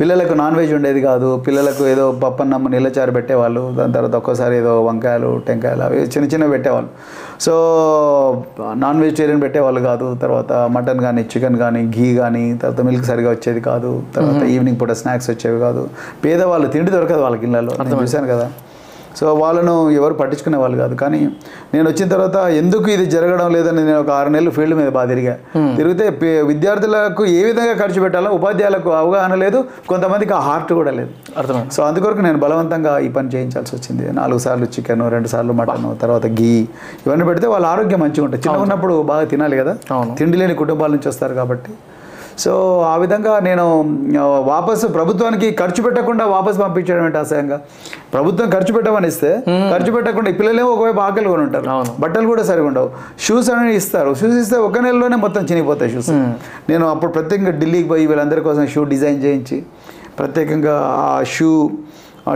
[0.00, 1.28] పిల్లలకు నాన్ వెజ్ ఉండేది కాదు.
[1.46, 3.62] పిల్లలకు ఏదో పప్పన్నమ్మ నీళ్ళచారు పెట్టేవాళ్ళు.
[3.78, 6.90] దాని తర్వాత ఒక్కోసారి ఏదో వంకాయలు టెంకాయలు అవి చిన్న చిన్న పెట్టేవాళ్ళు.
[7.40, 7.54] సో
[8.74, 10.08] నాన్ వెజిటేరియన్ పెట్టేవాళ్ళు కాదు.
[10.22, 14.02] తర్వాత మటన్ కానీ చికెన్ కానీ ఘీ కానీ తర్వాత మిల్క్ సరిగా వచ్చేది కాదు.
[14.16, 15.88] తర్వాత ఈవినింగ్ పూట స్నాక్స్ వచ్చేవి కాదు.
[16.24, 18.02] పేదవాళ్ళు తిండి దొరకదు వాళ్ళకి ఇళ్ళలో.
[18.02, 18.48] చూశాను కదా.
[19.16, 20.94] సో వాళ్ళను ఎవరు పట్టించుకునే వాళ్ళు కాదు.
[20.94, 21.28] కానీ
[21.74, 25.36] నేను వచ్చిన తర్వాత ఎందుకు ఇది జరగడం లేదని నేను ఒక ఆరు నెలలు ఫీల్డ్ మీద బాగా తిరిగా.
[25.76, 31.10] తిరిగితే పే- విద్యార్థులకు ఏ విధంగా ఖర్చు పెట్టాలో ఉపాధ్యాయులకు అవగాహన లేదు కొంతమందికి ఆ హార్ట్ కూడా లేదు.
[31.38, 31.70] అర్థమైంది.
[31.70, 34.12] సో అందుకొరకు నేను బలవంతంగా ఈ పని చేయించాల్సి వచ్చింది.
[34.12, 36.68] నాలుగు సార్లు చికెన్ రెండు సార్లు మటన్ తర్వాత గీ
[37.06, 38.48] ఇవన్నీ పెడితే వాళ్ళ ఆరోగ్యం మంచిగా ఉంటుంది.
[38.48, 39.76] చిన్న ఉన్నప్పుడు బాగా తినాలి కదా.
[40.14, 41.72] తిండి లేని కుటుంబాల నుంచి వస్తారు కాబట్టి.
[42.38, 43.80] సో ఆ విధంగా నేను
[44.38, 47.60] వాపసు ప్రభుత్వానికి ఖర్చు పెట్టకుండా వాపసు పంపించడం ఏంటి అసహ్యంగా.
[48.14, 49.30] ప్రభుత్వం ఖర్చు పెట్టమని ఇస్తే
[49.72, 51.66] ఖర్చు పెట్టకుండా పిల్లలేమో ఒకవైపు ఆకలి కొని ఉంటారు.
[52.02, 52.88] బట్టలు కూడా సరిగా ఉండవు.
[53.26, 54.10] షూస్ అనేది ఇస్తారు.
[54.20, 56.12] షూస్ ఇస్తే ఒక నెలలోనే మొత్తం చినిగిపోతాయి షూస్
[56.70, 59.58] నేను అప్పుడు ప్రత్యేకంగా ఢిల్లీకి పోయి వీళ్ళందరి కోసం షూ డిజైన్ చేయించి
[60.20, 61.50] ప్రత్యేకంగా ఆ షూ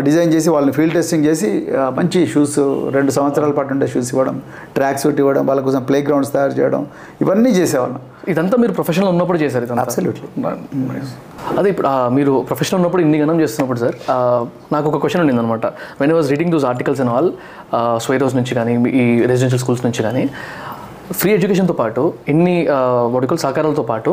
[0.05, 1.49] డిజైన్ చేసి వాళ్ళని ఫీల్డ్ టెస్టింగ్ చేసి
[1.97, 2.57] మంచి షూస్
[2.97, 4.36] రెండు సంవత్సరాల పాటు ఉండే షూస్ ఇవ్వడం
[4.74, 6.82] ట్రాక్ సూట్ ఇవ్వడం వాళ్ళ కోసం ప్లే గ్రౌండ్స్ తయారు చేయడం
[7.20, 8.01] ఇవన్నీ చేసేవాళ్ళం.
[8.28, 9.82] ఇదంతా మీరు ప్రొఫెషనల్ ఉన్నప్పుడు చేశారు ఇదంతా?
[9.82, 10.26] అబ్సల్యూట్లీ
[11.59, 13.97] అదే ఇప్పుడు మీరు ప్రొఫెషనల్ ఉన్నప్పుడు ఇన్ని గణం చేస్తున్నప్పుడు సార్
[14.72, 15.66] నాకు ఒక క్వశ్చన్ ఉండింది అనమాట
[16.01, 17.30] when was reading those articles and all
[18.07, 20.24] Swaeroes నుంచి కానీ ఈ రెసిడెన్షియల్ స్కూల్స్ నుంచి కానీ
[21.12, 22.57] ఫ్రీ ఎడ్యుకేషన్తో పాటు ఇన్ని
[23.12, 24.11] వడికల్ సహకారాలతో పాటు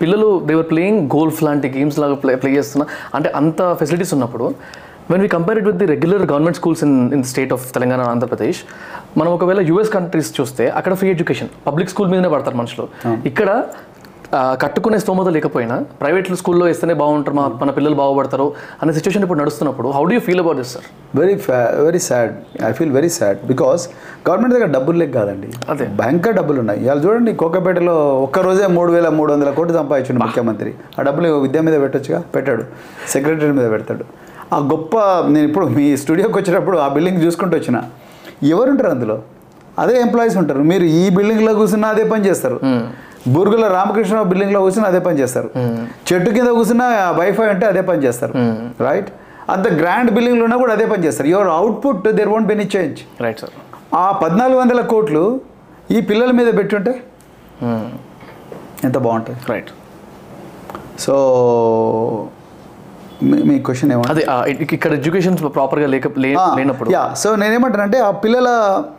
[0.00, 2.84] పిల్లలు దేవర్ ప్లేయింగ్ గోల్ఫ్ లాంటి గేమ్స్ లాగా ప్లే ప్లే చేస్తున్న
[3.14, 4.46] అంటే అంత ఫెసిలిటీస్ ఉన్నప్పుడు
[5.10, 8.60] when we compare it with the regular government schools in in state of Telangana Andhra Pradesh
[9.18, 12.86] మనం ఒకవేళ యూఎస్ కంట్రీస్ చూస్తే అక్కడ ఫ్రీ ఎడ్యుకేషన్ పబ్లిక్ స్కూల్ మీదనే పడతారు మనుషులు.
[13.30, 13.50] ఇక్కడ
[14.62, 18.46] కట్టుకునే స్తోమత లేకపోయినా ప్రైవేట్ స్కూల్లో వేస్తేనే బాగుంటారు మా మన పిల్లలు బాగుపడతారు
[18.82, 20.86] అనే సిచ్యువేషన్ ఇప్పుడు నడుస్తున్నప్పుడు how do you feel about this sir
[21.20, 21.34] very
[21.86, 22.32] very sad
[22.68, 23.82] I feel very sad because
[24.28, 25.50] government దగ్గర డబ్బులు లేక కాదండి.
[25.68, 25.86] అదే.
[26.02, 26.80] భయంకర డబ్బులు ఉన్నాయి.
[26.84, 27.96] ఇవాళ చూడండి కోకపేటలో
[28.26, 30.72] ఒక్క రోజే మూడు వేల మూడు వందల కోట్లు సంపాదించండి ముఖ్యమంత్రి.
[30.98, 32.20] ఆ డబ్బులు విద్య మీద పెట్టొచ్చుగా?
[32.36, 32.64] పెట్టాడు.
[33.08, 34.06] సెక్రటరీ మీద పెడతాడు.
[34.54, 34.96] ఆ గొప్ప
[35.34, 37.76] నేను ఇప్పుడు మీ స్టూడియోకి వచ్చేటప్పుడు ఆ బిల్డింగ్ చూసుకుంటూ వచ్చిన.
[38.54, 39.16] ఎవరుంటారు అందులో?
[39.82, 40.62] అదే ఎంప్లాయీస్ ఉంటారు.
[40.70, 42.58] మీరు ఈ బిల్డింగ్లో కూర్చున్నా అదే పని చేస్తారు.
[43.34, 45.48] బూర్గుల రామకృష్ణ బిల్డింగ్లో కూర్చున్నా అదే పని చేస్తారు.
[46.08, 46.86] చెట్టు కింద కూర్చున్నా
[47.20, 48.32] వైఫై అంటే అదే పని చేస్తారు.
[48.86, 49.10] రైట్
[49.54, 51.28] అంత గ్రాండ్ బిల్డింగ్లో ఉన్నా కూడా అదే పని చేస్తారు.
[51.34, 53.54] Your output there won't be any change right sir
[54.02, 55.24] ఆ పద్నాలుగు వందల కోట్లు
[55.96, 56.92] ఈ పిల్లల మీద పెట్టుంటే
[58.86, 59.38] ఎంత బాగుంటుంది?
[59.52, 59.70] రైట్
[61.04, 61.14] సో
[63.22, 64.24] మీ- క్వశ్చన్ ఏమన్నా అదే
[64.62, 66.90] ఇక్కడ ఎడ్యుకేషన్ ప్రాపర్గా లేక లేనప్పుడు.
[66.90, 67.14] యా.
[67.14, 68.48] సో నేనేమంటానంటే ఆ పిల్లల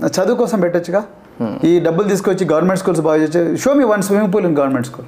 [0.07, 1.01] చదువు కోసం పెట్టొచ్చుగా.
[1.63, 5.07] ఈ డబ్బులు తీసుకొచ్చి గవర్నమెంట్ స్కూల్స్ బాగా చేసి show me one swimming pool in government school.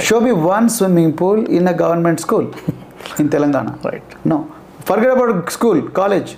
[0.00, 2.48] Show me one swimming pool in a government school.
[3.20, 3.68] In Telangana.
[3.86, 4.44] Right no
[4.88, 6.30] forget about school college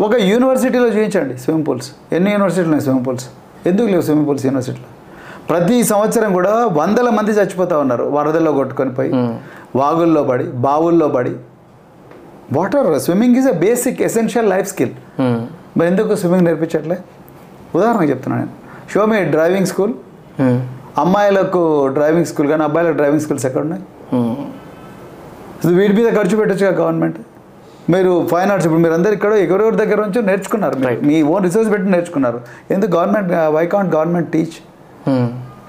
[0.00, 3.26] ఒక యూనివర్సిటీలో చూపించండి స్విమ్మింగ్ పూల్స్ ఎన్ని యూనివర్సిటీలు ఉన్నాయి స్విమ్మింగ్ పూల్స్
[3.66, 4.88] ఎందుకు లేవు స్విమ్మింగ్ పూల్స్ యూనివర్సిటీలో
[5.52, 8.04] ప్రతి సంవత్సరం కూడా వందల మంది చచ్చిపోతా ఉన్నారు.
[8.16, 9.10] వరదల్లో కొట్టుకొని పోయి
[9.80, 11.32] వాగుల్లో పడి బావుల్లో పడి.
[12.56, 14.94] Water swimming is a basic essential life skill
[15.76, 16.96] మరి ఎందుకు స్విమ్మింగ్ నేర్పించట్లే?
[17.76, 18.54] ఉదాహరణకు చెప్తున్నాను నేను.
[18.92, 19.92] షో మీ డ్రైవింగ్ స్కూల్
[21.02, 21.62] అమ్మాయిలకు
[21.98, 23.82] డ్రైవింగ్ స్కూల్ కానీ అబ్బాయిలకు డ్రైవింగ్ స్కూల్స్ ఎక్కడ ఉన్నాయి
[25.78, 27.18] వీటి మీద ఖర్చు పెట్టచ్చుగా గవర్నమెంట్
[27.92, 30.76] మీరు ఫైన్ ఆర్ట్స్ ఇప్పుడు మీరు అందరు ఇక్కడ ఎవరెవరి దగ్గర నుంచి నేర్చుకున్నారు.
[31.08, 32.38] మీ ఓన్ రిసోర్స్ పెట్టి నేర్చుకున్నారు.
[32.74, 34.58] ఎందుకు government why can't government teach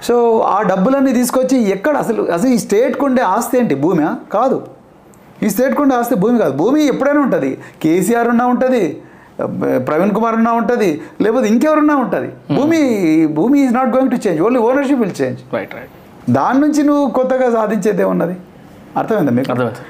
[0.06, 0.14] so
[0.54, 3.74] ఆ డబ్బులన్నీ తీసుకొచ్చి ఎక్కడ అసలు అసలు ఈ స్టేట్కి ఉండే ఆస్తి ఏంటి?
[3.84, 4.04] భూమి?
[4.36, 4.58] కాదు.
[5.44, 6.54] ఈ స్టేట్కి ఉండే ఆస్తి భూమి కాదు.
[6.62, 7.50] భూమి ఎప్పుడైనా ఉంటుంది.
[7.82, 8.82] కేసీఆర్ ఉన్నా ఉంటుంది
[9.86, 10.88] ప్రవీణ్ కుమార్ ఉన్నా ఉంటుంది
[11.22, 12.28] లేకపోతే ఇంకెవరున్నా ఉంటుంది.
[12.56, 12.80] భూమి
[13.38, 15.94] భూమి is not going to change only ownership will change right right
[16.36, 18.36] దాని నుంచి నువ్వు కొత్తగా సాధించేది ఏమున్నది?
[19.00, 19.50] అర్థమైందా మీకు?
[19.54, 19.82] అర్థమైంది.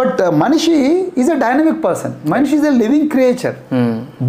[0.00, 0.76] బట్ మనిషి
[1.20, 3.56] ఈజ్ అ డైనమిక్ పర్సన్ మనిషి ఈజ్ అ లివింగ్ క్రియేచర్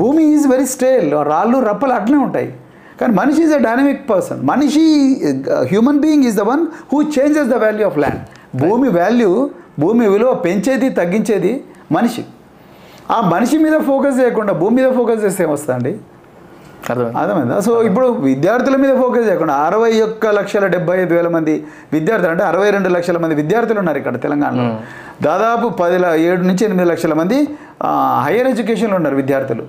[0.02, 2.50] భూమి ఈజ్ వెరీ స్టేల్ రాళ్ళు రప్పలు అట్లనే ఉంటాయి.
[3.04, 4.86] కానీ మనిషి ఈజ్ అ డైనమిక్ పర్సన్ మనిషి
[5.74, 8.24] human being is the one who changes the value of land
[8.64, 9.34] భూమి వాల్యూ
[9.82, 11.52] భూమి విలువ పెంచేది తగ్గించేది
[11.98, 12.24] మనిషి.
[13.14, 15.92] ఆ మనిషి మీద ఫోకస్ చేయకుండా భూమి మీద ఫోకస్ చేస్తే ఏమొస్తుందండి?
[16.90, 17.56] అర్థమైంది.
[17.66, 21.54] సో ఇప్పుడు విద్యార్థుల మీద ఫోకస్ చేయకుండా అరవై ఒక్క లక్షల డెబ్బై ఐదు వేల మంది
[21.96, 24.66] విద్యార్థులు అంటే అరవై రెండు లక్షల మంది విద్యార్థులు ఉన్నారు ఇక్కడ తెలంగాణలో.
[25.28, 25.98] దాదాపు పది
[26.30, 27.38] ఏడు నుంచి ఎనిమిది లక్షల మంది
[28.26, 29.66] హయ్యర్ ఎడ్యుకేషన్లో ఉన్నారు విద్యార్థులు.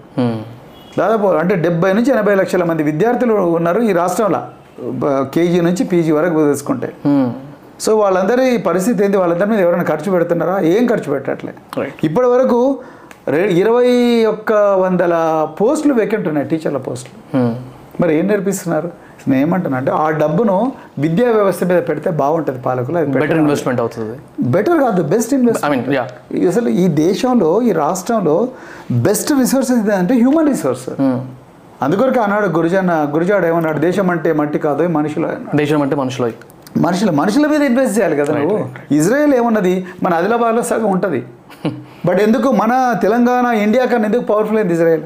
[0.98, 4.40] దాదాపు అంటే డెబ్బై నుంచి ఎనభై లక్షల మంది విద్యార్థులు ఉన్నారు ఈ రాష్ట్రంలో.
[5.34, 6.88] కేజీ నుంచి పీజీ వరకు తీసుకుంటే.
[7.84, 10.56] సో వాళ్ళందరి పరిస్థితి ఏంటి వాళ్ళందరి మీద ఎవరైనా ఖర్చు పెడుతున్నారా?
[10.74, 11.52] ఏం ఖర్చు పెట్టట్లే.
[12.08, 12.60] ఇప్పటి వరకు
[13.34, 13.90] రె ఇరవై
[14.32, 14.52] ఒక్క
[14.84, 15.14] వందల
[15.60, 17.18] పోస్టులు వేకెంట్ ఉన్నాయి టీచర్ల పోస్టులు.
[18.02, 18.90] మరి ఏం నేర్పిస్తున్నారు?
[19.26, 20.56] నేను ఏమంటున్నా అంటే ఆ డబ్బును
[20.98, 24.16] విద్యా వ్యవస్థ మీద పెడితే బాగుంటుంది పాలకులు అది బెటర్ ఇన్వెస్ట్మెంట్ అవుతుంది.
[24.54, 26.04] బెటర్ కాదు best invest I mean yeah
[26.50, 28.36] అసలు ఈ దేశంలో ఈ రాష్ట్రంలో
[29.06, 30.88] బెస్ట్ రిసోర్సెస్ అంటే హ్యూమన్ రిసోర్స్
[31.84, 35.30] అందుకొరకు అన్నాడు గురుజన గురుజాడు ఏమన్నాడు దేశం అంటే మట్టి కాదు మనుషులు.
[35.60, 36.28] దేశం అంటే మనుషులు.
[36.84, 38.56] మనుషుల మనుషుల మీద ఇన్వెస్ట్ చేయాలి కదా నువ్వు.
[38.98, 41.20] ఇజ్రాయెల్ ఏమన్నది మన ఆదిలాబాద్లో సగం ఉంటుంది.
[42.06, 42.72] బట్ ఎందుకు మన
[43.04, 45.04] తెలంగాణ ఇండియా కన్నా ఎందుకు పవర్ఫుల్ అయింది ఇజ్రాయెల్?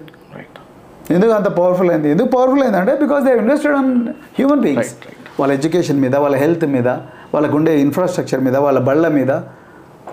[1.11, 2.11] ఎందుకు అంత పవర్ఫుల్ అయింది?
[2.11, 4.95] ఎందుకు పవర్ఫుల్ అయింది అంటే because they invested on human beings
[5.41, 6.89] వాళ్ళ ఎడ్యుకేషన్ మీద వాళ్ళ హెల్త్ మీద
[7.35, 9.31] వాళ్ళకు ఉండే ఇన్ఫ్రాస్ట్రక్చర్ మీద వాళ్ళ బళ్ళ మీద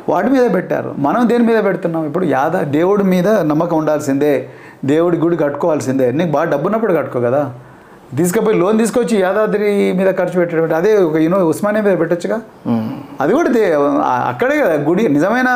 [0.09, 0.95] వాటి మీద పెట్టారు.
[0.97, 2.05] మనం దేని మీద పెడుతున్నాం?
[2.05, 4.33] ఇప్పుడు యాద దేవుడి మీద నమ్మకం ఉండాల్సిందే.
[4.85, 6.11] దేవుడి గుడి కట్టుకోవాల్సిందే.
[6.11, 7.53] నీకు బాగా డబ్బు ఉన్నప్పుడు కట్టుకో కదా.
[8.17, 12.37] తీసుకుపోయి లోన్ తీసుకొచ్చి యాదాద్రి మీద ఖర్చు పెట్టడం అదే ఒక యూనో ఉస్మానియా మీద పెట్టొచ్చుగా?
[13.21, 13.49] అది కూడా
[14.27, 14.75] అక్కడే కదా.
[14.89, 15.49] గుడి నిజమైన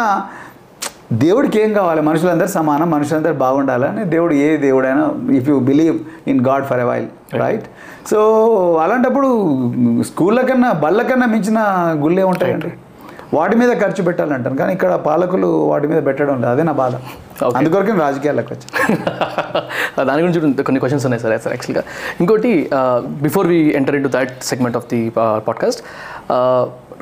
[1.12, 2.02] దేవుడికి ఏం కావాలి?
[2.02, 7.08] మనుషులందరూ సమానం మనుషులందరూ బాగుండాలని దేవుడు ఏ దేవుడైనా if you believe in God for a while
[7.34, 7.64] right
[8.12, 8.20] so
[8.84, 9.30] అలాంటప్పుడు
[10.04, 11.60] స్కూళ్ళ కన్నా బళ్ళ కన్నా మించిన
[12.04, 12.72] గుళ్ళే ఉంటాయండి.
[13.38, 16.52] వాటి మీద ఖర్చు పెట్టాలంటాను కానీ ఇక్కడ పాలకులు వాటి మీద పెట్టడం లేదు.
[16.54, 16.94] అదే నా బాధ.
[17.58, 18.96] అందుకొరకు రాజకీయాలకు వచ్చాను
[20.10, 21.84] దాని గురించి కొన్ని క్వశ్చన్స్ ఉన్నాయి సార్ సార్ యాక్చువల్గా
[22.22, 22.52] ఇంకోటి
[23.26, 25.02] before we enter into that segment of the
[25.48, 25.82] podcast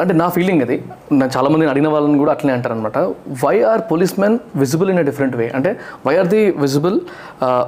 [0.01, 0.77] అంటే నా ఫీలింగ్ అది.
[1.19, 2.97] నేను చాలా మందిని అడిగిన వాళ్ళని కూడా అట్లనే అంటారు అనమాట
[3.43, 5.71] why are police men visible in a different way అంటే
[6.07, 6.97] why are the visible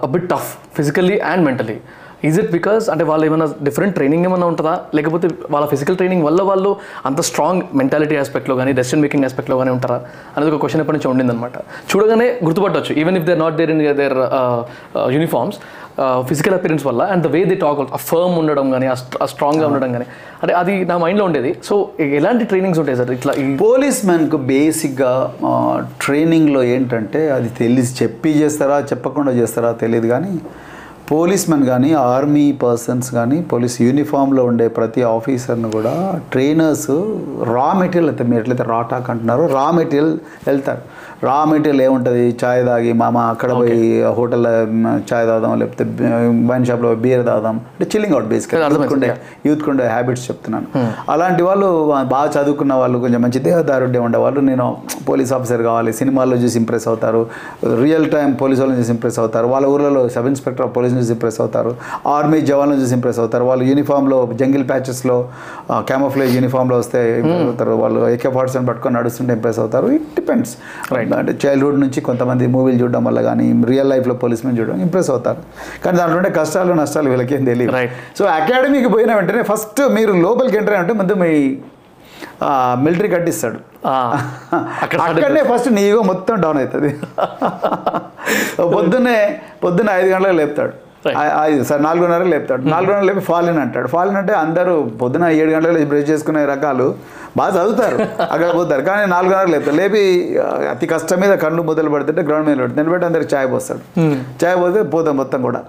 [0.06, 1.78] a bit tough physically and mentally
[2.28, 4.76] is it because అంటే వాళ్ళు ఏమైనా డిఫరెంట్ ట్రైనింగ్ ఏమైనా ఉంటుందా?
[4.98, 6.72] లేకపోతే వాళ్ళ ఫిజికల్ ట్రైనింగ్ వల్ల వాళ్ళు
[7.10, 10.00] అంత స్ట్రాంగ్ మెంటాలిటీ ఆస్పెక్ట్లో కానీ డెసిషన్ మేకింగ్ ఆస్పెక్ట్లో కానీ ఉంటారా?
[10.36, 11.56] అనేది ఒక క్వశ్చన్ ఎప్పటి నుంచి ఉండిందనమాట
[11.92, 14.18] చూడగానే గుర్తుపట్టవచ్చు even if they're not there in their
[15.18, 15.60] uniforms
[16.30, 19.90] physical appearance వల్ల and the way they talk ఆ ఫర్మ్ ఉండడం కానీ ఆ స్ట్రాంగ్గా ఉండడం
[19.96, 20.06] కానీ
[20.42, 21.52] అంటే అది నా మైండ్లో ఉండేది.
[21.68, 21.76] సో
[22.20, 23.12] ఎలాంటి ట్రైనింగ్స్ ఉంటాయి సార్?
[23.18, 25.12] ఇట్లా ఈ పోలీస్ మ్యాన్కు బేసిక్గా
[26.04, 30.34] ట్రైనింగ్లో ఏంటంటే అది తెలిసి చెప్పి చేస్తారా చెప్పకుండా చేస్తారా తెలియదు కానీ
[31.12, 35.94] పోలీస్ మెన్ కానీ ఆర్మీ పర్సన్స్ కానీ పోలీస్ యూనిఫామ్లో ఉండే ప్రతి ఆఫీసర్ను కూడా
[36.34, 36.92] ట్రైనర్స్
[37.54, 40.14] రా మెటీరియల్ అయితే మీరు ఎట్లయితే రాటాక్ అంటున్నారో రా మెటీరియల్
[40.48, 40.84] వెళ్తారు.
[41.28, 42.22] రా మెటీరియల్ ఏముంటుంది?
[42.42, 44.52] చాయ్ తాగి మామ అక్కడ పోయి హోటల్లో
[45.10, 45.84] చాయ్ తాగుదాం లేకపోతే
[46.50, 47.56] వైన్ షాప్లో బీర్ తాగుదాం.
[47.74, 48.60] అంటే చిల్లింగ్ అవుట్ బేసిక్గా
[49.48, 50.68] యూత్ కుండే హ్యాబిట్స్ చెప్తున్నాను.
[51.14, 51.68] అలాంటి వాళ్ళు
[52.14, 54.68] బాగా చదువుకున్న వాళ్ళు కొంచెం మంచి దేహదారుడ్యం ఉండే వాళ్ళు నేను
[55.10, 57.22] పోలీస్ ఆఫీసర్ కావాలి సినిమాల్లో చూసి ఇంప్రెస్ అవుతారు
[57.84, 61.42] రియల్ టైం పోలీస్ వాళ్ళని చూసి ఇంప్రెస్ అవుతారు వాళ్ళ ఊర్లలో సబ్ ఇన్స్పెక్టర్ ఆఫ్ పోలీస్ చూసి ఇంప్రెస్
[61.44, 61.74] అవుతారు
[62.16, 65.20] ఆర్మీ జవాన్లను చూసి ఇంప్రెస్ అవుతారు వాళ్ళు యూనిఫామ్లో జంగిల్ ప్యాచెస్లో
[65.92, 69.88] క్యామోఫ్లేజ్ యూనిఫామ్లో వస్తే ఇంప్రెస్ అవుతారు వాళ్ళు ఏకే ఫార్ట్స్ పట్టుకొని నడుస్తుంటే ఇంప్రెస్ అవుతారు.
[70.00, 70.56] ఇట్ డిపెండ్స్
[71.18, 75.42] అంటే చైల్డ్హుడ్ నుంచి కొంతమంది మూవీలు చూడడం వల్ల కానీ రియల్ లైఫ్లో పోలీస్ మెన్ చూడడం ఇంప్రెస్ అవుతారు.
[75.86, 77.74] కానీ దాంట్లో ఉండే కష్టాలు నష్టాలు వీళ్ళకేం తెలియదు.
[78.18, 81.58] సో అకాడమీకి పోయిన వెంటనే ఫస్ట్ మీరు లోపలికి ఎంటర్ అంటే ముందు మీ
[82.84, 83.60] మిలిటరీ కట్టిస్తాడు.
[84.84, 86.96] అక్కడనే ఫస్ట్ నీ ఈగో మొత్తం డౌన్ అవుతుంది.
[88.76, 90.89] పొద్దున్నే పొద్దున్న ఐదు గంటలకు లేపుతాడు.
[91.64, 92.62] సార్ నాలుగున్నరకు లేపుతాడు.
[92.62, 93.88] నాలుగున్నర లేపి ఫాలిన్ అంటాడు.
[93.88, 96.96] ఫాలిన్ అంటే అందరూ పొద్దున ఏడు గంటలకు బ్రష్ చేసుకునే రకాలు.
[97.38, 97.98] బాగా చదువుతారు.
[98.32, 98.82] అక్కడ పోతారు.
[98.82, 100.02] కానీ నాలుగున్నరకు లేపుతాడు లేపి
[100.70, 103.80] అతి కష్టం మీద కళ్ళు మొదలు పెడుతుంటే గ్రౌండ్ మీద పెడుతుంది నిలబెట్టి అందరికి ఛాయ్ పోస్తాడు.
[104.46, 105.62] ఛాయ్ పోతే పోతాం మొత్తం కూడా.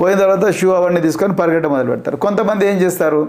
[0.00, 2.16] పోయిన తర్వాత షూ అవన్నీ తీసుకొని పరిగెట్ట మొదలు పెడతారు.
[2.16, 3.28] కొంతమంది ఏం చేస్తారు?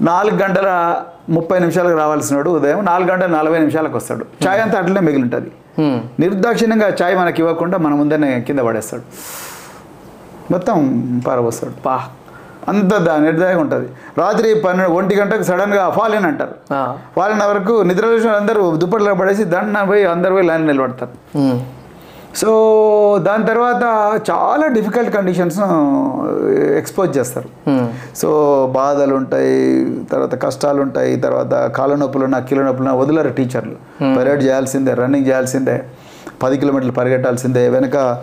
[0.00, 0.96] నాలుగు గంటల
[1.28, 4.24] ముప్పై నిమిషాలకు రావాల్సినాడు ఉదయం నాలుగు గంటల నలభై నిమిషాలకు వస్తాడు.
[4.46, 5.50] ఛాయ్ అంతా అట్లనే మిగిలి ఉంటుంది.
[5.78, 5.98] Hmm.
[6.20, 9.02] నిర్దాక్షిణ్యంగా ఛాయ్ మనకి ఇవ్వకుండా మన ముందరనే కింద పడేస్తాడు.
[10.50, 11.82] మొత్తం పారబోస్తాడు.
[11.86, 12.00] పా.
[12.68, 13.88] అంత దా- నిర్దయంగా ఉంటుంది.
[14.18, 16.74] రాత్రి పన్నెండు ఒంటి గంటకు సడన్గా ఫాలిన్ అంటారు.
[17.16, 21.38] ఫాలిన్ వరకు నిద్ర లేచిన అందరూ దుప్పట్లో పడేసి దండ పోయి అందరు పోయి లైన్ నిలబడతారు.
[22.36, 23.82] సో దాని తర్వాత
[24.30, 25.58] చాలా డిఫికల్ట్ కండిషన్స్
[26.76, 27.70] ఎక్స్పోజ్ చేస్తారు.
[28.16, 33.74] సో బాధలు ఉంటాయి తర్వాత కష్టాలు ఉంటాయి తర్వాత కాళ్ళ నొప్పులు ఉన్న కీళ్ళ నొప్పులు ఉన్న వదిలేరు టీచర్లు
[34.18, 35.82] పరేడ్ చేయాల్సిందే రన్నింగ్ చేయాల్సిందే
[36.42, 38.22] పది కిలోమీటర్లు పరిగెట్టాల్సిందే వెనక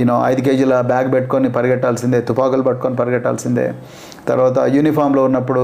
[0.00, 3.66] యూనో ఐదు కేజీల బ్యాగ్ పెట్టుకొని పరిగెట్టాల్సిందే తుపాకులు పట్టుకొని పరిగెట్టాల్సిందే.
[4.30, 5.62] తర్వాత యూనిఫామ్లో ఉన్నప్పుడు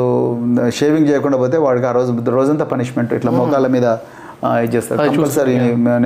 [0.79, 3.87] షేవింగ్ చేయకుండా పోతే వాడికి ఆ రోజు రోజంతా పనిష్మెంట్ ఇట్లా మోకాళ్ళ మీద
[4.65, 4.99] ఇది చేస్తారు.
[5.11, 5.57] కంపల్సరీ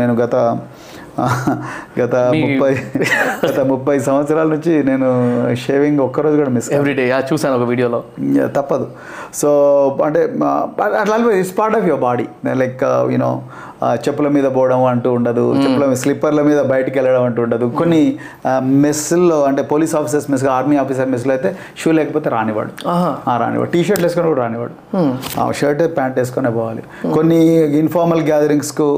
[0.00, 0.34] నేను గత
[2.00, 2.72] గత ముప్పై
[3.44, 5.08] గత ముప్పై సంవత్సరాల నుంచి నేను
[5.64, 8.00] షేవింగ్ ఒక్కరోజు కూడా మిస్ ఎవ్రీ డే యా చూసాను ఒక వీడియోలో.
[8.58, 8.86] తప్పదు.
[9.40, 9.50] సో
[10.06, 10.22] అంటే
[11.02, 12.26] అట్లా it's part of your body
[12.62, 12.84] like
[13.14, 13.32] you know
[14.04, 17.66] చెప్పుల మీద పోవడం అంటూ ఉండదు చెప్పుల మీద స్లిప్పర్ల మీద బయటికి వెళ్ళడం అంటూ ఉండదు.
[17.80, 18.02] కొన్ని
[18.86, 21.50] మెస్సుల్లో అంటే police officers mess army officer మెస్లో అయితే
[21.82, 22.72] షూ లేకపోతే రానివాడు
[23.42, 24.74] రానివాడు టీ షర్ట్ వేసుకొని కూడా రానివాడు
[25.60, 26.84] షర్ట్ ప్యాంట్ వేసుకొనే పోవాలి.
[27.16, 27.40] కొన్ని
[27.82, 28.90] ఇన్ఫార్మల్ గ్యాదరింగ్స్కు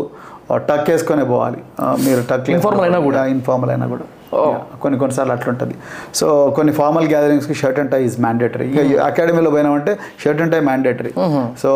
[0.70, 1.60] టక్ వేసుకొనే పోవాలి.
[2.08, 3.22] మీరు టక్ Informal అయినా కూడా?
[3.36, 4.04] ఇన్ఫార్మల్ అయినా కూడా.
[4.82, 5.74] కొన్ని కొన్నిసార్లు అట్లుంటుంది.
[6.18, 6.26] సో
[6.56, 9.92] కొన్ని formal గ్యాదరింగ్స్కి shirt and tie is mandatory ఇక అకాడమీలో పోయినామంటే
[10.22, 11.12] shirt and tie mandatory
[11.62, 11.70] so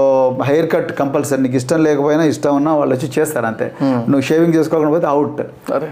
[0.50, 3.66] hair cut compulsory నీకు ఇష్టం లేకపోయినా ఇష్టం ఉన్నా వాళ్ళు వచ్చి చేస్తారు అంతే.
[4.10, 5.42] నువ్వు షేవింగ్ చేసుకోకుండా పోతే అవుట్.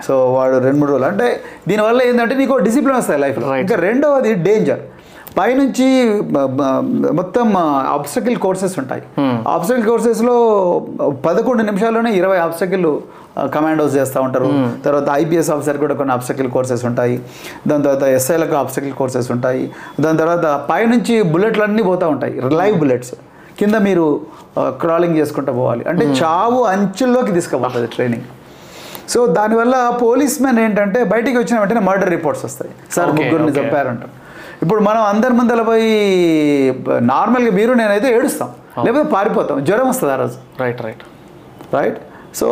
[0.07, 1.09] సో వాడు రెండు మూడు రోజులు.
[1.13, 1.29] అంటే
[1.73, 4.83] దీనివల్ల ఏంటంటే నీకు డిసిప్లిన్ వస్తాయి లైఫ్లో ఇంకా రెండవది డేంజర్
[5.39, 5.87] పైనుంచి
[7.21, 7.47] మొత్తం
[7.95, 9.03] ఆబ్స్టకిల్ కోర్సెస్ ఉంటాయి.
[9.55, 10.35] ఆబ్స్టకిల్ కోర్సెస్లో
[11.27, 12.87] పదకొండు నిమిషాల్లోనే ఇరవై ఆబ్స్టకిల్
[13.55, 14.49] కమాండోస్ చేస్తూ ఉంటారు.
[14.85, 17.17] తర్వాత ఐపీఎస్ ఆఫీసర్ కూడా కొన్ని ఆబ్స్టకిల్ కోర్సెస్ ఉంటాయి.
[17.69, 19.65] దాని తర్వాత ఎస్ఐలకు ఆబ్స్టకిల్ కోర్సెస్ ఉంటాయి.
[20.05, 22.35] దాని తర్వాత పైనుంచి బుల్లెట్లు అన్నీ పోతూ ఉంటాయి.
[22.61, 23.15] లైవ్ బుల్లెట్స్
[23.59, 24.07] కింద మీరు
[24.85, 25.85] క్రాలింగ్ చేసుకుంటూ పోవాలి.
[25.91, 28.29] అంటే చావు అంచుల్లోకి తీసుకుపోతుంది ట్రైనింగ్
[29.13, 32.73] సో దానివల్ల పోలీస్ మెన్ ఏంటంటే బయటికి వచ్చిన వెంటనే మర్డర్ రిపోర్ట్స్ వస్తాయి.
[32.97, 33.53] సార్ ముగ్గురిని.
[33.59, 34.13] చంపారంటారు
[34.63, 35.91] ఇప్పుడు మనం అందరి ముందర పోయి
[37.01, 38.51] నార్మల్గా మీరు నేనైతే ఏడుస్తాం.
[38.85, 39.65] లేకపోతే పారిపోతాం.
[39.65, 40.37] జ్వరం వస్తుంది ఆ రోజు.
[40.61, 41.03] రైట్ రైట్
[41.75, 41.99] రైట్
[42.35, 42.47] సో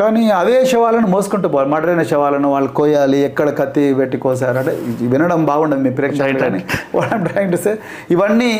[0.00, 1.70] కానీ అదే శవాలను మోసుకుంటూ పోవాలి.
[1.70, 4.72] మర్డర్ అయిన శవాలను వాళ్ళు కోయాలి ఎక్కడ కత్తి పెట్టి కోసారు అంటే
[5.12, 6.60] వినడం బాగుండదు మీ ప్రేక్షకులు Right, కానీ.
[6.96, 7.72] వాట్ ట్రైంగ్ టు సే
[8.10, 8.50] ఇవన్నీ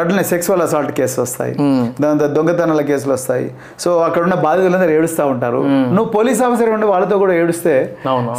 [0.00, 1.54] అట్లనే సెక్సువల్ అసాల్ట్ కేసులు వస్తాయి.
[2.00, 3.46] దాని తర్వాత దొంగతనాల కేసులు వస్తాయి.
[3.84, 5.62] సో అక్కడ ఉన్న బాధితులందరూ ఏడుస్తూ ఉంటారు.
[5.96, 7.74] నువ్వు పోలీస్ ఆఫీసర్ ఉండి వాళ్ళతో కూడా ఏడుస్తే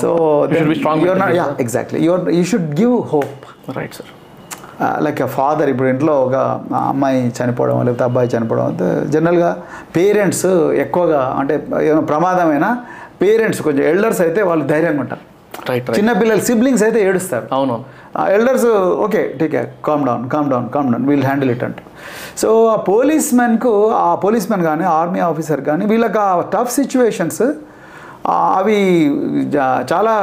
[0.04, 0.12] so.
[1.66, 3.36] Exactly your you should give hope
[3.78, 4.12] right sir
[5.06, 6.36] like father ఇప్పుడు ఇంట్లో ఒక
[6.92, 9.52] అమ్మాయి చనిపోవడం లేకపోతే అబ్బాయి చనిపోవడం అంటే జనరల్గా
[9.98, 10.48] పేరెంట్స్
[10.86, 11.54] ఎక్కువగా అంటే
[11.88, 12.70] ఏమైనా ప్రమాదమైనా
[13.22, 15.24] పేరెంట్స్ కొంచెం ఎల్డర్స్ అయితే వాళ్ళు ధైర్యంగా ఉంటారు.
[15.70, 17.46] రైట్ చిన్నపిల్లలు సిబ్లింగ్స్ అయితే ఏడుస్తారు.
[17.58, 17.76] అవును.
[18.36, 18.66] Elders
[19.06, 21.90] okay TK calm down calm down calm down we'll handle it అంటారు.
[22.42, 23.74] సో ఆ పోలీస్ మెన్కు
[24.08, 27.44] ఆ పోలీస్ మెన్ కానీ ఆర్మీ ఆఫీసర్ కానీ వీళ్ళకి ఆ టఫ్ సిచ్యువేషన్స్
[28.30, 28.78] అవి
[29.92, 30.14] చాలా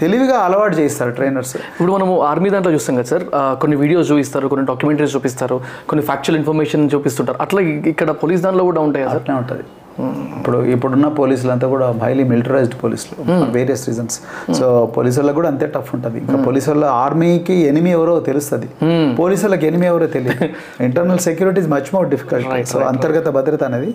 [0.00, 1.56] తెలివిగా అలవాటు చేస్తారు ట్రైనర్స్.
[1.56, 3.24] ఇప్పుడు మనము ఆర్మీ దాంట్లో చూస్తాం కదా సార్.
[3.62, 5.58] కొన్ని వీడియోస్ చూపిస్తారు కొన్ని డాక్యుమెంటరీస్ చూపిస్తారు
[5.90, 7.38] కొన్ని ఫ్యాక్చువల్ ఇన్ఫర్మేషన్ చూపిస్తుంటారు.
[7.46, 7.62] అట్లా
[7.92, 9.16] ఇక్కడ పోలీస్ దాంట్లో కూడా ఉంటాయి సార్?
[9.20, 9.64] అట్లే ఉంటుంది.
[10.36, 13.16] ఇప్పుడు ఇప్పుడున్న పోలీసులు అంతా కూడా హైలీ మిలిటరైజ్డ్ పోలీసులు
[13.56, 14.16] వేరియస్ రీజన్స్
[14.58, 14.66] సో
[14.96, 16.18] పోలీసు వాళ్ళకి కూడా అంతే టఫ్ ఉంటుంది.
[16.24, 18.68] ఇంకా పోలీసు వాళ్ళ ఆర్మీకి ఎనిమి ఎవరో తెలుస్తుంది.
[19.20, 20.46] పోలీసు వాళ్ళకి ఎనిమి ఎవరో తెలియదు.
[20.86, 23.90] Internal security is much more difficult so అంతర్గత భద్రత అనేది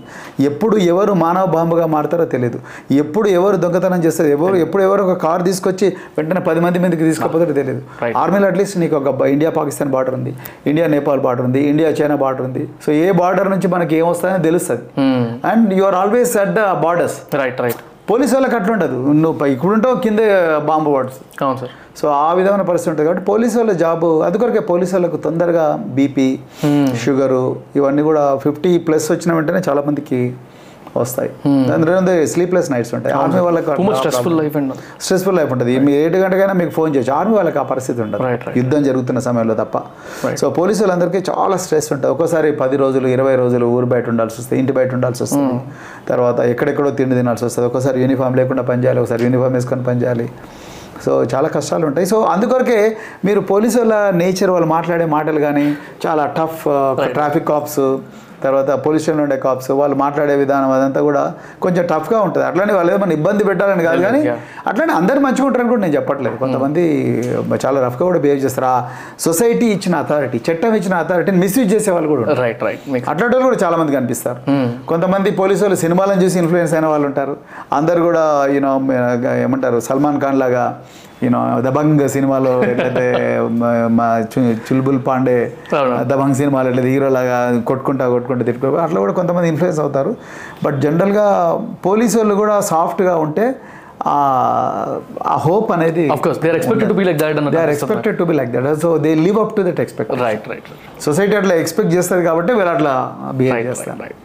[0.50, 2.60] ఎప్పుడు ఎవరు మానవ బాంబుగా మారుతారో తెలియదు
[3.04, 5.89] ఎప్పుడు ఎవరు దొంగతనం చేస్తారు ఎవరు ఎప్పుడు ఎవరు ఒక కార్ తీసుకొచ్చి
[6.20, 7.82] వెంటనే పది మంది మీదకి తీసుకుపోతారో తెలియదు.
[8.24, 10.34] ఆర్మీలో అట్లీస్ట్ నీకు ఒక ఇండియా పాకిస్తాన్ బార్డర్ ఉంది.
[10.74, 11.64] ఇండియా నేపాల్ బార్డర్ ఉంది.
[11.72, 12.66] ఇండియా చైనా బార్డర్ ఉంది.
[12.86, 14.84] సో ఏ బార్డర్ నుంచి మనకి ఏం వస్తాయని తెలుస్తుంది.
[15.52, 18.97] And you are always at the borders right right police వాళ్ళకి అట్లా ఉండదు.
[19.15, 20.25] నువ్వు పై- ఇక్కడ ఉంటావు కిందే
[20.65, 21.71] బాంబు పడుతుంది అవును సార్.
[21.97, 25.63] సో ఆ విధమైన పరిస్థితి ఉంటుంది కాబట్టి పోలీస్ వాళ్ళ జాబ్ అందుకొరకే పోలీస్ వాళ్ళకు తొందరగా
[25.95, 26.27] బీపీ
[27.03, 27.43] షుగరు
[27.75, 30.19] ఇవన్నీ కూడా ఫిఫ్టీ ప్లస్ వచ్చిన వెంటనే చాలా మందికి
[31.02, 31.30] వస్తాయి.
[31.70, 33.14] దాని స్లీప్లెస్ నైట్స్ ఉంటాయి.
[33.22, 34.56] ఆర్మీ వాళ్ళకి స్ట్రెస్ఫుల్ లైఫ్
[35.06, 35.74] స్ట్రెస్ఫుల్ లైఫ్ ఉంటుంది.
[35.86, 37.14] మీరు ఏడు గంటకైనా మీకు ఫోన్ చేయొచ్చు.
[37.20, 38.24] ఆర్మీ వాళ్ళకి ఆ పరిస్థితి ఉండదు.
[38.62, 39.78] యుద్ధం జరుగుతున్న సమయంలో తప్ప.
[40.41, 42.12] సో పోలీసు వాళ్ళందరికీ చాలా స్ట్రెస్ ఉంటుంది.
[42.16, 45.56] ఒక్కోసారి పది రోజులు ఇరవై రోజులు ఊరు బయట ఉండాల్సి వస్తుంది ఇంటి బయట ఉండాల్సి వస్తుంది.
[46.12, 47.68] తర్వాత ఎక్కడెక్కడో తిండి తినాల్సి వస్తుంది.
[47.72, 50.28] ఒక్కోసారి యూనిఫామ్ లేకుండా పనిచేయాలి ఒకసారి యూనిఫామ్ వేసుకొని పనిచేయాలి
[51.06, 52.06] సో చాలా కష్టాలు ఉంటాయి.
[52.12, 52.78] సో అందుకొరకే
[53.26, 55.66] మీరు పోలీసు వాళ్ళ నేచర్ వాళ్ళు మాట్లాడే మాటలు కానీ
[56.06, 56.64] చాలా టఫ్
[57.16, 57.82] ట్రాఫిక్ కాప్స్
[58.48, 61.24] తర్వాత పోలీస్ స్టేషన్లో ఉండే కాప్స్ వాళ్ళు మాట్లాడే విధానం అదంతా కూడా
[61.64, 62.43] కొంచెం టఫ్గా ఉంటుంది.
[62.50, 64.22] అట్లనే వాళ్ళు ఏమైనా ఇబ్బంది పెట్టాలని కాదు కానీ.
[64.70, 66.36] అట్లనే అందరు మంచిగా ఉంటారని కూడా నేను చెప్పట్లేదు.
[66.43, 66.84] కొంతమంది
[67.66, 68.68] చాలా రఫ్గా కూడా బిహేవ్ చేస్తారు.
[68.74, 68.78] ఆ
[69.28, 73.60] సొసైటీ ఇచ్చిన అథారిటీ చట్టం ఇచ్చిన అథారిటీని మిస్యూజ్ చేసే వాళ్ళు కూడా రైట్ రైట్ అట్లాంటి వాళ్ళు కూడా
[73.66, 74.39] చాలా మంది కనిపిస్తారు.
[74.91, 77.36] కొంతమంది పోలీసు వాళ్ళు సినిమాలను చూసి ఇన్ఫ్లుయెన్స్ అయిన వాళ్ళు ఉంటారు.
[77.80, 78.24] అందరు కూడా
[78.56, 78.74] యూనో
[79.46, 80.66] ఏమంటారు సల్మాన్ ఖాన్ లాగా
[81.24, 83.05] యూనో దబంగ్ సినిమాలో లేకపోతే
[83.89, 84.24] మ-
[84.66, 85.38] చుల్బుల్ పాండే.
[86.03, 90.11] దబంగ్ సినిమాలో లేదా హీరో లాగా కొట్టుకుంటా కొట్టుకుంటా తిట్టుకో అట్లా కూడా కొంతమంది ఇన్ఫ్లుయెన్స్ అవుతారు.
[90.63, 91.28] బట్ జనరల్గా
[91.86, 93.45] పోలీసు వాళ్ళు కూడా సాఫ్ట్గా ఉంటే
[94.07, 94.99] ఆ-
[95.38, 96.03] హోప్ అనేది
[97.78, 100.70] expected to be like that so they live up to that expect right right
[101.01, 102.93] society అట్లా ఎక్స్పెక్ట్ చేస్తుంది కాబట్టి వీళ్ళు అట్లా
[103.34, 103.97] బిహేవ్ చేస్తారు.
[104.01, 104.20] రైట్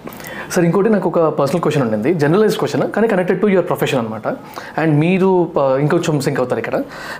[0.54, 2.10] సార్ ఇంకోటి నాకు ఒక పర్సనల్ క్వశ్చన్ ఉండింది.
[2.22, 4.26] జనరలైజ్ క్వశ్చన్ కానీ కనెక్టెడ్ టు యువర్ ప్రొఫెషన్ అనమాట
[4.82, 5.30] అండ్ మీరు
[5.82, 6.76] ఇంకొంచెం సింక్ అవుతారు ఇక్కడ.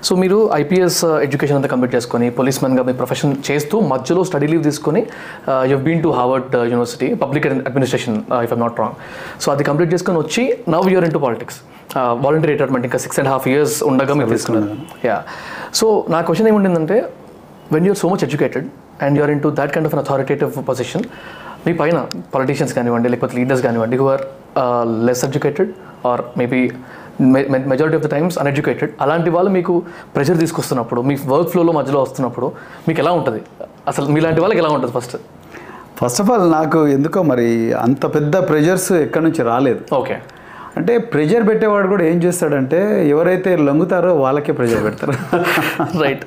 [0.07, 4.65] సో మీరు ఐపీఎస్ ఎడ్యుకేషన్ అంతా కంప్లీట్ చేసుకొని పోలీస్ మ్యాన్గా మీ ప్రొఫెషన్ చేస్తూ మధ్యలో స్టడీ లీవ్
[4.69, 5.03] తీసుకొని
[5.73, 8.97] you been to Harvard University public administration if I'm not wrong
[9.45, 10.45] so అది కంప్లీట్ చేసుకొని వచ్చి
[10.77, 11.59] now you're into politics
[12.25, 14.77] volunteer retirement ఇంకా సిక్స్ అండ్ హాఫ్ ఇయర్స్ ఉండగా మీరు తీసుకున్నారు.
[15.09, 15.19] యా
[15.81, 16.99] సో నా question ఏముండిందంటే
[17.75, 18.67] when you're so much educated
[19.07, 21.05] and you're into that kind of an authoritative position
[21.67, 21.99] మీ పైన
[22.35, 24.23] politicians కానివ్వండి లేకపోతే లీడర్స్ కానివ్వండి who are
[25.09, 25.71] less educated
[26.11, 26.61] or maybe
[27.73, 29.75] majority of the times uneducated అలాంటి వాళ్ళు మీకు
[30.15, 32.47] ప్రెషర్ తీసుకొస్తున్నప్పుడు మీ work ఫ్లోలో మధ్యలో వస్తున్నప్పుడు
[32.89, 33.41] మీకు ఎలా ఉంటుంది?
[33.89, 35.17] అసలు మీలాంటి వాళ్ళకి ఎలా ఉంటుంది ఫస్ట్
[36.01, 37.49] ఫస్ట్ ఆఫ్ ఆల్ నాకు ఎందుకో మరి
[37.87, 39.81] అంత పెద్ద ప్రెజర్స్ ఎక్కడి నుంచి రాలేదు.
[40.01, 40.17] ఓకే
[40.79, 42.79] అంటే ప్రెజర్ పెట్టేవాడు కూడా ఏం చేస్తాడంటే
[43.15, 45.15] ఎవరైతే లొంగుతారో వాళ్ళకే ప్రెజర్ పెడతారు.
[46.03, 46.25] రైట్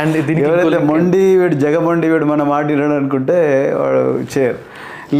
[0.00, 3.38] అండ్ దీనికి ఎవరైతే మొండి వీడు జగమొండి వీడు మన మాట వినడు అనుకుంటే
[3.80, 4.02] వాడు
[4.34, 4.60] చేయరు.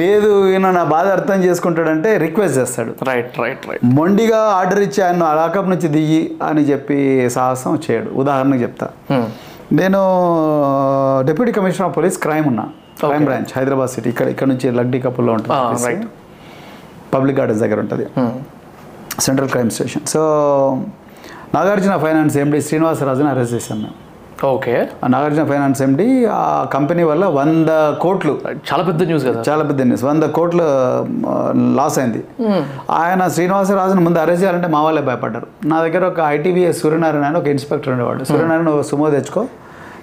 [0.00, 2.92] లేదు ఈయన నా బాధ అర్థం చేసుకుంటాడంటే రిక్వెస్ట్ చేస్తాడు.
[3.08, 6.98] రైట్ రైట్ రైట్ మొండిగా ఆర్డర్ ఇచ్చి ఆయన లాకప్ నుంచి దిగి అని చెప్పి
[7.36, 8.10] సాహసం చేయడు.
[8.22, 8.88] ఉదాహరణకు చెప్తా.
[9.80, 10.00] నేను
[11.28, 12.64] deputy commissioner of police crime ఉన్నా.
[13.02, 16.08] క్రైమ్ బ్రాంచ్ హైదరాబాద్ సిటీ ఇక్కడ ఇక్కడ నుంచి లగ్డీ కపుల్లో Ah, ఉంటుంది.
[17.14, 18.04] పబ్లిక్ గార్డెన్స్ దగ్గర ఉంటుంది.
[19.26, 20.20] Central crime station so
[21.56, 23.96] Nagarjuna finance MD శ్రీనివాసరాజుని arrest చేశాను మేము.
[24.44, 24.88] ఓకే.
[25.08, 27.68] నాగార్జున ఫైనాన్స్ ఎండి ఆ కంపెనీ వల్ల వంద
[28.00, 28.38] కోట్లు.
[28.72, 29.42] చాలా పెద్ద న్యూస్ కదా?
[29.48, 30.04] చాలా పెద్ద న్యూస్.
[30.04, 30.62] వంద కోట్లు
[31.74, 32.24] లాస్ అయింది.
[32.90, 35.46] ఆయన శ్రీనివాసరాజును ముందు అరెస్ట్ చేయాలంటే మా వాళ్ళే భయపడ్డారు.
[35.64, 38.24] నా దగ్గర ఒక ఐటీవీఎస్ సూర్యనారాయణ అని ఒక ఇన్స్పెక్టర్ ఉండేవాడు.
[38.24, 39.46] సూర్యనారాయణ సుమో తెచ్చుకో.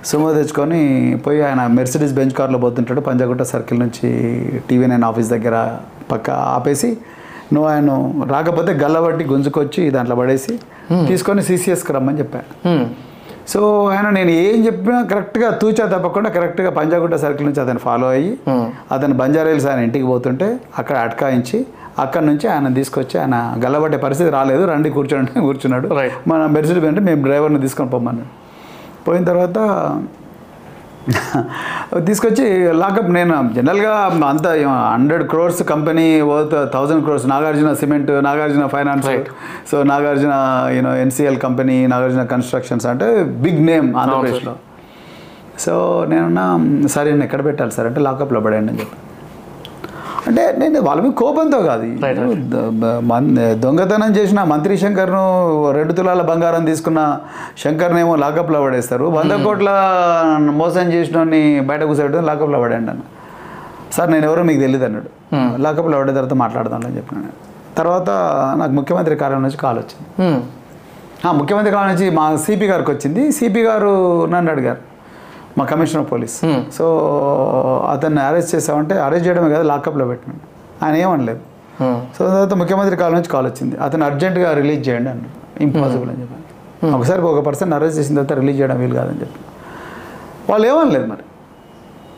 [0.05, 3.01] సుమో తెచ్చుకొని పోయి ఆయన మెర్సిడీస్ బెంచ్ కార్లో పోతుంటాడు.
[3.01, 4.09] పంజాగుట్ట సర్కిల్ నుంచి
[4.69, 5.77] టీవీ నైన్ ఆఫీస్ దగ్గర
[6.11, 6.97] పక్క ఆపేసి
[7.53, 10.59] నువ్వు ఆయన రాకపోతే గల్లబట్టి గుంజుకొచ్చి దాంట్లో పడేసి
[11.07, 12.79] తీసుకొని సీసీఎస్కి రమ్మని చెప్పాను.
[13.52, 13.60] సో
[13.93, 18.32] ఆయన నేను ఏం చెప్పినా కరెక్ట్గా తూచా తప్పకుండా కరెక్ట్గా పంజాగుట్ట సర్కిల్ నుంచి అతను ఫాలో అయ్యి
[18.95, 20.47] అతను బంజారాయిల్స్ ఆయన ఇంటికి పోతుంటే
[20.80, 21.60] అక్కడ అటకాయించి
[22.04, 24.64] అక్కడ నుంచి ఆయన తీసుకొచ్చి ఆయన గల్లబట్టే పరిస్థితి రాలేదు.
[24.72, 25.88] రండి కూర్చోండి కూర్చున్నాడు.
[26.32, 28.32] మన మెర్సిడీ అంటే మేము డ్రైవర్ని తీసుకొని పొమ్మన్నాడు
[29.08, 29.58] పోయిన తర్వాత
[32.07, 32.45] తీసుకొచ్చి
[32.82, 33.93] లాకప్ నేను జనరల్గా
[34.30, 34.47] అంత
[34.93, 39.10] hundred crores company worth thousand crores Nagarjuna cement Nagarjuna finance.
[39.72, 40.34] So Nagarjuna
[40.78, 43.10] you know NCL company Nagarjuna constructions అంటే
[43.45, 44.55] బిగ్ నేమ్ ఆంధ్రప్రదేశ్లో.
[45.66, 45.74] సో
[46.14, 46.47] నేనన్నా
[46.95, 47.88] సరే నేను ఎక్కడ పెట్టాలి సార్?
[47.91, 48.97] అంటే లాకప్లో పడేయండి అని చెప్పి.
[50.30, 51.84] అంటే నేను వాళ్ళ మీద కోపంతో కాదు.
[53.61, 55.21] దొంగతనం చేసిన మంత్రి శంకర్ను
[55.71, 57.19] రెండు తులాల బంగారం తీసుకున్న
[57.63, 59.05] శంకర్నేమో లాకప్లో పడేస్తారు.
[59.05, 59.69] వంద కోట్ల
[60.39, 61.23] మోసం చేసిన
[61.67, 63.01] బయట కూర్చోబెట్టి లాకప్లో పడేయండి అన్న
[63.93, 65.09] సార్ నేను ఎవరో మీకు తెలియదు అన్నాడు.
[65.61, 67.30] లాకప్లో పడే తర్వాత మాట్లాడదామని చెప్పినాను
[67.77, 68.09] తర్వాత
[68.57, 70.34] నాకు ముఖ్యమంత్రి కార్యాలయం నుంచి కాల్ వచ్చింది.
[70.34, 71.38] Hmm.
[71.38, 73.32] ముఖ్యమంత్రి కాలం నుంచి మా సిపి గారికి వచ్చింది.
[73.32, 74.88] సిపి గారు నన్ను అడిగారు.
[75.58, 76.41] మా కమిషనర్ పోలీస్.
[76.78, 76.86] సో
[77.91, 80.43] అతన్ని అరెస్ట్ చేసామంటే అరెస్ట్ చేయడమే కదా లాకప్లో పెట్టినాడు
[80.86, 81.39] ఆయన ఏమనలేదు.
[81.82, 81.97] Hmm.
[82.18, 83.78] సో తర్వాత ముఖ్యమంత్రి కాలం నుంచి కాల్ వచ్చింది.
[83.78, 85.64] అతను అర్జెంటుగా రిలీజ్ చేయండి అన్నాడు.
[85.64, 89.39] ఇంపాసిబుల్ అని చెప్పాను ఒకసారి ఒక పర్సన్ అరెస్ట్ చేసిన తర్వాత రిలీజ్ చేయడం వీలు కాదని చెప్పి.
[90.52, 91.24] వాళ్ళు ఏమనలేదు మరి.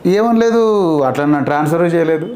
[0.06, 2.28] ఏమనలేదు అట్లా నన్ను ట్రాన్స్ఫర్ చేయలేదు.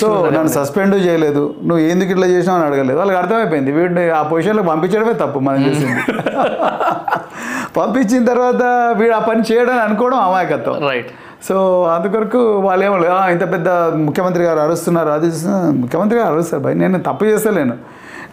[0.00, 1.54] సో నన్ను సస్పెండ్ చేయలేదు.
[1.64, 2.98] నువ్వు ఎందుకు ఇట్లా చేసినావు అని అడగలేదు.
[2.98, 3.72] వాళ్ళకి అర్థమైపోయింది.
[3.72, 6.00] వీడిని ఆ పొజిషన్లో పంపించడమే తప్పు మనం చేసింది.
[7.76, 10.88] పంపించిన తర్వాత వీడు ఆ పని చేయడని అనుకోవడం అమాయకత్వం.
[10.88, 11.10] రైట్
[11.48, 15.08] సో అందుకొరకు వాళ్ళు ఏమో లేదు, "ఆ, ఇంత పెద్ద ముఖ్యమంత్రి గారు అరుస్తున్నారు.
[15.08, 17.76] అది చేస్తున్నారు." ముఖ్యమంత్రి గారు అరుస్తారు భయ్ నేను తప్పు చేస్తలేను.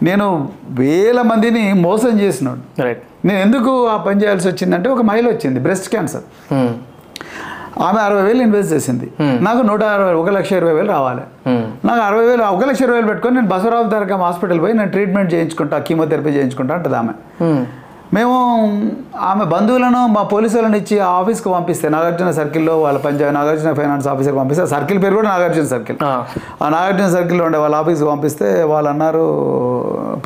[0.02, 2.82] నేను వేల మందిని మోసం చేసినాడు.
[2.82, 6.54] రైట్ నేను ఎందుకు ఆ పని చేయాల్సి వచ్చిందంటే ఒక మహిళ వచ్చింది బ్రెస్ట్ క్యాన్సర్.
[7.80, 9.06] ఆమె అరవై వేలు ఇన్వెస్ట్ చేసింది.
[9.40, 11.22] నాకు నూట అరవై ఒక లక్ష ఇరవై వేలు రావాలి.
[11.84, 15.34] నాకు అరవై వేలు ఒక లక్ష ఇరవై వేలు పెట్టుకొని నేను బసవరావు దర్గా హాస్పిటల్ పోయి నేను ట్రీట్మెంట్
[15.34, 17.14] చేయించుకుంటా కీమోథెరపీ చేయించుకుంటా అంటది ఆమె.
[18.14, 18.34] మేము
[19.18, 24.38] ఆమె బంధువులను మా పోలీసు వాళ్ళని ఇచ్చి ఆఫీస్కి పంపిస్తే నాగార్జున సర్కిల్లో వాళ్ళ పంచాయతీ నాగార్జున ఫైనాన్స్ ఆఫీసర్కి
[24.38, 25.98] పంపిస్తే సర్కిల్ పేరు కూడా నాగార్జున సర్కిల్.
[26.04, 26.24] ఆ.
[26.70, 29.24] నాగార్జున సర్కిల్లో ఉండే వాళ్ళ ఆఫీస్కి పంపిస్తే వాళ్ళు అన్నారు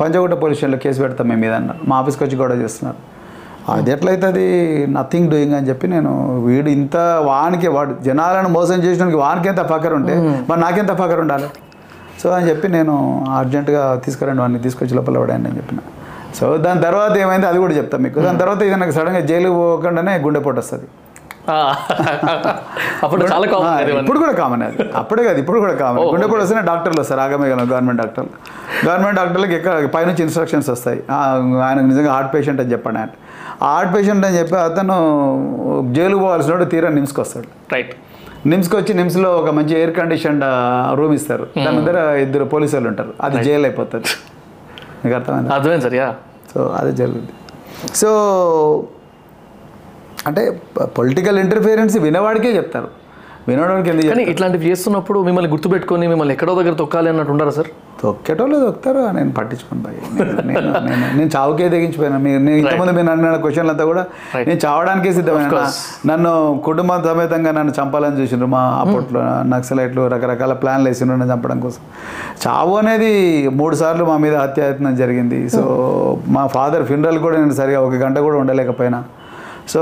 [0.01, 3.16] పంచగుట్ట పోలీస్ స్టేషన్లో కేసు పెడతాం మేము మీద అన్నారు మా ఆఫీస్కి వచ్చి గొడవ చేస్తున్నారు.
[3.67, 4.43] అది ఎట్లయితుంది?
[4.87, 6.11] నథింగ్ డూయింగ్ అని చెప్పి నేను
[6.45, 10.13] వీడు ఇంత వానికి వాడు జనాలను మోసం చేసినానికి వానికి ఎంత ఫకర్ ఉంటే
[10.49, 11.47] మరి నాకెంత ఫకర్ ఉండాలి?
[12.21, 12.93] సో అని చెప్పి నేను
[13.31, 15.79] అర్జెంటుగా తీసుకురండి వాడిని తీసుకొచ్చి లోపల పడండి అని చెప్పిన.
[16.35, 18.19] సో దాని తర్వాత ఏమైంది అది కూడా చెప్తాను మీకు.
[18.21, 20.87] దాని తర్వాత ఇది నాకు సడన్గా జైలు పోకుండానే గుండెపోటు వస్తుంది.
[23.03, 24.77] అప్పుడు చాలా కామన్ ఇప్పుడు కూడా కామన్ అది.
[24.95, 28.31] అప్పుడే కాదు ఇప్పుడు కూడా కామన్ ఓ, గుండెపోటు వస్తేనే డాక్టర్లు వస్తారు ఆగమేగలం గవర్నమెంట్ డాక్టర్లు.
[28.87, 30.99] గవర్నమెంట్ డాక్టర్లకు ఎక్కడ పైనుంచి ఇన్స్ట్రక్షన్స్ వస్తాయి.
[31.11, 31.19] ఆ,
[31.65, 33.13] ఆయనకు నిజంగా హార్ట్ పేషెంట్ అని చెప్పండి ఆయన.
[33.61, 34.95] హార్ట్ పేషెంట్ అని చెప్పి అతను
[35.91, 37.95] జైలుకు పోవాల్సిన తీరా నిమ్స్కి వస్తాడు రైట్
[38.47, 40.41] నిమ్స్కి వచ్చి నిమ్స్లో ఒక మంచి ఎయిర్ కండిషన్
[40.97, 41.47] రూమ్ ఇస్తారు.
[41.65, 43.13] దాని దగ్గర ఇద్దరు పోలీసు వాళ్ళు ఉంటారు.
[43.21, 44.05] అది జైలు అయిపోతుంది
[45.05, 45.55] మీకు అర్థమైందా?
[45.55, 46.15] అర్థమైంది సార్ యా.
[46.53, 47.33] సో అదే జరుగుద్ది.
[47.95, 48.09] సో
[50.27, 50.61] అంటే
[50.97, 53.06] పొలిటికల్ ఇంటర్ఫియరెన్స్ వినేవాడికే చెప్తారు.
[53.47, 57.69] వినోడానికి కానీ ఇట్లాంటివి చేస్తున్నప్పుడు మిమ్మల్ని గుర్తుపెట్టుకొని మిమ్మల్ని ఎక్కడో దగ్గర తొక్కాలి అన్నట్టు ఉండరా సార్?
[58.01, 59.99] తొక్కేటోళ్ళు తొక్కుతారు నేను పట్టించుకోను భయ్
[61.17, 64.03] నేను చావుకే తెగించిపోయాను మీరు నేను ఇంతమంది మీరు అన్న క్వశ్చన్లు అంతా కూడా.
[64.47, 65.61] నేను చావడానికే సిద్ధమైన.
[66.11, 66.33] నన్ను
[66.67, 69.21] కుటుంబ సమేతంగా నన్ను చంపాలని చూసిండ్రు మా అప్పట్లో
[69.53, 71.81] నక్సలైట్లు రకరకాల ప్లాన్లు వేసిండ్రు నన్ను చంపడం కోసం.
[72.45, 73.11] చావు అనేది
[73.61, 75.39] మూడు సార్లు మా మీద హత్యాయత్నం జరిగింది.
[75.57, 75.63] సో
[76.37, 79.01] మా ఫాదర్ ఫ్యూనరల్ కూడా నేను సరిగా ఒక గంట కూడా ఉండలేకపోయినా.
[79.69, 79.81] సో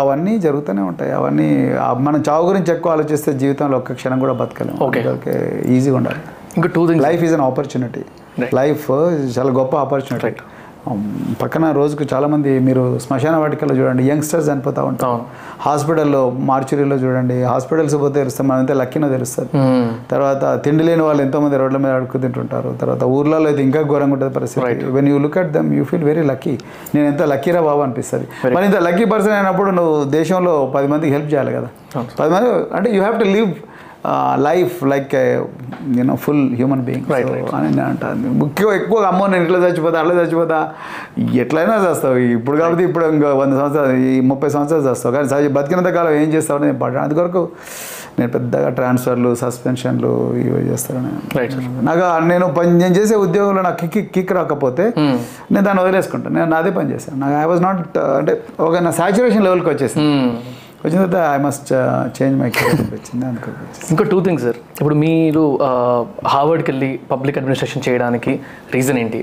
[0.00, 1.12] అవన్నీ జరుగుతూనే ఉంటాయి.
[1.12, 4.88] అవన్నీ మనం చావు గురించి ఎక్కువ ఆలోచిస్తే జీవితంలో ఒక్క క్షణం కూడా బతకలేము.
[4.88, 5.08] Okay.
[5.08, 6.16] అందుకే ఈజీగా ఉండాలి.
[6.56, 8.04] ఇంకా two things life is an opportunity.
[8.54, 8.90] Life
[9.38, 10.32] చాలా గొప్ప ఆపర్చునిటీ
[11.42, 15.20] పక్కన రోజుకు చాలా మంది మీరు శ్మశాన వాటికలో చూడండి యంగ్స్టర్స్ చనిపోతూ అవును.
[15.66, 16.20] హాస్పిటల్లో
[16.50, 19.50] మార్చురీలో చూడండి హాస్పిటల్స్ పోతే తెలుస్తాం మనం ఎంత లక్కీనో తెలుస్తుంది.
[20.12, 24.14] తర్వాత తిండి లేని వాళ్ళు ఎంతో మంది రోడ్ల మీద అడుక్కు తింటుంటారు తర్వాత ఊర్లలో అయితే ఇంకా ఘోరంగా
[24.16, 24.86] ఉంటుంది పరిస్థితి.
[24.96, 26.54] When you look at them you feel very lucky
[26.94, 28.28] నేను ఎంత లక్కీరా బాబు అనిపిస్తుంది.
[28.56, 31.70] మరి ఇంత లక్కీ పర్సన్ అయినప్పుడు నువ్వు దేశంలో పది మందికి హెల్ప్ చేయాలి కదా.
[32.20, 33.52] పది మంది అంటే you have to live
[34.46, 35.14] life like
[35.98, 37.06] you know full human being
[37.58, 38.32] అని నేను అంటాను.
[38.42, 40.58] ముఖ్యం ఎక్కువ అమ్మో నేను ఇట్లా చచ్చిపోతా అట్లా చచ్చిపోతా.
[41.44, 42.16] ఎట్లయినా చేస్తావు.
[42.36, 45.14] ఇప్పుడు కాబట్టి ఇప్పుడు ఇంకా వంద సంవత్సరాలు ఈ ముప్పై సంవత్సరాలు చేస్తావు.
[45.16, 47.42] కానీ సహజ బతికినంత కాలం ఏం చేస్తావు అనేది ఇంపార్టెంట్ అందుకొరకు
[48.18, 50.10] నేను పెద్దగా ట్రాన్స్ఫర్లు సస్పెన్షన్లు
[50.40, 52.02] ఇవి చేస్తాను నేను నాకు
[52.32, 56.92] నేను పని నేను చేసే ఉద్యోగంలో నాకు కిక్ కిక్ రాకపోతే నేను దాన్ని వదిలేసుకుంటాను నేను అదే పని
[56.94, 57.18] చేశాను.
[57.22, 58.34] నాకు ఐ వాజ్ నాట్ అంటే
[58.66, 60.12] ఒక నా సాచురేషన్ లెవెల్కి వచ్చేసింది.
[60.84, 61.70] వచ్చిన తర్వాత I must
[62.16, 63.50] change my career వచ్చింది అనుకో
[63.92, 64.58] ఇంకో టూ థింగ్స్ సార్.
[64.80, 65.44] ఇప్పుడు మీరు
[66.32, 68.32] హార్వర్డ్కి వెళ్ళి పబ్లిక్ అడ్మినిస్ట్రేషన్ చేయడానికి
[68.74, 69.20] రీజన్ ఏంటి?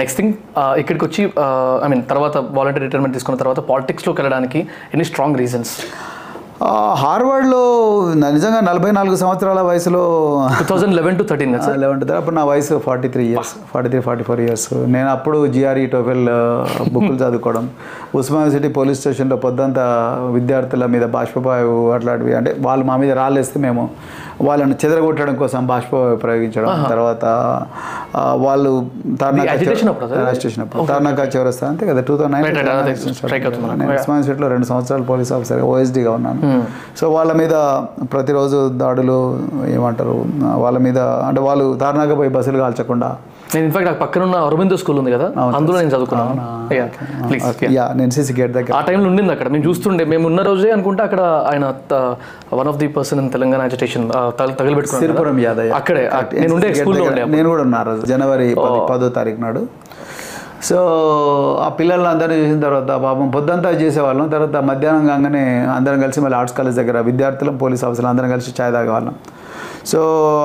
[0.00, 4.60] నెక్స్ట్ థింగ్ uh, ఇక్కడికి వచ్చి uh, ఐ మీన్ తర్వాత వాలంటీర్ రిటైర్మెంట్ తీసుకున్న తర్వాత పాలిటిక్స్లోకి వెళ్ళడానికి
[4.94, 5.72] ఎనీ స్ట్రాంగ్ రీజన్స్
[6.94, 7.60] హార్వర్డ్లో
[8.14, 10.00] నిజంగా నలభై నాలుగు సంవత్సరాల వయసులో
[10.58, 13.52] two thousand eleven to thirteen eleven అప్పుడు నా వయసు forty three years.
[13.74, 14.74] Forty three forty four years.
[14.74, 16.24] నేను అప్పుడు జిఆర్ఈ టోఫెల్
[16.92, 17.70] బుక్కులు చదువుకోవడం.
[18.14, 19.84] ఉస్మాన్ సిటీ పోలీస్ స్టేషన్లో పొద్దంతా
[20.30, 23.90] విద్యార్థుల మీద బాష్పవాయువు అట్లాంటివి అంటే వాళ్ళు మా మీద రాళ్ళేస్తే మేము
[24.40, 27.24] వాళ్ళని చెదరగొట్టడం కోసం బాష్పవాయువు ప్రయోగించడం తర్వాత
[28.36, 28.70] వాళ్ళు
[29.20, 29.46] తార్నాక
[30.88, 32.00] తార్నాక చౌరస్తా అంతే కదా?
[32.00, 32.36] Two thousand.
[33.78, 36.40] నేను ఉస్మాన్ రెండు సంవత్సరాలు పోలీస్ ఆఫీసర్ ఓఎస్డీగా ఉన్నాను.
[37.00, 37.54] సో వాళ్ళ మీద
[38.12, 39.18] ప్రతిరోజు దాడులు
[39.66, 40.16] ఏమంటారు
[40.56, 40.98] వాళ్ళ మీద
[41.28, 43.10] అంటే వాళ్ళు దారుణంగా పోయి బస్సులు కాల్చకుండా
[43.52, 45.26] నేను ఇన్ఫాక్ట్ నాకు పక్కన ఉన్న అరవిందో స్కూల్ ఉంది కదా
[45.58, 46.34] అందులో నేను చదువుకున్నాను.
[47.76, 48.72] యా నేను సిసి గేట్ దగ్గర.
[48.78, 49.48] ఆ టైంలో ఉండింది అక్కడ.
[49.54, 50.04] మేము చూస్తుండే.
[50.12, 51.20] మేము ఉన్న రోజే అనుకుంటే అక్కడ
[51.50, 51.64] ఆయన
[52.60, 54.06] one of the person in Telangana agitation
[54.40, 55.72] తగలబెట్టుకున్నాను Siripuram Yadaiah.
[55.80, 56.04] అక్కడే
[56.40, 57.24] నేను ఉండే స్కూల్లో ఉండే.
[57.36, 58.04] నేను కూడా ఉన్నా రోజు.
[58.12, 59.62] జనవరి పది పదో తారీఖు నాడు.
[60.68, 60.78] సో
[61.64, 64.28] ఆ పిల్లల్ని అందరినీ చూసిన తర్వాత పాపం పొద్దంతా చేసేవాళ్ళం.
[64.36, 65.42] తర్వాత మధ్యాహ్నం కాగానే
[65.76, 69.14] అందరం కలిసి మళ్ళీ ఆర్ట్స్ కాలేజ్ దగ్గర విద్యార్థులు పోలీస్ ఆఫీసర్లు అందరం కలిసి ఛాయ్ తాగేవాళ్ళం.
[69.90, 70.00] సో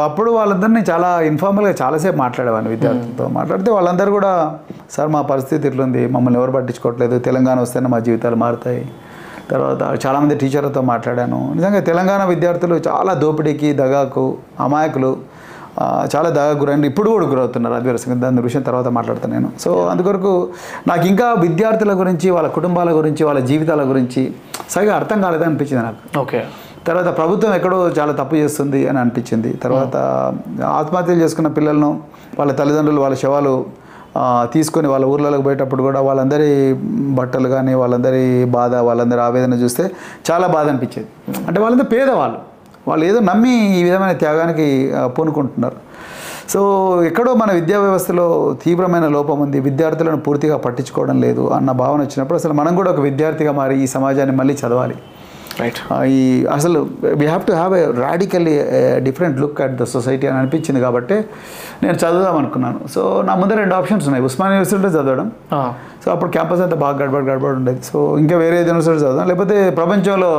[0.06, 4.32] అప్పుడు వాళ్ళందరినీ చాలా ఇన్ఫార్మల్గా చాలాసేపు మాట్లాడేవాడిని విద్యార్థులతో మాట్లాడితే వాళ్ళందరూ కూడా
[4.96, 8.82] సార్ మా పరిస్థితి ఇట్లుంది మమ్మల్ని ఎవరు పట్టించుకోవట్లేదు తెలంగాణ వస్తేనే మా జీవితాలు మారుతాయి.
[9.52, 11.40] తర్వాత చాలామంది టీచర్లతో మాట్లాడాను.
[11.58, 14.26] నిజంగా తెలంగాణ విద్యార్థులు చాలా దోపిడీకి దగాకు
[14.66, 15.12] అమాయకులు
[16.14, 19.50] చాలా దగా గురైన ఇప్పుడు కూడా గురవుతున్నారు అది వేరే దాని విషయం తర్వాత మాట్లాడతాను నేను.
[19.64, 20.34] సో అందుకొరకు
[20.90, 24.24] నాకు ఇంకా విద్యార్థుల గురించి వాళ్ళ కుటుంబాల గురించి వాళ్ళ జీవితాల గురించి
[24.76, 26.20] సరిగా అర్థం కాలేదని అనిపించింది నాకు.
[26.20, 26.42] ఓకే
[26.88, 29.50] తర్వాత ప్రభుత్వం ఎక్కడో చాలా తప్పు చేస్తుంది అని అనిపించింది.
[29.64, 29.96] తర్వాత
[30.80, 31.92] ఆత్మహత్యలు చేసుకున్న పిల్లలను
[32.40, 33.54] వాళ్ళ తల్లిదండ్రులు వాళ్ళ శవాలు
[34.54, 36.50] తీసుకొని వాళ్ళ ఊర్లలోకి పోయేటప్పుడు కూడా వాళ్ళందరి
[37.20, 38.24] బట్టలు కానీ వాళ్ళందరి
[38.58, 39.84] బాధ వాళ్ళందరి ఆవేదన చూస్తే
[40.32, 41.08] చాలా బాధ అనిపించేది.
[41.48, 42.40] అంటే వాళ్ళంతా పేదవాళ్ళు.
[42.90, 44.68] వాళ్ళు ఏదో నమ్మి ఈ విధమైన త్యాగానికి
[45.18, 45.78] పూనుకుంటున్నారు.
[46.54, 46.62] సో
[47.10, 48.28] ఎక్కడో మన విద్యా వ్యవస్థలో
[48.64, 49.60] తీవ్రమైన లోపం ఉంది.
[49.60, 54.36] విద్యార్థులను పూర్తిగా పట్టించుకోవడం లేదు అన్న భావన వచ్చినప్పుడు అసలు మనం కూడా ఒక విద్యార్థిగా మారి ఈ సమాజాన్ని
[54.36, 54.98] మళ్ళీ చదవాలి.
[55.62, 55.80] రైట్
[56.16, 56.20] ఈ
[56.56, 56.80] అసలు
[57.20, 58.56] we have to have a radically
[59.08, 61.18] different look at the society అని అనిపించింది కాబట్టి
[61.84, 62.80] నేను చదువుదాం అనుకున్నాను.
[62.94, 64.24] సో నా ముందర రెండు ఆప్షన్స్ ఉన్నాయి.
[64.30, 65.28] ఉస్మాన్ యూనివర్సిటీలో చదవడం.
[66.04, 67.82] సో అప్పుడు క్యాంపస్ అంతా బాగా గడబడి గడబడి ఉండేది.
[67.92, 69.28] సో ఇంకా వేరే యూనివర్సిటీ చదవడం.
[69.32, 70.32] లేకపోతే ప్రపంచంలో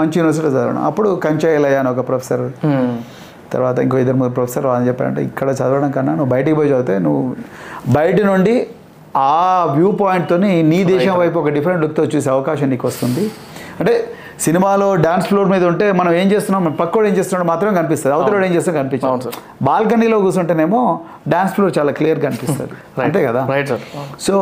[0.00, 0.80] మంచి యూనివర్సిటీ చదవడం.
[0.90, 2.44] అప్పుడు కంచాయలయ్య అని ఒక ప్రొఫెసర్
[3.54, 7.22] తర్వాత ఇంకో ఇద్దరు ముగ్గురు ప్రొఫెసర్ అని చెప్పారంటే ఇక్కడ చదవడం కన్నా నువ్వు బయటికి పోయి చదివితే నువ్వు
[7.96, 8.54] బయట నుండి
[9.16, 9.34] ఆ
[9.76, 10.36] వ్యూ పాయింట్తో
[10.72, 13.24] నీ దేశం వైపు ఒక డిఫరెంట్ లుక్తో చూసే అవకాశం నీకు వస్తుంది.
[13.80, 13.94] అంటే
[14.38, 16.64] సినిమాలో డాన్స్ ఫ్లోర్ మీద ఉంటే మనం ఏం చేస్తున్నాం?
[16.64, 18.14] మన పక్కోడు ఏం చేస్తున్నాడో మాత్రమే కనిపిస్తుంది.
[18.14, 19.36] అవతల ఏం చేస్తాం సార్.
[19.62, 20.80] బాల్కనీలో కూర్చుంటేనేమో
[21.28, 22.74] డాన్స్ ఫ్లోర్ చాలా క్లియర్ కనిపిస్తుంది.
[23.06, 23.42] అంతే కదా?
[23.52, 23.84] రైట్ సార్
[24.20, 24.34] సో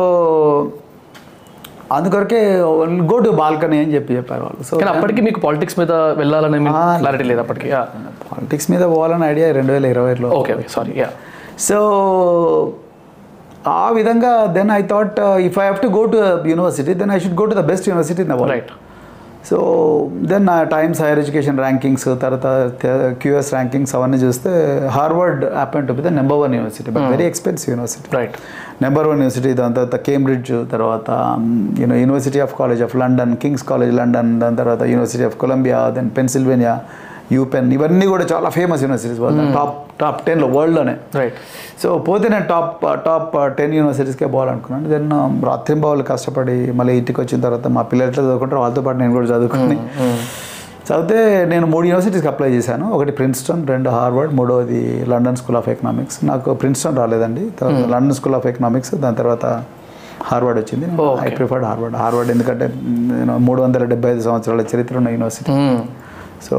[1.91, 2.39] అందుకొరకే
[3.11, 4.63] గో టు బాల్కనీ అని చెప్పి చెప్పారు వాళ్ళు.
[4.63, 6.59] సో అప్పటికి మీకు పాలిటిక్స్ మీద వెళ్ళాలనే
[7.01, 7.39] క్లారిటీ లేదు.
[7.39, 7.69] అప్పటికి.
[8.31, 11.09] పాలిటిక్స్ మీద పోవాలని ఐడియా రెండు వేల ఇరవైలో ఓకే సారీ యా
[11.59, 11.77] సో
[13.67, 16.17] ఆ విధంగా then I thought if I have to go to
[16.49, 18.71] university then I should go to the best university in the world right
[19.49, 19.57] so
[20.29, 22.47] then Times Higher Education rankings తర్వాత
[23.21, 24.51] QS rankings అవన్నీ చూస్తే
[24.89, 28.37] Harvard happen to be the number one university but very expensive university right
[28.81, 31.09] number one university దాని తర్వాత Cambridge తర్వాత
[31.81, 36.11] you know university of college of London King's college London దాని తర్వాత university of Columbia then
[36.17, 36.75] Pennsylvania
[37.31, 39.19] UPenn ఇవన్నీ కూడా చాలా famous universities
[39.57, 41.37] top top టెన్లో వరల్డ్లోనే right
[41.83, 44.87] so పోతే నేను టాప్ టాప్ టెన్ యూనివర్సిటీస్కే పోవాలనుకున్నాను.
[44.93, 45.09] దెన్
[45.49, 49.77] రాత్రింబావులు కష్టపడి మళ్ళీ ఇంటికి వచ్చిన తర్వాత మా పిల్లలు ఎట్లా చదువుకుంటారో వాళ్ళతో పాటు నేను కూడా చదువుకుని
[50.87, 51.19] చదివితే
[51.51, 52.85] నేను మూడు యూనివర్సిటీస్కి అప్లై చేశాను.
[52.95, 54.81] ఒకటి ప్రిన్స్టన్ రెండు హార్వర్డ్ మూడోది
[55.11, 56.17] లండన్ స్కూల్ ఆఫ్ ఎకనామిక్స్.
[56.29, 57.43] నాకు ప్రిన్స్టన్ రాలేదండి.
[57.59, 59.45] తర్వాత లండన్ స్కూల్ ఆఫ్ ఎకనామిక్స్ దాని తర్వాత
[60.29, 60.87] హార్వర్డ్ వచ్చింది.
[61.27, 61.95] I preferred Harvard.
[62.01, 62.65] హార్వర్డ్ ఎందుకంటే
[63.19, 65.51] నేను మూడు వందల డెబ్బై ఐదు సంవత్సరాల చరిత్ర ఉన్న యూనివర్సిటీ.
[66.49, 66.57] సో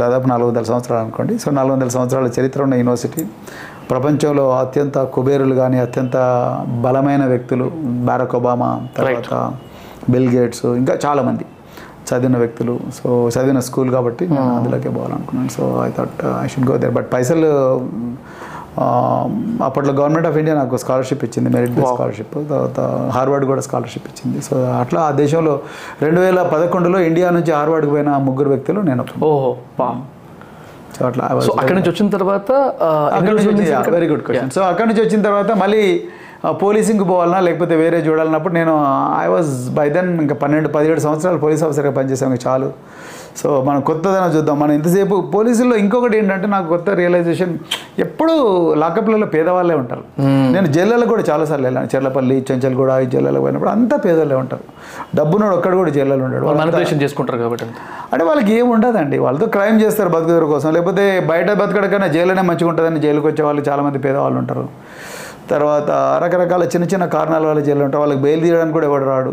[0.00, 1.34] దాదాపు నాలుగు వందల సంవత్సరాలు అనుకోండి.
[1.38, 3.22] సో నాలుగు వందల సంవత్సరాల చరిత్ర ఉన్న యూనివర్సిటీ.
[3.90, 6.16] ప్రపంచంలో అత్యంత కుబేరులు కానీ అత్యంత
[6.84, 7.66] బలమైన వ్యక్తులు
[8.08, 9.52] బారక్ ఒబామా తర్వాత
[10.10, 11.44] బిల్ గేట్స్ ఇంకా చాలామంది
[12.08, 12.74] చదివిన వ్యక్తులు.
[12.98, 15.50] సో చదివిన స్కూల్ కాబట్టి నేను అందులోకే పోవాలనుకున్నాను.
[15.56, 17.50] So I thought I should go there but పైసలు
[19.66, 22.80] అప్పట్లో గవర్నమెంట్ ఆఫ్ ఇండియా నాకు స్కాలర్షిప్ ఇచ్చింది మెరిట్ బేస్ స్కాలర్షిప్ తర్వాత
[23.16, 24.38] హార్వర్డ్ కూడా స్కాలర్షిప్ ఇచ్చింది.
[24.48, 25.54] సో అట్లా ఆ దేశంలో
[26.04, 29.04] రెండు వేల పదకొండులో ఇండియా నుంచి హార్వర్డ్కి పోయిన ముగ్గురు వ్యక్తులు నేను.
[29.28, 29.52] ఓహో
[30.96, 31.24] సో అట్లా
[31.60, 32.50] అక్కడి నుంచి వచ్చిన తర్వాత
[33.96, 35.84] వెరీ గుడ్ క్వశ్చన్ సో అక్కడ నుంచి వచ్చిన తర్వాత మళ్ళీ
[36.64, 38.72] పోలీసింగ్ పోవాలన్నా లేకపోతే వేరే చూడాలన్నప్పుడు నేను
[39.24, 42.68] ఐ వాజ్ బై దెన్ ఇంకా పన్నెండు పదిహేడు సంవత్సరాలు పోలీస్ ఆఫీసర్గా పనిచేసాం ఇంకా చాలు.
[43.40, 44.56] సో మనం కొత్తదనం చూద్దాం.
[44.60, 47.52] మనం ఇంతసేపు పోలీసుల్లో ఇంకొకటి ఏంటంటే నాకు కొత్త రియలైజేషన్
[47.98, 48.34] ఎప్పుడు
[48.74, 50.04] లాకప్లలో పేదవాళ్ళే ఉంటారు.
[50.54, 51.88] నేను జైళ్ళలో కూడా చాలాసార్లు వెళ్ళాను.
[51.94, 54.64] చెర్లపల్లి చెంచల్గూడ ఈ జైళ్ళలో పోయినప్పుడు అంతా పేదవాళ్ళే ఉంటారు.
[55.16, 57.66] డబ్బునోడు ఒక్కడు కూడా జైల్లో ఉంటాడు మ్యానిపులేషన్ చేసుకుంటారు కాబట్టి
[58.12, 59.18] అంటే వాళ్ళకి ఏం ఉండదండి.
[59.18, 60.72] వాళ్ళతో క్రైమ్ చేస్తారు బతుకుదర కోసం.
[60.72, 64.66] లేకపోతే బయట బతకడం కన్నా జైల్లోనే మంచిగా ఉంటుందని జైలుకి వచ్చే వాళ్ళు చాలామంది పేదవాళ్ళు ఉంటారు.
[65.50, 65.90] తర్వాత
[66.24, 68.00] రకరకాల చిన్న చిన్న కారణాల వల్ల జైలు ఉంటారు.
[68.02, 69.32] వాళ్ళకి బెయిల్ తీయడానికి కూడా ఎవడు రాడు.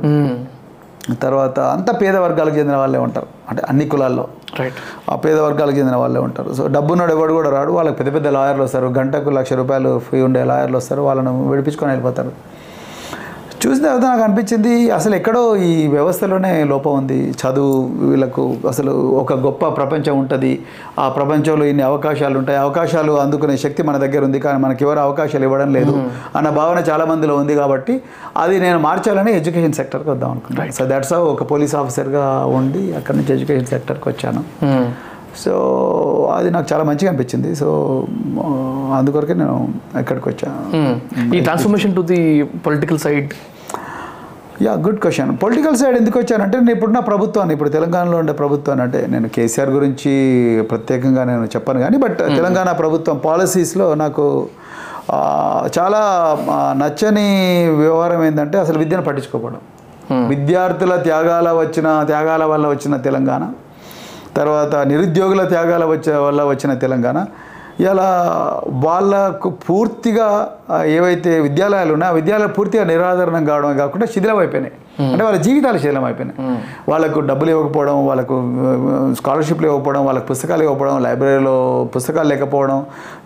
[1.15, 3.27] తర్వాత అంత పేద వర్గాలకు చెందిన వాళ్ళే ఉంటారు.
[3.49, 4.27] అంటే అన్ని కులాల్లో.
[4.59, 4.73] రైట్
[5.11, 6.53] ఆ పేద వర్గాలకు చెందిన వాళ్ళే ఉంటారు.
[6.53, 7.71] సో డబ్బున్నాడు ఎవడు కూడా రాడు.
[7.71, 8.87] వాళ్ళకి పెద్ద పెద్ద లాయర్లు వస్తారు.
[8.87, 11.01] గంటకు లక్ష రూపాయలు ఫీ ఉండే లాయర్లు వస్తారు.
[11.01, 12.31] వాళ్ళను విడిపించుకొని వెళ్ళిపోతారు.
[13.61, 17.17] చూసిన తర్వాత నాకు అనిపించింది అసలు ఎక్కడో ఈ వ్యవస్థలోనే లోపం ఉంది.
[17.41, 17.73] చదువు
[18.09, 18.91] వీళ్ళకు అసలు
[19.21, 20.51] ఒక గొప్ప ప్రపంచం ఉంటుంది.
[21.03, 22.59] ఆ ప్రపంచంలో ఇన్ని అవకాశాలు ఉంటాయి.
[22.65, 24.39] అవకాశాలు అందుకునే శక్తి మన దగ్గర ఉంది.
[24.45, 25.95] కానీ మనకి ఎవరు అవకాశాలు ఇవ్వడం లేదు
[26.37, 27.95] అన్న భావన చాలా మందిలో ఉంది కాబట్టి
[28.43, 32.25] అది నేను మార్చాలని ఎడ్యుకేషన్ సెక్టర్కి వద్దాం అనుకున్నాను సో దట్స్ ఒక పోలీస్ ఆఫీసర్గా
[32.59, 34.43] ఉండి అక్కడి నుంచి ఎడ్యుకేషన్ సెక్టర్కి వచ్చాను.
[35.37, 35.53] సో
[36.35, 37.55] అది నాకు చాలా మంచిగా అనిపించింది.
[37.55, 37.67] సో
[38.97, 39.55] అందుకొరకే నేను
[40.01, 40.59] ఇక్కడికి వచ్చాను
[41.37, 42.19] ఈ transformation to the
[42.67, 43.33] political side
[44.65, 45.29] yeah good question.
[45.37, 50.11] Political side ఎందుకు వచ్చానంటే నేను ఇప్పుడున్న ప్రభుత్వాన్ని ఇప్పుడు తెలంగాణలో ఉండే ప్రభుత్వాన్ని అంటే నేను కేసీఆర్ గురించి
[50.69, 54.25] ప్రత్యేకంగా నేను చెప్పను కానీ బట్ తెలంగాణ ప్రభుత్వం పాలసీస్లో నాకు
[55.77, 56.01] చాలా
[56.77, 57.27] నచ్చని
[57.67, 59.61] వ్యవహారం ఏంటంటే అసలు విద్యను పట్టించుకోవడం
[60.27, 63.43] విద్యార్థుల త్యాగాల వచ్చిన త్యాగాల వల్ల వచ్చిన తెలంగాణ
[64.37, 67.17] తర్వాత నిరుద్యోగుల త్యాగాల వచ్చే వల్ల వచ్చిన తెలంగాణ.
[67.79, 68.07] ఇలా
[68.85, 70.27] వాళ్ళకు పూర్తిగా
[70.97, 76.03] ఏవైతే విద్యాలయాలు ఉన్నాయో ఆ విద్యాలయాలు పూర్తిగా నిరాదరణం కావడమే కాకుండా శిథిలం అయిపోయినాయి అంటే వాళ్ళ జీవితాలు శిథిలం
[76.03, 76.37] అయిపోయినాయి.
[76.89, 78.35] వాళ్ళకు డబ్బులు ఇవ్వకపోవడం వాళ్ళకు
[79.15, 81.53] స్కాలర్షిప్లు ఇవ్వకపోవడం వాళ్ళకి పుస్తకాలు ఇవ్వకపోవడం లైబ్రరీలో
[81.95, 82.79] పుస్తకాలు లేకపోవడం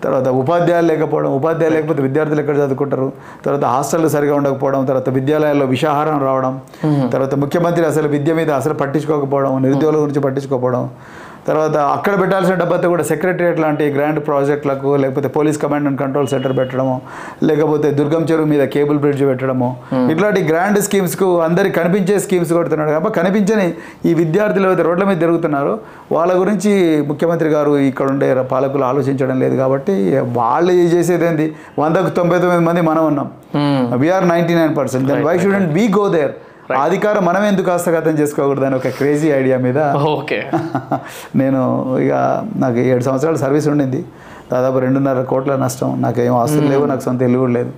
[0.03, 3.07] తర్వాత ఉపాధ్యాయులు లేకపోవడం ఉపాధ్యాయులు లేకపోతే విద్యార్థులు ఎక్కడ చదువుకుంటారు
[3.45, 6.53] తర్వాత హాస్టల్ సరిగా ఉండకపోవడం తర్వాత విద్యాలయాల్లో విషాహారం రావడం
[7.11, 10.83] తర్వాత ముఖ్యమంత్రి అసలు విద్య మీద అసలు పట్టించుకోకపోవడం నిరుద్యోగుల గురించి పట్టించుకోకపోవడం
[11.47, 16.53] తర్వాత అక్కడ పెట్టాల్సిన డబ్బంతా కూడా సెక్రటరియట్ లాంటి గ్రాండ్ ప్రాజెక్టులకు లేకపోతే police command and control centre
[16.59, 16.93] పెట్టడము
[17.49, 19.69] లేకపోతే దుర్గం చెరువు మీద కేబుల్ బ్రిడ్జ్ పెట్టడము.
[20.13, 22.91] ఇట్లాంటి గ్రాండ్ స్కీమ్స్కు అందరికి కనిపించే స్కీమ్స్ కొడుతున్నాడు.
[22.95, 23.67] కాబట్టి కనిపించని
[24.09, 25.73] ఈ విద్యార్థులు అయితే రోడ్ల మీద తిరుగుతున్నారో
[26.15, 26.71] వాళ్ళ గురించి
[27.11, 29.95] ముఖ్యమంత్రి గారు ఇక్కడ ఉండే పాలకులు ఆలోచించడం లేదు కాబట్టి
[30.39, 31.49] వాళ్ళు చేసేది ఏంది?
[31.83, 33.29] వందకు తొంభై తొమ్మిది మంది మనం ఉన్నాం.
[34.03, 36.33] We're ninety nine percent then why shouldn't we go there
[36.71, 39.79] అధికారం మనం ఎందుకు హస్తగతం చేసుకోకూడదు అని ఒక క్రేజీ ఐడియా మీద
[40.17, 40.37] ఓకే.
[41.41, 41.61] నేను
[42.05, 42.13] ఇక
[42.55, 44.05] నాకు ఏడు సంవత్సరాల సర్వీస్ ఉండింది.
[44.51, 46.01] దాదాపు రెండున్నర కోట్ల నష్టం.
[46.01, 47.73] నాకు ఏం ఆస్తులు లేవు నాకు సొంత ఇల్లు కూడా లేదు.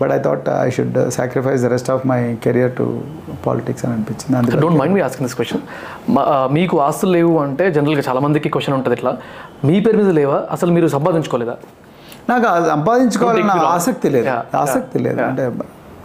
[0.00, 2.86] But I thought I should sacrifice the rest of my career to
[3.46, 4.38] politics అని అనిపించింది.
[4.38, 5.62] అందుకే don't mind me asking this question
[6.52, 9.12] మీకు ఆస్తులు లేవు అంటే జనరల్గా చాలా మందికి క్వశ్చన్ ఉంటుంది ఇట్లా.
[9.64, 10.42] మీ పేరు మీద లేవా?
[10.50, 11.56] అసలు మీరు సంపాదించుకోలేదా?
[12.28, 14.28] నాకు సంపాదించుకోవాలన్న ఆసక్తి లేదు.
[14.56, 15.22] ఆసక్తి లేదు.
[15.22, 15.46] అంటే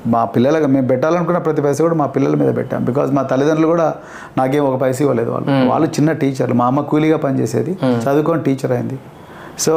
[0.08, 2.84] మా పిల్లలకు మేము పెట్టాలనుకున్న ప్రతి పైసా కూడా మా పిల్లల మీద పెట్టాం.
[2.84, 3.94] బికాజ్ మా తల్లిదండ్రులు కూడా
[4.38, 5.70] నాకేం ఒక పైసా ఇవ్వలేదు వాళ్ళు.
[5.70, 6.56] వాళ్ళు చిన్న టీచర్లు.
[6.56, 7.78] మా అమ్మ కూలీగా పనిచేసేది.
[7.84, 9.00] చదువుకొని టీచర్ అయింది.
[9.64, 9.74] సో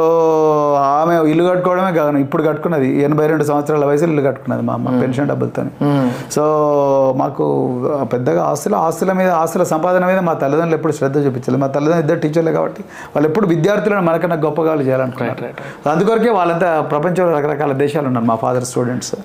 [0.77, 3.03] ఆమె ఇల్లు కట్టుకోవడమే కాదు ఇప్పుడు కట్టుకున్నది.
[3.03, 5.63] ఎనభై రెండు సంవత్సరాల వయసులో ఇల్లు కట్టుకున్నది మా అమ్మ పెన్షన్ డబ్బులతో
[6.31, 6.43] సో
[7.21, 7.45] మాకు
[8.13, 11.61] పెద్దగా ఆస్తుల ఆస్తుల మీద ఆస్తుల సంపాదన మీద మా తల్లిదండ్రులు ఎప్పుడు శ్రద్ధ చూపించలేదు.
[11.63, 12.83] మా తల్లిదండ్రులు ఇద్దరు టీచర్లే కాబట్టి
[13.15, 19.15] వాళ్ళు ఎప్పుడు విద్యార్థులను మనకన్నా గొప్పగా right, అందుకొరకే వాళ్ళంతా ప్రపంచంలో రకరకాల దేశాలు ఉన్నారు మా ఫాదర్ స్టూడెంట్స్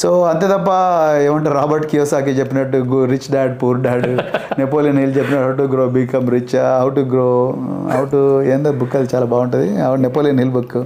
[0.00, 0.70] సో అంతే తప్ప
[1.24, 4.06] ఏమంటారు రాబర్ట్ కియోసాకి చెప్పినట్టు rich dad poor dad
[4.60, 7.26] Napoleon Hill చెప్పినట్టు how to grow become rich how to grow
[7.92, 8.20] how to
[8.52, 9.68] ఏందో బుక్ అది చాలా బాగుంటుంది
[10.04, 10.76] Napoleon Hill book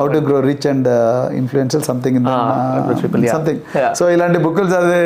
[0.00, 0.88] how to grow rich and
[1.32, 2.18] influential something.
[3.34, 3.60] Something.
[3.94, 5.00] So ఇలాంటి బుక్కులు చదివే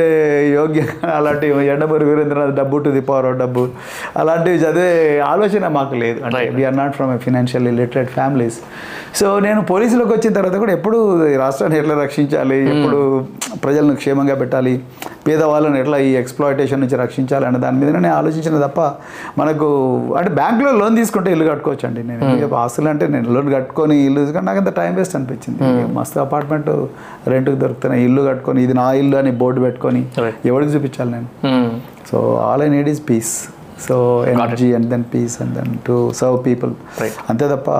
[0.55, 0.85] యోగ్య
[1.15, 3.65] అలాంటి ఎండమూరి వీరేంద్రనాథ్ డబ్బు టు ది పవర్ ఆఫ్ డబ్బు
[4.16, 4.90] అలాంటివి చదివే
[5.32, 6.43] ఆలోచన మాకు లేదు అంటే.
[6.44, 6.56] Hmm.
[6.59, 8.59] We're not from financially literate families
[9.20, 10.98] so నేను పోలీసులోకి వచ్చిన తర్వాత కూడా ఎప్పుడు
[11.36, 13.01] రాష్ట్రాన్ని ఎట్లా రక్షించాలి ఎప్పుడు
[13.65, 14.75] ప్రజలను క్షేమంగా పెట్టాలి
[15.27, 18.81] పేదవాళ్ళని ఎట్లా ఈ ఎక్స్ప్లాయిటేషన్ నుంచి రక్షించాలి అనే దాని మీద నేను ఆలోచించిన తప్ప
[19.41, 19.69] మనకు
[20.19, 24.19] అంటే బ్యాంకులో లోన్ తీసుకుంటే ఇల్లు కట్టుకోవచ్చు అండి నేను ఎందుకు ఆస్తులు అంటే నేను లోన్ కట్టుకొని ఇల్లు
[24.21, 26.71] తీసుకుంటే నాకు అంత టైం వేస్ట్ అనిపించింది మస్తు అపార్ట్మెంట్
[27.33, 28.03] రెంట్కి దొరుకుతున్నాయి.
[28.09, 30.03] ఇల్లు కట్టుకొని ఇది నా ఇల్లు అని బోర్డు పెట్టుకొని.
[30.51, 31.29] ఎవరికి చూపించాలి నేను?
[32.11, 33.35] So all I need is peace
[33.89, 36.73] so energy and then peace and then to serve people.
[37.31, 37.71] అంతే తప్ప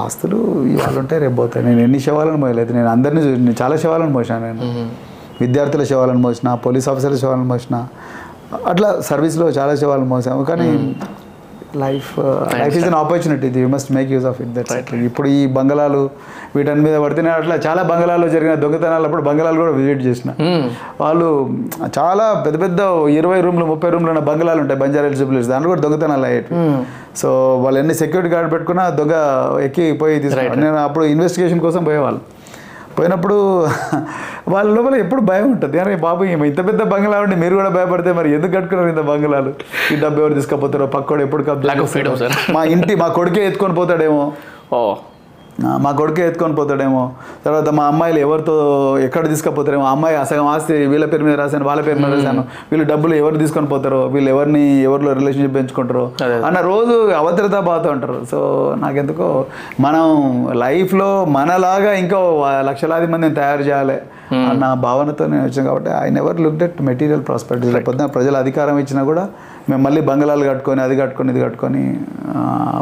[0.00, 1.66] ఆస్తులు ఇవాళ ఉంటే రేపు పోతాయి.
[1.66, 2.72] నేను ఎన్ని శవాలను మోయలేదు.
[2.72, 4.90] నేను అందరినీ చాలా శవాలను మోసాను నేను.
[5.40, 7.86] విద్యార్థుల శవాలను మోసిన పోలీస్ ఆఫీసర్ల శవాలను మోసిన
[8.66, 10.44] అట్లా సర్వీస్లో చాలా శవాలను మోసాము.
[10.44, 10.96] కానీ
[11.82, 12.10] life
[12.60, 16.02] life is an opportunity you must make use of it that's ఇప్పుడు ఈ బంగళాలు
[16.56, 20.30] వీటన్ని మీద పడితేనే అట్లా చాలా బంగళాల్లో జరిగిన దొంగతనాలు అప్పుడు బంగళాలు కూడా విజిట్ చేసిన.
[21.02, 21.28] వాళ్ళు
[21.98, 22.80] చాలా పెద్ద పెద్ద
[23.20, 24.80] ఇరవై రూమ్లు ముప్పై రూమ్లు ఉన్న బంగళాలు ఉంటాయి.
[24.84, 26.60] బంజారా జూబ్లీస్ దాంట్లో కూడా దొంగతనాలు అయ్యేవి
[27.22, 27.30] సో
[27.64, 29.16] వాళ్ళు ఎన్ని సెక్యూరిటీ గార్డ్ పెట్టుకున్నా దొంగ
[29.66, 32.22] ఎక్కి పోయి తీసుకున్నాను నేను అప్పుడు ఇన్వెస్టిగేషన్ కోసం పోయేవాళ్ళు.
[32.98, 33.36] పోయినప్పుడు
[34.52, 35.76] వాళ్ళ లోపల ఎప్పుడు భయం ఉంటుంది.
[35.82, 39.52] అరే బాబు ఇంత పెద్ద బంగ్లా ఉండి మీరు కూడా భయపడితే మరి ఎందుకు కట్టుకున్నారు ఇంత బంగ్లాలు?
[39.94, 41.44] ఈ డబ్బు ఎవరు తీసుకపోతారో పక్కోడు ఎప్పుడు.
[42.56, 44.24] మా ఇంటి మా కొడుకే ఎత్తుకొని పోతాడేమో.
[45.84, 47.02] మా కొడుకే ఎత్తుకొని పోతాడేమో.
[47.44, 48.54] తర్వాత మా అమ్మాయిలు ఎవరితో
[49.06, 52.42] ఎక్కడ తీసుకుపోతారేమో అమ్మాయి అసగం ఆస్తి వీళ్ళ పేరు మీద రాశాను వాళ్ళ పేరు మీద రాశాను.
[52.70, 56.04] వీళ్ళు డబ్బులు ఎవరు తీసుకొని పోతారో వీళ్ళు ఎవరిని ఎవరిలో రిలేషన్షిప్ పెంచుకుంటారో.
[56.48, 58.18] అన్న రోజు అభద్రతా బాధ ఉంటారు.
[58.32, 58.40] సో
[58.84, 59.28] నాకెందుకో
[59.86, 60.04] మనం
[60.64, 62.20] లైఫ్లో మనలాగా ఇంకో
[62.70, 63.98] లక్షలాది మందిని తయారు చేయాలి
[64.50, 69.02] అన్న భావనతో నేను వచ్చాను కాబట్టి I never look at material prospect లేకపోతే ప్రజలు అధికారం ఇచ్చినా
[69.10, 69.24] కూడా
[69.68, 71.82] మేము మళ్ళీ బంగళాలు కట్టుకొని అది కట్టుకొని ఇది కట్టుకొని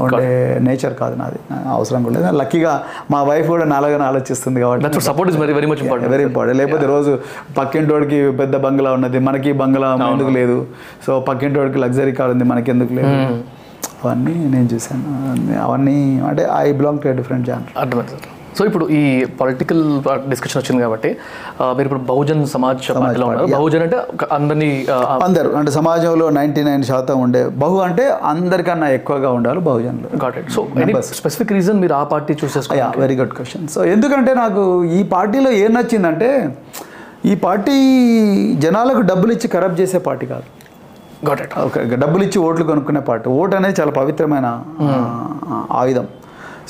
[0.04, 0.24] ఉండే
[0.62, 1.38] నేచర్ కాదు నాది.
[1.72, 2.32] అవసరం కూడా లేదు.
[2.38, 2.72] లక్కీగా
[3.10, 6.86] మా వైఫ్ కూడా నాలాగానే ఆలోచిస్తుంది కాబట్టి support is very very much important very important లేకపోతే
[6.92, 7.12] రోజు
[7.56, 10.58] పక్కింటోడికి పెద్ద బంగ్లా ఉన్నది మనకి బంగ్లా ఎందుకు లేదు?
[11.06, 13.14] సో పక్కింటోడికి లగ్జరీ కార్ ఉంది మనకి ఎందుకు లేదు
[14.02, 15.02] అవన్నీ నేను చూశాను.
[15.64, 15.98] అవన్నీ-
[16.28, 18.16] అంటే I belong to different genre అర్థమైంది
[18.56, 19.02] సో ఇప్పుడు ఈ
[19.38, 19.80] పొలిటికల్
[20.30, 21.10] డిస్కషన్ వచ్చింది కాబట్టి
[21.76, 23.46] మీరు ఇప్పుడు బహుజన్ సమాజ్ పార్టీలో ఉన్నారు.
[23.54, 23.98] బహుజన్ అంటే
[24.36, 24.68] అందరినీ
[25.26, 30.08] అందరు అంటే సమాజంలో నైంటీ నైన్ శాతం ఉండే బహు అంటే అందరికన్నా ఎక్కువగా ఉండాలి బహుజనులు.
[30.18, 30.48] Got it.
[30.56, 30.62] So
[31.20, 35.52] specific reason మీరు ఆ పార్టీ చూస్ చేసుకోవాలి వెరీ గుడ్ క్వశ్చన్ సో ఎందుకంటే నాకు ఈ పార్టీలో
[35.62, 36.30] ఏం నచ్చిందంటే
[37.24, 37.74] ఈ పార్టీ
[38.62, 40.46] జనాలకు డబ్బులు ఇచ్చి ఖరాబ్ చేసే పార్టీ కాదు.
[41.26, 43.26] గాట్ ఒక డబ్బులు ఇచ్చి ఓట్లు కొనుక్కునే పార్టీ.
[43.40, 44.46] ఓటు అనేది చాలా పవిత్రమైన
[44.82, 44.88] ఆ,
[45.74, 46.06] ఆయుధం.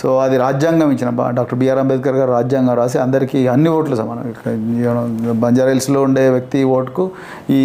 [0.01, 4.25] సో అది రాజ్యాంగం ఇచ్చిన డాక్టర్ బిఆర్ అంబేద్కర్ గారు రాజ్యాంగం రాసి అందరికీ అన్ని ఓట్లు సమానం.
[4.33, 4.53] ఇక్కడ
[4.85, 7.05] you know, బంజారా హిల్స్లో ఉండే వ్యక్తి ఓటుకు
[7.59, 7.61] ఈ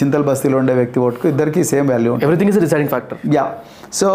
[0.00, 2.26] చింతల్ బస్తీలో ఉండే వ్యక్తి ఓటుకు ఇద్దరికి సేమ్ వాల్యూ ఉంటుంది.
[2.28, 3.46] Everything is deciding factor yeah
[3.92, 4.08] so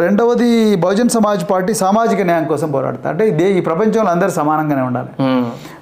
[0.00, 3.08] రెండవది బహుజన్ సమాజ్ పార్టీ సామాజిక న్యాయం కోసం పోరాడుతుంది.
[3.08, 5.10] అంటే ఇదే ఈ ప్రపంచంలో అందరూ సమానంగానే ఉండాలి.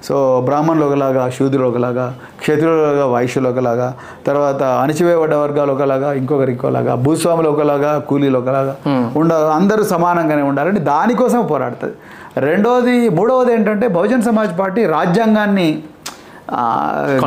[0.07, 3.93] సో బ్రాహ్మణులు ఒకలాగా శూద్రులు ఒకలాగా క్షత్రులు ఒకలాగా వైశ్యులు ఒకలాగా
[4.27, 8.75] తర్వాత అణచివేయబడ్డ వర్గాలు ఒకలాగా ఇంకొకరు ఇంకోలాగా భూస్వాములు ఒకలాగా కూలీలు ఒకలాగా
[9.15, 11.95] ఉండ అందరూ సమానంగానే ఉండాలని దానికోసం పోరాడుతుంది.
[12.37, 15.83] రెండవది మూడవది ఏంటంటే బహుజన్ సమాజ్ పార్టీ రాజ్యాంగాన్ని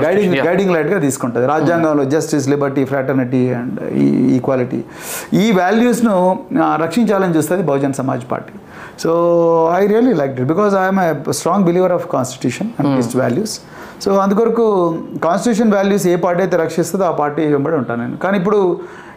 [0.04, 1.44] గైడింగ్ గైడింగ్ లైట్గా తీసుకుంటుంది.
[1.52, 3.78] రాజ్యాంగంలో justice liberty fraternity and
[4.38, 4.80] equality
[5.42, 6.16] ఈ వాల్యూస్ను
[6.84, 8.54] రక్షించాలని చూస్తుంది Bahujan Samaj party.
[9.04, 9.10] So
[9.78, 11.08] I really like it because I'm I
[11.40, 13.56] strong believer of constitution and its values
[14.04, 14.66] so అందుకొరకు
[15.26, 18.16] కాన్స్టిట్యూషన్ వాల్యూస్ ఏ పార్టీ అయితే రక్షిస్తుందో ఆ పార్టీ వెంబడి ఉంటాను నేను.
[18.24, 18.60] కానీ ఇప్పుడు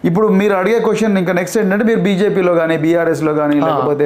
[0.09, 4.05] ఇప్పుడు మీరు అడిగే క్వశ్చన్ ఇంకా నెక్స్ట్ ఏంటంటే మీరు బీజేపీలో కానీ బీఆర్ఎస్లో కానీ లేకపోతే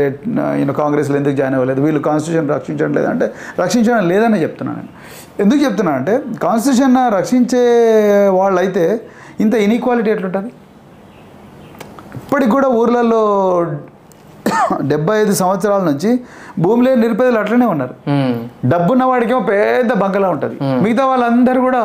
[0.60, 1.82] యూనో కాంగ్రెస్లో ఎందుకు జాయిన్ అవ్వలేదు?
[1.86, 3.26] వీళ్ళు కాన్స్టిట్యూషన్ రక్షించడం లేదంటే
[3.64, 4.92] రక్షించడం లేదని చెప్తున్నాను నేను.
[5.42, 7.64] ఎందుకు చెప్తున్నా అంటే కాన్స్టిట్యూషన్ రక్షించే
[8.40, 8.84] వాళ్ళైతే
[9.44, 10.52] ఇంత ఇన్ఈక్వాలిటీ ఎట్లుంటుంది?
[12.20, 13.22] ఇప్పటికి కూడా ఊర్లలో
[14.92, 16.10] డెబ్బై ఐదు సంవత్సరాల నుంచి
[16.64, 17.96] భూమి లేని నిరుపేదలు అట్లనే ఉన్నారు.
[18.72, 20.56] డబ్బున్న వాడికేమో పెద్ద బంకలా ఉంటుంది.
[20.84, 21.82] మిగతా వాళ్ళందరూ కూడా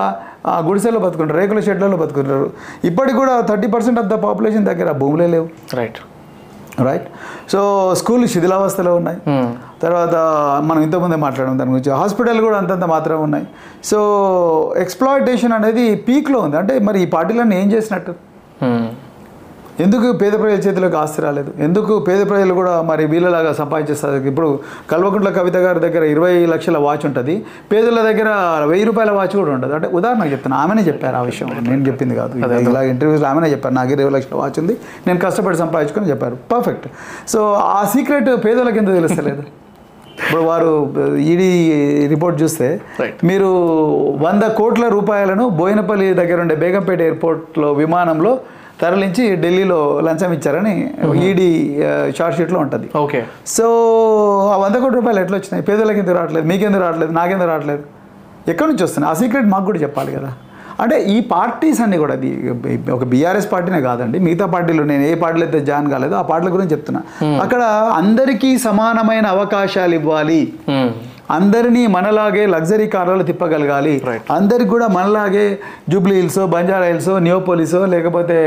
[0.53, 2.47] ఆ గుడిసెలో బతుకుంటారు రేకుల షెడ్లలో బతుకుంటారు.
[2.91, 5.49] ఇప్పటికి కూడా thirty percent of the population దగ్గర భూములే లేవు.
[5.81, 6.01] రైట్
[6.83, 7.07] రైట్
[7.53, 7.61] సో
[7.95, 9.19] స్కూల్ శిథిలావస్థలో ఉన్నాయి.
[9.83, 10.15] తర్వాత
[10.65, 11.93] మనం ఇంతకుముందే మాట్లాడడం దాని గురించి.
[11.93, 13.47] హాస్పిటల్ కూడా అంతంత మాత్రమే ఉన్నాయి.
[13.85, 16.57] సో ఎక్స్ప్లాయిటేషన్ అనేది పీక్లో ఉంది.
[16.57, 18.15] అంటే మరి ఈ పార్టీలన్నీ ఏం చేసినట్టు?
[19.85, 21.51] ఎందుకు పేద ప్రజల చేతిలోకి ఆస్తి రాలేదు?
[21.67, 24.17] ఎందుకు పేద ప్రజలు కూడా మరి వీళ్ళలాగా సంపాదించేస్తారు?
[24.31, 24.49] ఇప్పుడు
[24.91, 27.35] కల్వకుంట్ల కవిత గారి దగ్గర ఇరవై లక్షల వాచ్ ఉంటుంది.
[27.73, 28.31] పేదల దగ్గర
[28.71, 31.49] వెయ్యి రూపాయల వాచ్ కూడా ఉంటుంది అంటే ఉదాహరణకు చెప్తాను ఆమెనే చెప్పారు ఆ విషయం.
[31.71, 32.35] నేను చెప్పింది కాదు.
[32.71, 33.77] ఇలా ఇంటర్వ్యూస్లో ఆమెనే చెప్పారు.
[33.81, 34.77] నాకు ఇరవై లక్షల వాచ్ ఉంది.
[35.07, 36.39] నేను కష్టపడి సంపాదించుకొని చెప్పారు.
[36.53, 36.89] పర్ఫెక్ట్
[37.35, 37.41] సో
[37.79, 39.45] ఆ సీక్రెట్ పేదలకు ఎందుకు తెలుస్తలేదు?
[40.25, 40.71] ఇప్పుడు వారు
[41.33, 41.51] ఈడీ
[42.13, 42.69] రిపోర్ట్ చూస్తే.
[43.31, 43.51] మీరు
[44.27, 48.33] వంద కోట్ల రూపాయలను బోయినపల్లి దగ్గర ఉండే బేగంపేట ఎయిర్పోర్ట్లో విమానంలో
[48.81, 50.75] తరలించి ఢిల్లీలో లంచం ఇచ్చారని
[51.29, 51.49] ఈడీ
[52.19, 52.89] షార్ట్ షీట్లో ఉంటుంది.
[53.05, 53.21] ఓకే.
[53.57, 53.65] సో
[54.55, 55.65] ఆ వంద కోట్ల రూపాయలు ఎట్లా వచ్చినాయి?
[55.69, 56.47] పేదలకు ఎందుకు రావట్లేదు?
[56.47, 57.13] మీకెందుకు రావట్లేదు?
[57.13, 57.83] నాకెందుకు రావట్లేదు?
[58.53, 59.11] ఎక్కడి నుంచి వస్తున్నాయి?
[59.13, 60.31] ఆ సీక్రెట్ మాకు కూడా చెప్పాలి కదా.
[60.83, 62.29] అంటే ఈ పార్టీస్ అన్ని కూడా అది
[62.97, 64.19] ఒక బీఆర్ఎస్ పార్టీనే కాదండి.
[64.27, 67.01] మిగతా పార్టీలు నేను ఏ పార్టీలో అయితే జాయిన్ కాలేదో ఆ పార్టీల గురించి చెప్తున్నా.
[67.45, 67.63] అక్కడ
[68.01, 70.41] అందరికీ సమానమైన అవకాశాలు ఇవ్వాలి.
[71.37, 73.95] అందరినీ మనలాగే లగ్జరీ కార్లలో తిప్పగలగాలి.
[74.37, 75.47] అందరికి కూడా మనలాగే
[75.93, 78.39] జూబ్లీ హిల్స్ బంజారా హిల్స్ నియోపోలిసో లేకపోతే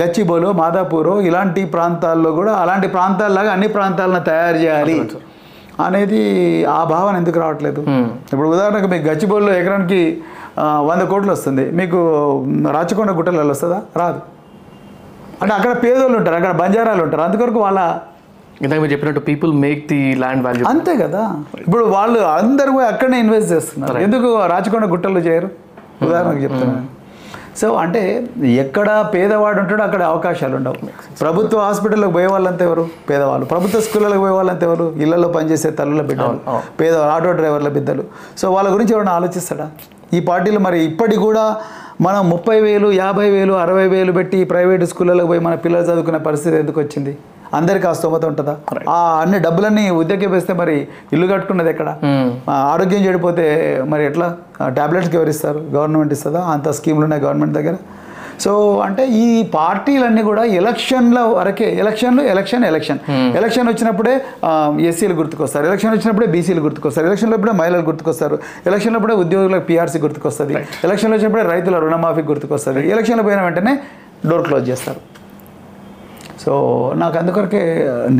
[0.00, 4.96] గచ్చిబోలో మాదాపూరో ఇలాంటి ప్రాంతాల్లో కూడా అలాంటి ప్రాంతాల్లాగా అన్ని ప్రాంతాలను తయారు చేయాలి
[5.86, 6.20] అనేది
[6.78, 7.80] ఆ భావన ఎందుకు రావట్లేదు?
[8.32, 10.00] ఇప్పుడు ఉదాహరణకు మీకు గచ్చిబోల్లో ఎకరానికి
[10.88, 11.64] వంద కోట్లు వస్తుంది.
[11.80, 11.98] మీకు
[12.76, 13.78] రాచకొండ గుట్టలలో వస్తుందా?
[14.00, 14.20] రాదు.
[15.42, 17.22] అంటే అక్కడ పేదోళ్ళు ఉంటారు అక్కడ బంజారాలు ఉంటారు.
[17.28, 17.80] అందుకొరకు వాళ్ళ
[18.62, 21.22] ఇందాక మీరు చెప్పినట్టు people make the land value అంతే కదా.
[21.66, 23.98] ఇప్పుడు వాళ్ళు అందరు పోయి అక్కడనే ఇన్వెస్ట్ చేస్తున్నారు.
[23.98, 25.50] ఎందుకు రాచకొండ గుట్టలు చేయరు?
[26.06, 26.86] ఉదాహరణకు చెప్తున్నాను
[27.60, 28.28] సో అంటే
[28.64, 30.74] ఎక్కడ పేదవాడు ఉంటాడో అక్కడ అవకాశాలు ఉండవు.
[31.20, 32.84] ప్రభుత్వ హాస్పిటల్లోకి పోయే వాళ్ళంతా ఎవరు?
[33.10, 33.46] పేదవాళ్ళు.
[33.46, 34.86] ప్రభుత్వ స్కూళ్ళకి పోయే వాళ్ళంతా ఎవరు?
[34.96, 36.38] ఇళ్ళలో పనిచేసే తల్లుల బిడ్డలు.
[36.80, 38.04] పేద ఆటో డ్రైవర్ల బిడ్డలు.
[38.38, 39.66] సో వాళ్ళ గురించి ఎవరైనా ఆలోచిస్తాడా?
[40.16, 41.56] ఈ పార్టీలు మరి ఇప్పటికి కూడా
[42.00, 46.56] మనం ముప్పై వేలు యాభై వేలు అరవై వేలు పెట్టి ప్రైవేట్ స్కూళ్ళకి పోయి మన పిల్లలు చదువుకునే పరిస్థితి
[46.56, 47.18] ఎందుకు వచ్చింది?
[47.54, 48.56] అందరికీ ఆ స్తోమత ఉంటుందా?
[48.90, 51.96] ఆ అన్ని డబ్బులన్నీ ఉద్యోగం వేస్తే మరి ఇల్లు కట్టుకున్నది ఎక్కడ?
[52.48, 54.36] ఆ, ఆరోగ్యం చెడిపోతే మరి ఎట్లా?
[54.68, 55.58] టాబ్లెట్స్కి ఎవరు ఇస్తారు?
[55.58, 56.40] గవర్నమెంట్ ఇస్తుందా?
[56.40, 57.76] అంత స్కీమ్లు ఉన్నాయి గవర్నమెంట్ దగ్గర.
[58.40, 62.98] సో అంటే ఈ పార్టీలన్నీ కూడా ఎలక్షన్ల వరకే ఎలక్షన్లు ఎలక్షన్ ఎలక్షన్.
[63.10, 64.24] ఎలక్షన్ వచ్చినప్పుడే
[64.80, 65.66] ఎస్సీలు గుర్తుకొస్తారు.
[65.66, 67.06] ఎలక్షన్ వచ్చినప్పుడే బీసీలు గుర్తుకొస్తారు.
[67.06, 68.38] ఎలక్షన్లో అప్పుడే మహిళలు గుర్తుకొస్తారు.
[68.66, 70.54] ఎలక్షన్లో అప్పుడే ఉద్యోగులకు పీఆర్సీ గుర్తుకొస్తుంది.
[70.84, 72.90] ఎలక్షన్లో వచ్చినప్పుడే రైతుల రుణమాఫీ గుర్తుకొస్తుంది.
[72.90, 73.78] ఎలక్షన్లో పోయిన వెంటనే
[74.28, 75.17] డోర్ క్లోజ్ చేస్తారు.
[76.44, 76.52] సో
[77.02, 77.62] నాకు అందుకొరకే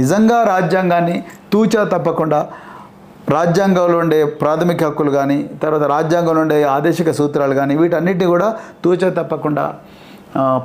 [0.01, 1.17] నిజంగా రాజ్యాంగాన్ని
[1.53, 2.41] తూచా తప్పకుండా
[3.37, 8.49] రాజ్యాంగంలో ఉండే ప్రాథమిక హక్కులు కానీ తర్వాత రాజ్యాంగంలో ఉండే ఆదేశిక సూత్రాలు కానీ వీటన్నిటిని కూడా
[8.85, 9.65] తూచా తప్పకుండా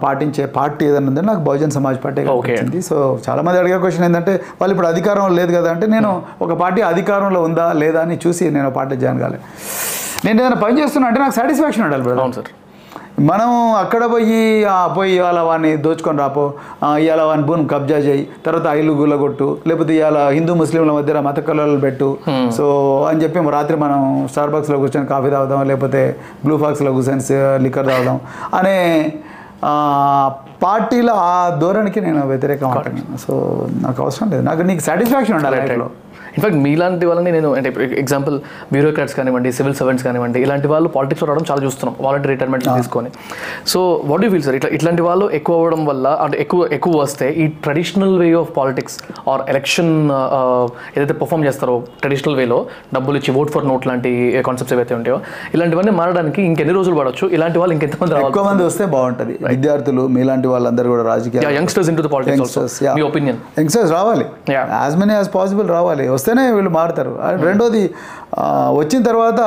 [0.04, 2.22] పాటించే పార్టీ ఏదైనా ఉందంటే నాకు బహుజన్ సమాజ్ పార్టీ.
[2.40, 2.80] వచ్చింది.
[2.88, 2.96] సో
[3.28, 6.10] చాలామంది అడిగే క్వశ్చన్ ఏంటంటే వాళ్ళు ఇప్పుడు అధికారంలో లేదు కదా అంటే నేను
[6.46, 9.40] ఒక పార్టీ అధికారంలో ఉందా లేదా అని చూసి నేను పార్టీ జాయిన్ కాలే.
[10.26, 12.22] నేను ఏదైనా పని చేస్తున్నా అంటే నాకు సాటిస్ఫాక్షన్ ఉండాలి బ్రదర్.
[12.26, 12.52] అవును సార్.
[13.20, 14.66] మనం అక్కడ పోయి
[14.98, 16.54] పోయి ఇవాళ వాడిని దోచుకొని రాపో.
[16.98, 18.28] ఇవాళ వాని భూమి కబ్జా చేయి.
[18.46, 19.58] తర్వాత ఇల్లు గుల్లగొట్టు.
[19.68, 22.18] లేకపోతే ఇవాళ హిందూ ముస్లింల మధ్య మత కలర్లు పెట్టు.
[22.58, 22.66] సో
[23.10, 26.16] అని చెప్పి రాత్రి మనం స్టార్ బాక్స్లో కూర్చొని కాఫీ తాగుదాం లేకపోతే
[26.46, 27.22] బ్లూ ఫాక్స్లో కూర్చొని
[27.64, 28.20] లిక్కర్ తాగుదాం
[28.54, 29.14] అనే
[30.64, 32.72] పార్టీల ఆ ధోరణికి నేను వ్యతిరేకం
[33.28, 33.34] సో
[33.82, 34.44] నాకు అవసరం లేదు.
[34.44, 35.90] నాకు నీకు సాటిస్ఫాక్షన్ ఉండాలి లైఫ్లో.
[36.36, 37.70] ఇన్ఫాక్ట్ మీలాంటి వాళ్ళని నేను అంటే
[38.04, 38.36] ఎగ్జాంపుల్
[38.74, 43.10] బ్యూరోక్రాట్స్ కానివ్వండి సివిల్ సర్వెంట్స్ కానివ్వండి ఇలాంటి వాళ్ళు పాలిటిక్స్లో రావడం చాలా చూస్తున్నాం వాలంటీ రిటైర్మెంట్ తీసుకొని.
[43.72, 43.80] So
[44.12, 47.48] what you feel sir ఇట్లా ఇట్లాంటి వాళ్ళు ఎక్కువ అవ్వడం వల్ల అంటే ఎక్కువ ఎక్కువ వస్తే ఈ
[47.66, 48.98] traditional way of politics
[49.34, 49.92] or election
[50.96, 52.60] ఏదైతే పర్ఫామ్ చేస్తారో ట్రెడిషనల్ వేలో
[52.98, 54.12] డబ్బులు ఇచ్చి ఓట్ ఫర్ నోట్ లాంటి
[54.50, 55.18] కాన్సెప్ట్స్ ఏవైతే ఉంటాయో
[55.58, 59.36] ఇలాంటివన్నీ మారడానికి ఇంకెన్ని రోజులు పడవచ్చు ఇలాంటి వాళ్ళు ఇంకెంతమంది ఎక్కువ మంది వస్తే బాగుంటుంది.
[59.54, 62.96] విద్యార్థులు మీలాంటి వాళ్ళందరూ కూడా రాజకీయ youngsters into the politics yeah.
[62.98, 64.26] మీ ఒపీనియన్ యంగ్స్టర్స్ రావాలి.
[64.82, 66.06] యాజ్ మెనీ యాజ్ పాసిబుల్ రావాలి.
[66.24, 67.14] వస్తేనే వీళ్ళు మారుతారు.
[67.48, 67.84] రెండోది
[68.80, 69.42] వచ్చిన తర్వాత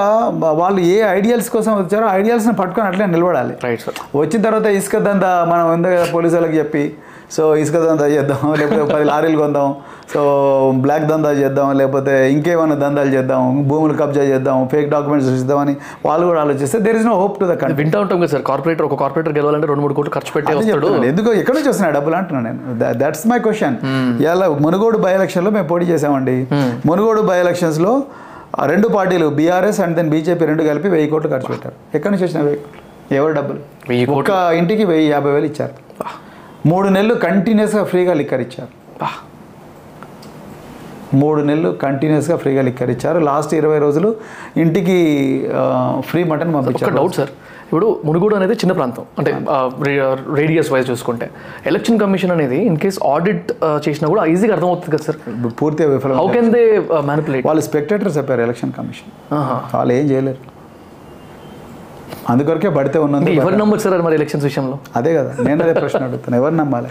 [0.63, 3.55] వాళ్ళు ఏ ఐడియల్స్ కోసం వచ్చారో ఐడియల్స్ని పట్టుకొని అట్లే నిలబడాలి.
[3.67, 6.85] రైట్ సార్ వచ్చిన తర్వాత ఇసుక దందా మనం ఉంది కదా పోలీసు వాళ్ళకి చెప్పి
[7.35, 9.69] సో ఇసుక దందా చేద్దాం లేకపోతే పది లారీలు కొందాం
[10.11, 10.21] సో
[10.83, 15.75] బ్లాక్ దందా చేద్దాం లేకపోతే ఇంకేమైనా దందాలు చేద్దాం భూములు కబ్జా చేద్దాం ఫేక్ డాక్యుమెంట్స్ ఇద్దామని
[16.07, 18.87] వాళ్ళు కూడా ఆలోచిస్తే there is no hope to the country వింటా ఉంటాం కదా సార్ కార్పొరేటర్
[18.89, 20.53] ఒక కార్పొరేటర్ గెలవాలంటే రెండు మూడు కోట్లు ఖర్చు పెట్టి.
[21.13, 22.95] ఎందుకు ఎక్కడి నుంచి వస్తున్నాయి డబ్బులు అంటున్నాను నేను.
[23.03, 23.77] దట్స్ మై క్వశ్చన్
[24.27, 26.37] ఇలా మునుగోడు బై ఎలక్షన్లో మేము పోటీ చేసామండి.
[26.91, 27.95] మునుగోడు బై ఎలక్షన్స్లో
[28.73, 31.77] రెండు పార్టీలు బీఆర్ఎస్ అండ్ దెన్ బీజేపీ రెండు కలిపి వెయ్యి కోట్లు ఖర్చు పెట్టారు.
[31.97, 32.83] ఎక్కడి నుంచి వచ్చిన వెయ్యి కోట్లు?
[33.19, 33.61] ఎవరు డబ్బులు?
[34.21, 34.31] ఒక్క
[34.61, 35.75] ఇంటికి వెయ్యి యాభై వేలు ఇచ్చారు.
[36.73, 38.73] మూడు నెలలు కంటిన్యూస్గా ఫ్రీగా లిక్కర్ ఇచ్చారు.
[41.23, 43.19] మూడు నెలలు కంటిన్యూస్గా ఫ్రీగా లిక్కర్ ఇచ్చారు.
[43.29, 44.09] లాస్ట్ ఇరవై రోజులు
[44.63, 44.97] ఇంటికి
[46.09, 46.95] ఫ్రీ మటన్ పంపించారు.
[47.01, 47.33] Doubt sir.
[47.67, 49.05] ఇప్పుడు మునుగోడు అనేది చిన్న ప్రాంతం.
[49.19, 49.31] అంటే
[50.41, 51.27] రేడియస్ వైజ్ చూసుకుంటే.
[51.71, 53.49] ఎలక్షన్ కమిషన్ అనేది ఇన్ కేస్ ఆడిట్
[53.87, 55.19] చేసినా కూడా ఈజీగా అర్థమవుతుంది కదా సార్.
[55.61, 56.65] పూర్తిగా విఫలం హౌ కెన్ దే
[57.11, 59.11] మ్యానిపులేట్ వాళ్ళు స్పెక్టేటర్స్ చెప్పారు ఎలక్షన్ కమిషన్
[59.77, 60.43] వాళ్ళు ఏం చేయలేరు.
[62.33, 64.77] అందుకొరకే పడితే ఉన్నందుకు ఎవరు నమ్మరు సార్ మరి ఎలక్షన్స్ విషయంలో?
[64.99, 66.89] అదే కదా నేను అదే ప్రశ్న అడుగుతాను ఎవరు నమ్మాలి?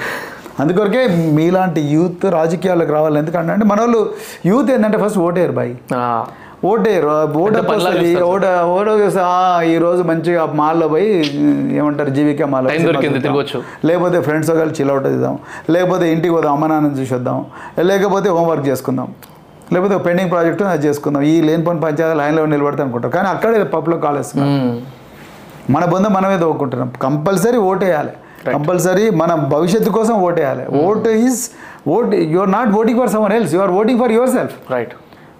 [0.60, 1.02] అందుకొరకే
[1.38, 3.18] మీలాంటి యూత్ రాజకీయాలకు రావాలి.
[3.22, 4.02] ఎందుకంటే అంటే మన వాళ్ళు
[4.50, 5.74] యూత్ ఏంటంటే first voter boy.
[6.70, 7.08] Voter
[7.42, 8.12] vote వస్తుంది.
[8.32, 8.46] ఓట
[8.76, 8.92] ఓటు
[9.72, 11.10] ఈ రోజు మంచిగా మాల్లో పోయి
[11.80, 12.40] ఏమంటారు జీవిక.
[13.26, 13.60] తిరగొచ్చు.
[13.88, 15.36] లేకపోతే ఫ్రెండ్స్ కలిసి చిల్అవుట్ చేద్దాం.
[15.76, 17.46] లేకపోతే ఇంటికి పోదాం అమ్మ నాన్నని చూసి వద్దాం
[17.90, 19.08] లేకపోతే హోంవర్క్ చేసుకుందాం.
[19.74, 21.22] లేకపోతే పెండింగ్ ప్రాజెక్ట్ అది చేసుకుందాం.
[21.34, 24.32] ఈ లేని పని పంచాయతీ లైన్లో నిలబడతా అనుకుంటాం కానీ అక్కడే పబ్లో కాలేజ్.
[25.76, 28.14] మన బొంద మనమే తవ్వుకుంటున్నాం కంపల్సరీ ఓటేయాలి
[28.54, 30.66] కంపల్సరీ మన భవిష్యత్తు కోసం ఓటేయాలి.
[30.86, 31.42] Vote is
[31.96, 34.94] vote you are not voting for someone else you are voting for yourself right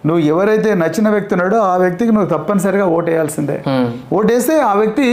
[0.08, 3.58] నువ్వు ఎవరైతే నచ్చిన వ్యక్తి ఉన్నాడో ఆ వ్యక్తికి నువ్వు తప్పనిసరిగా ఓటేయాల్సిందే.
[3.70, 3.88] Hmm.
[4.18, 5.08] ఓటేస్తే ఆ వ్యక్తి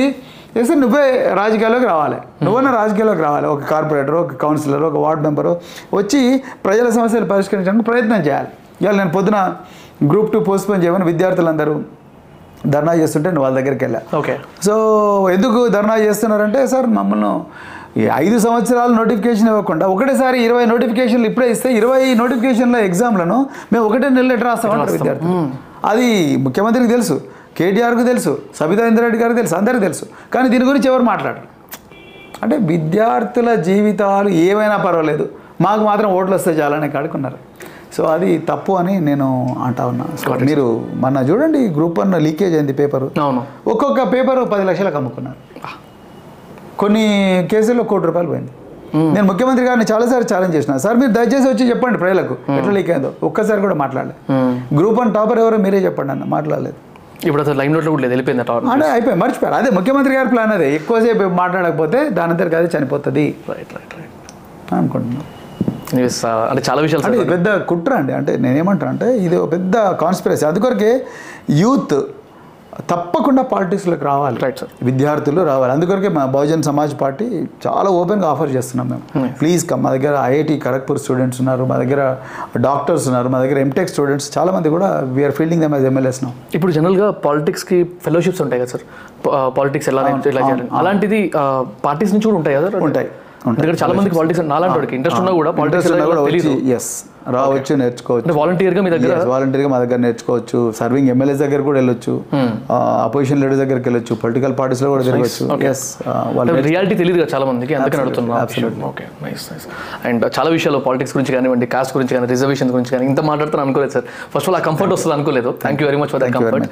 [0.57, 1.05] వేస్తే నువ్వే
[1.39, 2.19] రాజకీయాల్లోకి రావాలి.
[2.47, 3.47] నువ్వన్నా రాజకీయాల్లోకి రావాలి.
[3.53, 5.53] ఒక కార్పొరేటర్ ఒక కౌన్సిలర్ ఒక వార్డ్ మెంబరు
[5.99, 6.21] వచ్చి
[6.67, 8.51] ప్రజల సమస్యలు పరిష్కరించడానికి ప్రయత్నం చేయాలి.
[8.83, 9.39] ఇవాళ నేను పొద్దున
[10.11, 11.75] గ్రూప్ టూ పోస్ట్పోన్ చేయమని విద్యార్థులందరూ
[12.75, 14.01] ధర్నా చేస్తుంటే నువ్వు వాళ్ళ దగ్గరికి వెళ్ళా.
[14.19, 14.35] ఓకే
[14.67, 14.75] సో
[15.37, 17.33] ఎందుకు ధర్నా చేస్తున్నారంటే సార్ మమ్మల్ని
[18.01, 23.37] ఈ ఐదు సంవత్సరాలు నోటిఫికేషన్ ఇవ్వకుండా ఒకటేసారి ఇరవై నోటిఫికేషన్లు ఇప్పుడే ఇస్తే ఇరవై నోటిఫికేషన్ల ఎగ్జామ్లను
[23.73, 25.35] మేము ఒకటే నెల ఎట్లా రాస్తామంటారు విద్యార్థులు.
[25.91, 26.09] అది
[26.47, 27.17] ముఖ్యమంత్రికి తెలుసు
[27.59, 30.05] కేటీఆర్కు తెలుసు సబితా ఇంద్రారెడ్డి గారికి తెలుసు అందరికీ తెలుసు.
[30.35, 31.49] కానీ దీని గురించి ఎవరు మాట్లాడరు.
[32.45, 35.25] అంటే విద్యార్థుల జీవితాలు ఏమైనా పర్వాలేదు
[35.67, 37.39] మాకు మాత్రం ఓట్లు వస్తే చాలని కాడుకున్నారు.
[37.97, 39.27] సో అది తప్పు అని నేను
[39.67, 40.05] అంటా ఉన్నా.
[40.23, 40.67] సో మీరు
[41.03, 43.09] మొన్న చూడండి గ్రూప్ వన్ లీకేజ్ అయింది పేపరు.
[43.73, 45.39] ఒక్కొక్క పేపర్ పది లక్షలకు అమ్ముకున్నారు.
[46.83, 47.05] కొన్ని
[47.53, 48.53] కేసుల్లో కోటి రూపాయలు పోయింది.
[49.15, 50.73] నేను ముఖ్యమంత్రి గారిని చాలాసార్లు ఛాలెంజ్ చేసిన.
[50.85, 52.35] సార్ మీరు దయచేసి వచ్చి చెప్పండి ప్రజలకు.
[52.59, 53.11] ఎట్లా లీక్ అయిందో.
[53.29, 54.19] ఒక్కసారి కూడా మాట్లాడలేదు.
[54.79, 56.79] గ్రూప్ వన్ టాపర్ ఎవరో మీరే చెప్పండి అన్న మాట్లాడలేదు.
[57.29, 59.57] ఇప్పుడు అసలు లైమ్ నోట్లో కూడా లేదు వెళ్ళిపోయింది అట అంటే అయిపోయి మర్చిపోయారు.
[59.61, 60.69] అదే ముఖ్యమంత్రి గారి ప్లాన్ అదే.
[60.79, 63.25] ఎక్కువసేపు మాట్లాడకపోతే దాని అంతటికి అదే చనిపోతుంది.
[63.51, 64.17] రైట్ రైట్ రైట్
[64.73, 65.29] అని అనుకుంటున్నాను
[66.51, 68.13] అంటే చాలా విషయాలు అంటే పెద్ద కుట్ర అండి.
[68.19, 70.93] అంటే నేనేమంటాను అంటే ఇది ఒక పెద్ద కాన్స్పిరసీ అందుకొరకే
[71.63, 71.95] యూత్
[72.91, 74.39] తప్పకుండా పాలిటిక్స్లోకి రావాలి.
[74.45, 74.69] Right, sir.
[74.89, 75.73] విద్యార్థులు రావాలి.
[75.77, 77.27] అందుకొరకే మా బహుజన్ సమాజ్ పార్టీ
[77.67, 79.05] చాలా ఓపెన్గా ఆఫర్ చేస్తున్నాం మేము.
[79.41, 81.65] ప్లీజ్ కమ్ మా దగ్గర ఐఐటి ఖరగ్పూర్ స్టూడెంట్స్ ఉన్నారు.
[81.73, 82.01] మా దగ్గర
[82.69, 83.31] డాక్టర్స్ ఉన్నారు.
[83.35, 87.09] మా దగ్గర ఎంటెక్ స్టూడెంట్స్ చాలా మంది కూడా we're fielding them as MLAs now ఇప్పుడు జనరల్గా
[87.27, 88.85] పాలిటిక్స్కి ఫెలోషిప్స్ ఉంటాయి కదా సార్
[89.59, 90.47] పాలిటిక్స్ ఎలా ఎలా
[90.81, 91.21] అలాంటిది
[91.89, 92.85] పార్టీస్ నుంచి కూడా ఉంటాయి కదా సార్?
[92.89, 93.11] ఉంటాయి.
[93.51, 95.89] ఎందుకంటే చాలా మందికి పాలిటిక్స్ నాలాంటి ఇంట్రెస్ట్ ఉన్నా కూడా పాలిటిక్స్
[96.29, 96.91] తెలియదు ఎస్
[97.37, 98.25] రావచ్చు నేర్చుకోవచ్చు.
[98.27, 99.17] అంటే వాలంటీర్గా మీ దగ్గర?
[99.33, 100.59] వాలంటీర్గా మా దగ్గర నేర్చుకోవచ్చు.
[100.79, 102.15] సర్వింగ్ ఎమ్మెల్యేస్ దగ్గర కూడా వెళ్ళొచ్చు.
[103.07, 104.15] అపోజిషన్ లీడర్ దగ్గరికి వెళ్ళొచ్చు.
[104.23, 105.45] పొలిటికల్ పార్టీస్లో కూడా తిరగచ్చు.
[105.71, 105.85] ఎస్
[106.37, 109.67] వాళ్ళు రియాలిటీ తెలియదు కదా చాలా మందికి అందుకని అడుగుతున్నాను ఓకే నైస్ నైస్
[110.11, 113.95] అండ్ చాలా విషయాలు పాలిటిక్స్ గురించి కానివ్వండి కాస్ట్ గురించి కానీ రిజర్వేషన్ గురించి కానీ ఇంత మాట్లాడుతాను అనుకోలేదు
[113.97, 114.07] సార్.
[114.35, 115.53] ఫస్ట్ ఆల్ ఆ కంఫర్ట్ వస్తుంది అనుకోలేదు.
[115.65, 116.69] Thank you very much for very comfort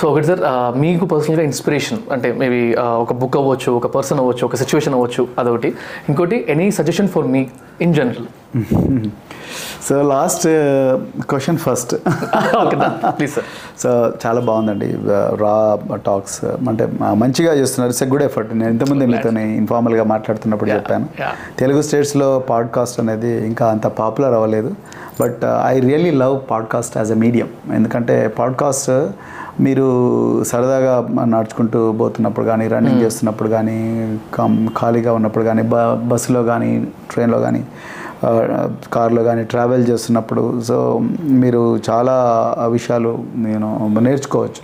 [0.00, 0.40] so ఒకటి సార్
[0.78, 5.68] మీకు పర్సనల్గా ఇన్స్పిరేషన్ అంటే మేబీ ఒక బుక్ అవ్వచ్చు ఒక పర్సన్ అవ్వచ్చు ఒక సిచ్యువేషన్ అవ్వచ్చు అదొకటి.
[6.08, 7.42] ఇంకోటి any suggestion for me
[7.80, 8.26] in general
[9.88, 10.44] so last
[11.22, 11.94] question first
[12.62, 12.76] okay
[13.10, 13.46] please sir
[13.82, 13.90] so
[14.24, 14.88] చాలా బాగుందండి.
[15.42, 15.54] రా
[16.06, 17.90] టాక్స్ అంటే ఆ, మంచిగా చేస్తున్నారు.
[17.90, 21.06] ఇట్స్ ఎ గుడ్ ఎఫర్ట్ నేను ఇంతకుముందే మీతో ఇన్ఫార్మల్గా మాట్లాడుతున్నప్పుడు చెప్పాను.
[21.58, 24.72] తెలుగు స్టేట్స్లో పాడ్కాస్ట్ అనేది ఇంకా అంత పాపులర్ అవ్వలేదు.
[25.20, 28.90] But I really love podcast as a medium ఎందుకంటే పాడ్కాస్ట్
[29.60, 29.86] మీరు
[30.44, 33.76] సరదాగా నడుచుకుంటూ పోతున్నప్పుడు కానీ రన్నింగ్ చేస్తున్నప్పుడు కానీ
[34.78, 35.76] ఖాళీగా ఉన్నప్పుడు కానీ బ
[36.12, 36.70] బస్సులో కానీ
[37.10, 37.62] ట్రైన్లో కానీ
[38.92, 40.76] కార్లో కానీ ట్రావెల్ చేస్తున్నప్పుడు సో
[41.42, 42.14] మీరు చాలా
[42.76, 43.68] విషయాలు నేను
[44.00, 44.62] నేర్చుకోవచ్చు.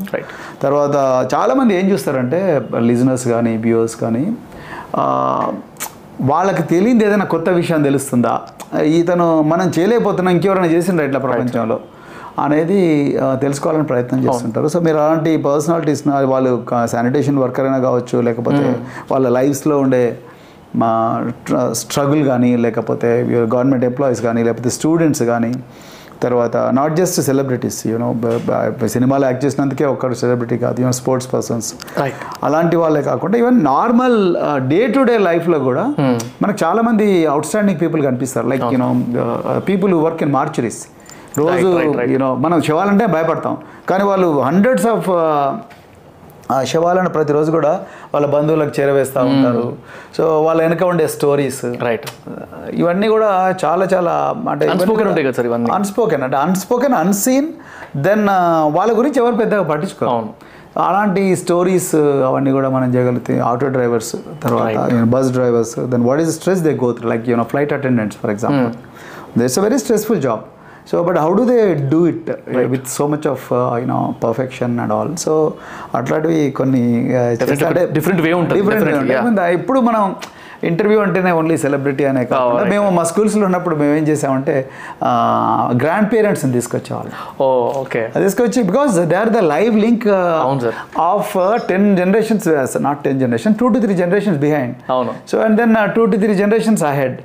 [0.62, 0.96] తర్వాత
[1.34, 2.40] చాలామంది ఏం చూస్తారంటే
[2.80, 4.24] లిజనర్స్ కానీ వ్యూవర్స్ కానీ
[6.20, 8.40] వాళ్ళకి తెలియదు ఏదైనా కొత్త విషయం తెలుస్తుందా?
[8.98, 11.78] ఇతను మనం చేయలేకపోతున్నాం ఇంకెవరైనా చేసిండ్రా ఇట్లా ప్రపంచంలో?
[12.44, 12.80] అనేది
[13.44, 14.68] తెలుసుకోవాలని ప్రయత్నం చేస్తుంటారు.
[14.74, 16.02] సో మీరు అలాంటి పర్సనాలిటీస్
[16.34, 16.52] వాళ్ళు
[16.94, 18.66] శానిటేషన్ వర్కర్ అయినా కావచ్చు లేకపోతే
[19.12, 20.04] వాళ్ళ లైఫ్స్లో ఉండే
[20.82, 20.92] మా
[21.80, 23.08] స్ట్రగుల్ కానీ లేకపోతే
[23.54, 25.52] గవర్నమెంట్ ఎంప్లాయీస్ కానీ లేకపోతే స్టూడెంట్స్ కానీ
[26.24, 28.08] తర్వాత not just celebrities you know
[28.94, 31.68] సినిమాలో యాక్ట్ చేసినందుకే ఒక్కరు సెలబ్రిటీ కాదు యూనో స్పోర్ట్స్ పర్సన్స్.
[32.48, 34.18] అలాంటి వాళ్ళే కాకుండా even normal
[34.72, 35.84] day to day లైఫ్లో కూడా
[36.42, 38.48] మనకు చాలా మంది అవుట్ స్టాండింగ్ పీపుల్ కనిపిస్తారు.
[38.52, 38.90] Like you know
[39.70, 40.82] people work in mortuaries.
[41.40, 41.68] రోజు.
[42.14, 43.54] యూనో మనం శవాలంటే భయపడతాం.
[43.90, 45.08] కానీ వాళ్ళు హండ్రెడ్స్ ఆఫ్
[46.52, 47.70] ఆ శవాలను ప్రతిరోజు కూడా
[48.14, 49.64] వాళ్ళ బంధువులకు చేరవేస్తూ ఉంటారు.
[50.16, 52.06] సో వాళ్ళ వెనక ఉండే స్టోరీస్ రైట్
[52.80, 53.28] ఇవన్నీ కూడా
[53.64, 54.12] చాలా చాలా
[54.52, 55.70] అంటే Unspoken ఉంటాయి కదా సార్ ఇవన్నీ.
[55.78, 57.48] అన్స్పోకెన్ అంటే అన్స్పోకెన్ అన్సీన్
[58.08, 58.24] దెన్
[58.78, 60.10] వాళ్ళ గురించి ఎవరు పెద్దగా పట్టించుకోరు.
[60.14, 60.30] అవును.
[60.88, 61.94] అలాంటి స్టోరీస్
[62.28, 64.12] అవన్నీ కూడా మనం చేయగలిగితే ఆటో డ్రైవర్స్
[64.44, 68.30] తర్వాత bus drivers then what is stress they go through like you know flight attendants for
[68.30, 68.70] example
[69.40, 70.42] that's a very stressful job
[70.90, 71.58] so but how do they
[71.92, 72.28] do it
[72.74, 73.46] with so much of
[73.82, 75.34] you know perfection and all so
[76.00, 76.84] అట్లాంటివి కొన్ని
[77.18, 80.04] uh, అంటే different way ఉంటుంది, ఇప్పుడు మనం
[80.70, 84.54] interview అంటేనే only celebrity అనే కాకుండా మేము మా స్కూల్స్లో ఉన్నప్పుడు మేము ఏం చేసామంటే
[85.82, 87.14] గ్రాండ్ పేరెంట్స్ని తీసుకొచ్చేవాళ్ళం.
[87.44, 87.46] ఓ
[87.80, 90.06] ఓకే అది తీసుకొచ్చి because they are the live link.
[91.12, 91.32] Of
[91.68, 92.48] ten generations
[92.80, 95.14] not ten generation two to three generations behind అవును.
[95.32, 97.18] So and then two to three generations ahead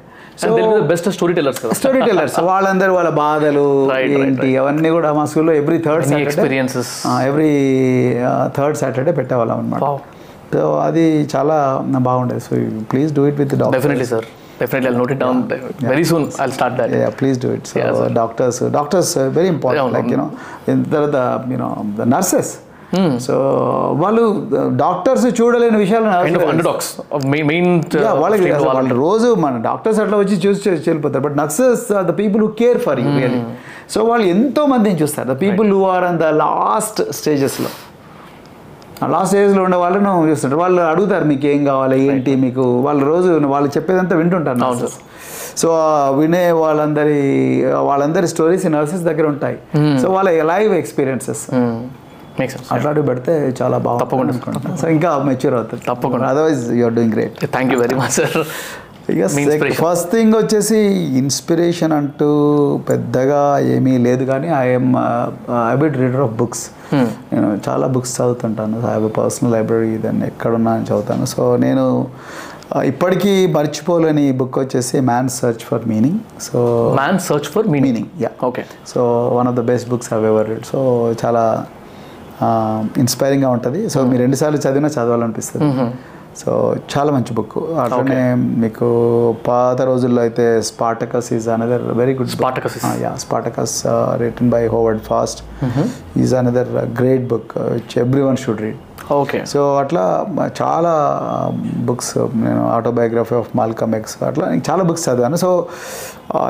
[0.91, 1.07] best
[1.37, 1.61] storytellers
[2.07, 3.65] storytellers వాళ్ళందరూ వాళ్ళ బాధలు
[4.23, 6.91] ఏంటి అవన్నీ కూడా మా స్కూల్లో every third experiences
[7.29, 7.53] every
[8.57, 9.81] third Saturday పెట్టేవాళ్ళం అనమాట.
[10.53, 11.05] సో అది
[11.35, 11.55] చాలా
[12.09, 12.43] బాగుండేది.
[12.47, 12.55] So
[12.91, 14.27] please do it with definitely sir
[14.61, 15.41] definitely I note it down
[15.91, 17.65] very soon I start that yeah please do it.
[17.67, 20.29] So doctors doctors uh, very important Yeah, like you know.
[20.73, 21.17] In తర్వాత
[21.63, 22.49] know the nurses.
[23.25, 23.33] So
[24.01, 24.21] వాళ్ళు
[24.83, 26.05] doctors చూడలేని విషయాలు
[27.49, 32.49] main Yeah, వాళ్ళకి రోజు మన doctors అట్లా వచ్చి చూసి వెళ్ళిపోతారు but nurses the people who
[32.61, 33.41] care for you really
[33.95, 35.27] so వాళ్ళు ఎంతో మందిని చూస్తారు.
[35.33, 37.71] The people who are on the last స్టేజెస్లో
[39.13, 40.61] లాస్ట్ స్టేజ్లో ఉండే వాళ్ళను చూస్తుంటారు.
[40.61, 41.99] వాళ్ళు అడుగుతారు మీకు ఏం కావాలి?
[42.11, 42.35] ఏంటి?
[42.35, 44.95] మీకు వాళ్ళు రోజు వాళ్ళు చెప్పేదంతా వింటుంటారు nurses.
[45.61, 45.69] సో
[46.19, 47.19] వినే వాళ్ళందరి
[47.89, 49.57] వాళ్ళందరి స్టోరీస్ నర్సెస్ దగ్గర ఉంటాయి.
[50.01, 51.43] సో వాళ్ళ లైవ్ ఎక్స్పీరియన్సెస్
[52.73, 54.75] అట్లాంటివి పెడితే చాలా బాగుంటుంది తప్పకుండా.
[54.81, 55.83] సో ఇంకా మెచ్యూర్ అవుతుంది.
[55.91, 56.27] తప్పకుండా.
[56.33, 58.37] Otherwise you're doing great thank you very much sir
[59.09, 59.77] inspiration.
[59.83, 60.79] First thing వచ్చేసి
[61.21, 62.29] ఇన్స్పిరేషన్ అంటూ
[62.89, 63.41] పెద్దగా
[63.75, 64.89] ఏమీ లేదు కానీ I'm
[65.67, 66.63] habit reader of books
[67.31, 68.77] నేను చాలా బుక్స్ చదువుతుంటాను.
[68.79, 71.25] ఐ హ్యావ్ పర్సనల్ లైబ్రరీ దాన్ని ఎక్కడున్నా అని చదువుతాను.
[71.35, 71.85] సో నేను
[72.75, 76.59] uh, ఇప్పటికీ మర్చిపోలేని బుక్ వచ్చేసి man search for meaning so
[77.01, 79.01] man search for meaning meaning yeah okay so
[79.37, 80.79] one of the best books have ever read so
[81.23, 81.43] చాలా
[82.97, 83.89] ఇన్స్పైరింగ్గా ఉంటుంది.
[83.89, 85.93] సో మీరు రెండుసార్లు చదివినా చదవాలనిపిస్తుంది.
[86.45, 92.75] సో చాలా మంచి బుక్ అట్లనే మీకు పాత రోజుల్లో అయితే Spartacus is another very good Spartacus.
[92.77, 95.43] is- yeah Spartacus return by Howard Fast
[96.17, 99.45] is another great book which everyone should read okay.
[99.45, 100.25] So అట్లా
[100.61, 100.93] చాలా
[101.77, 105.35] బుక్స్ నేను ఆటోబయోగ్రఫీ ఆఫ్ మాల్కమ్ ఎక్స్ అట్లా నేను చాలా బుక్స్ చదివాను.
[105.35, 105.67] సో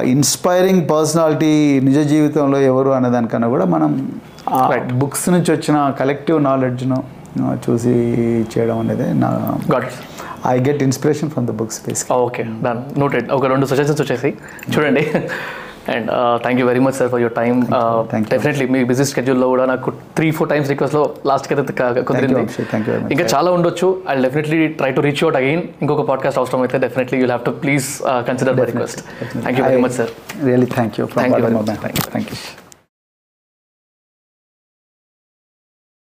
[0.04, 4.12] ఇన్స్పైరింగ్ పర్సనాలిటీ నిజ జీవితంలో ఎవరు అనే దానికన్నా కూడా మనం.
[5.03, 6.99] బుక్స్ నుంచి వచ్చిన కలెక్టివ్ నాలెడ్జ్ను
[7.65, 7.94] చూసి
[8.53, 9.30] చేయడం అనేది నా
[9.74, 9.88] got
[10.53, 14.30] I get inspiration from the books basic okay done noted ఒక రెండు సజెషన్స్ వచ్చేసి.
[14.74, 15.03] చూడండి.
[15.94, 16.10] And
[16.44, 17.53] thank you very much sir for your time.
[18.34, 22.44] Definitely me busy స్కెడ్యూల్లో కూడా నాకు త్రీ ఫోర్ టైమ్స్ రిక్వెస్ట్లో లాస్ట్కి అయితే కుదిరింది.
[23.15, 23.90] ఇంకా చాలా ఉండొచ్చు.
[24.11, 27.53] I definitely try to reach out again ఇంకొక పాడ్కాస్ట్ అవసరం అయితే definitely you have to
[27.65, 27.90] please
[28.30, 29.02] consider my request
[29.44, 30.14] thank you very much sir
[30.49, 31.76] really thank you very much.
[32.14, 32.38] Thank you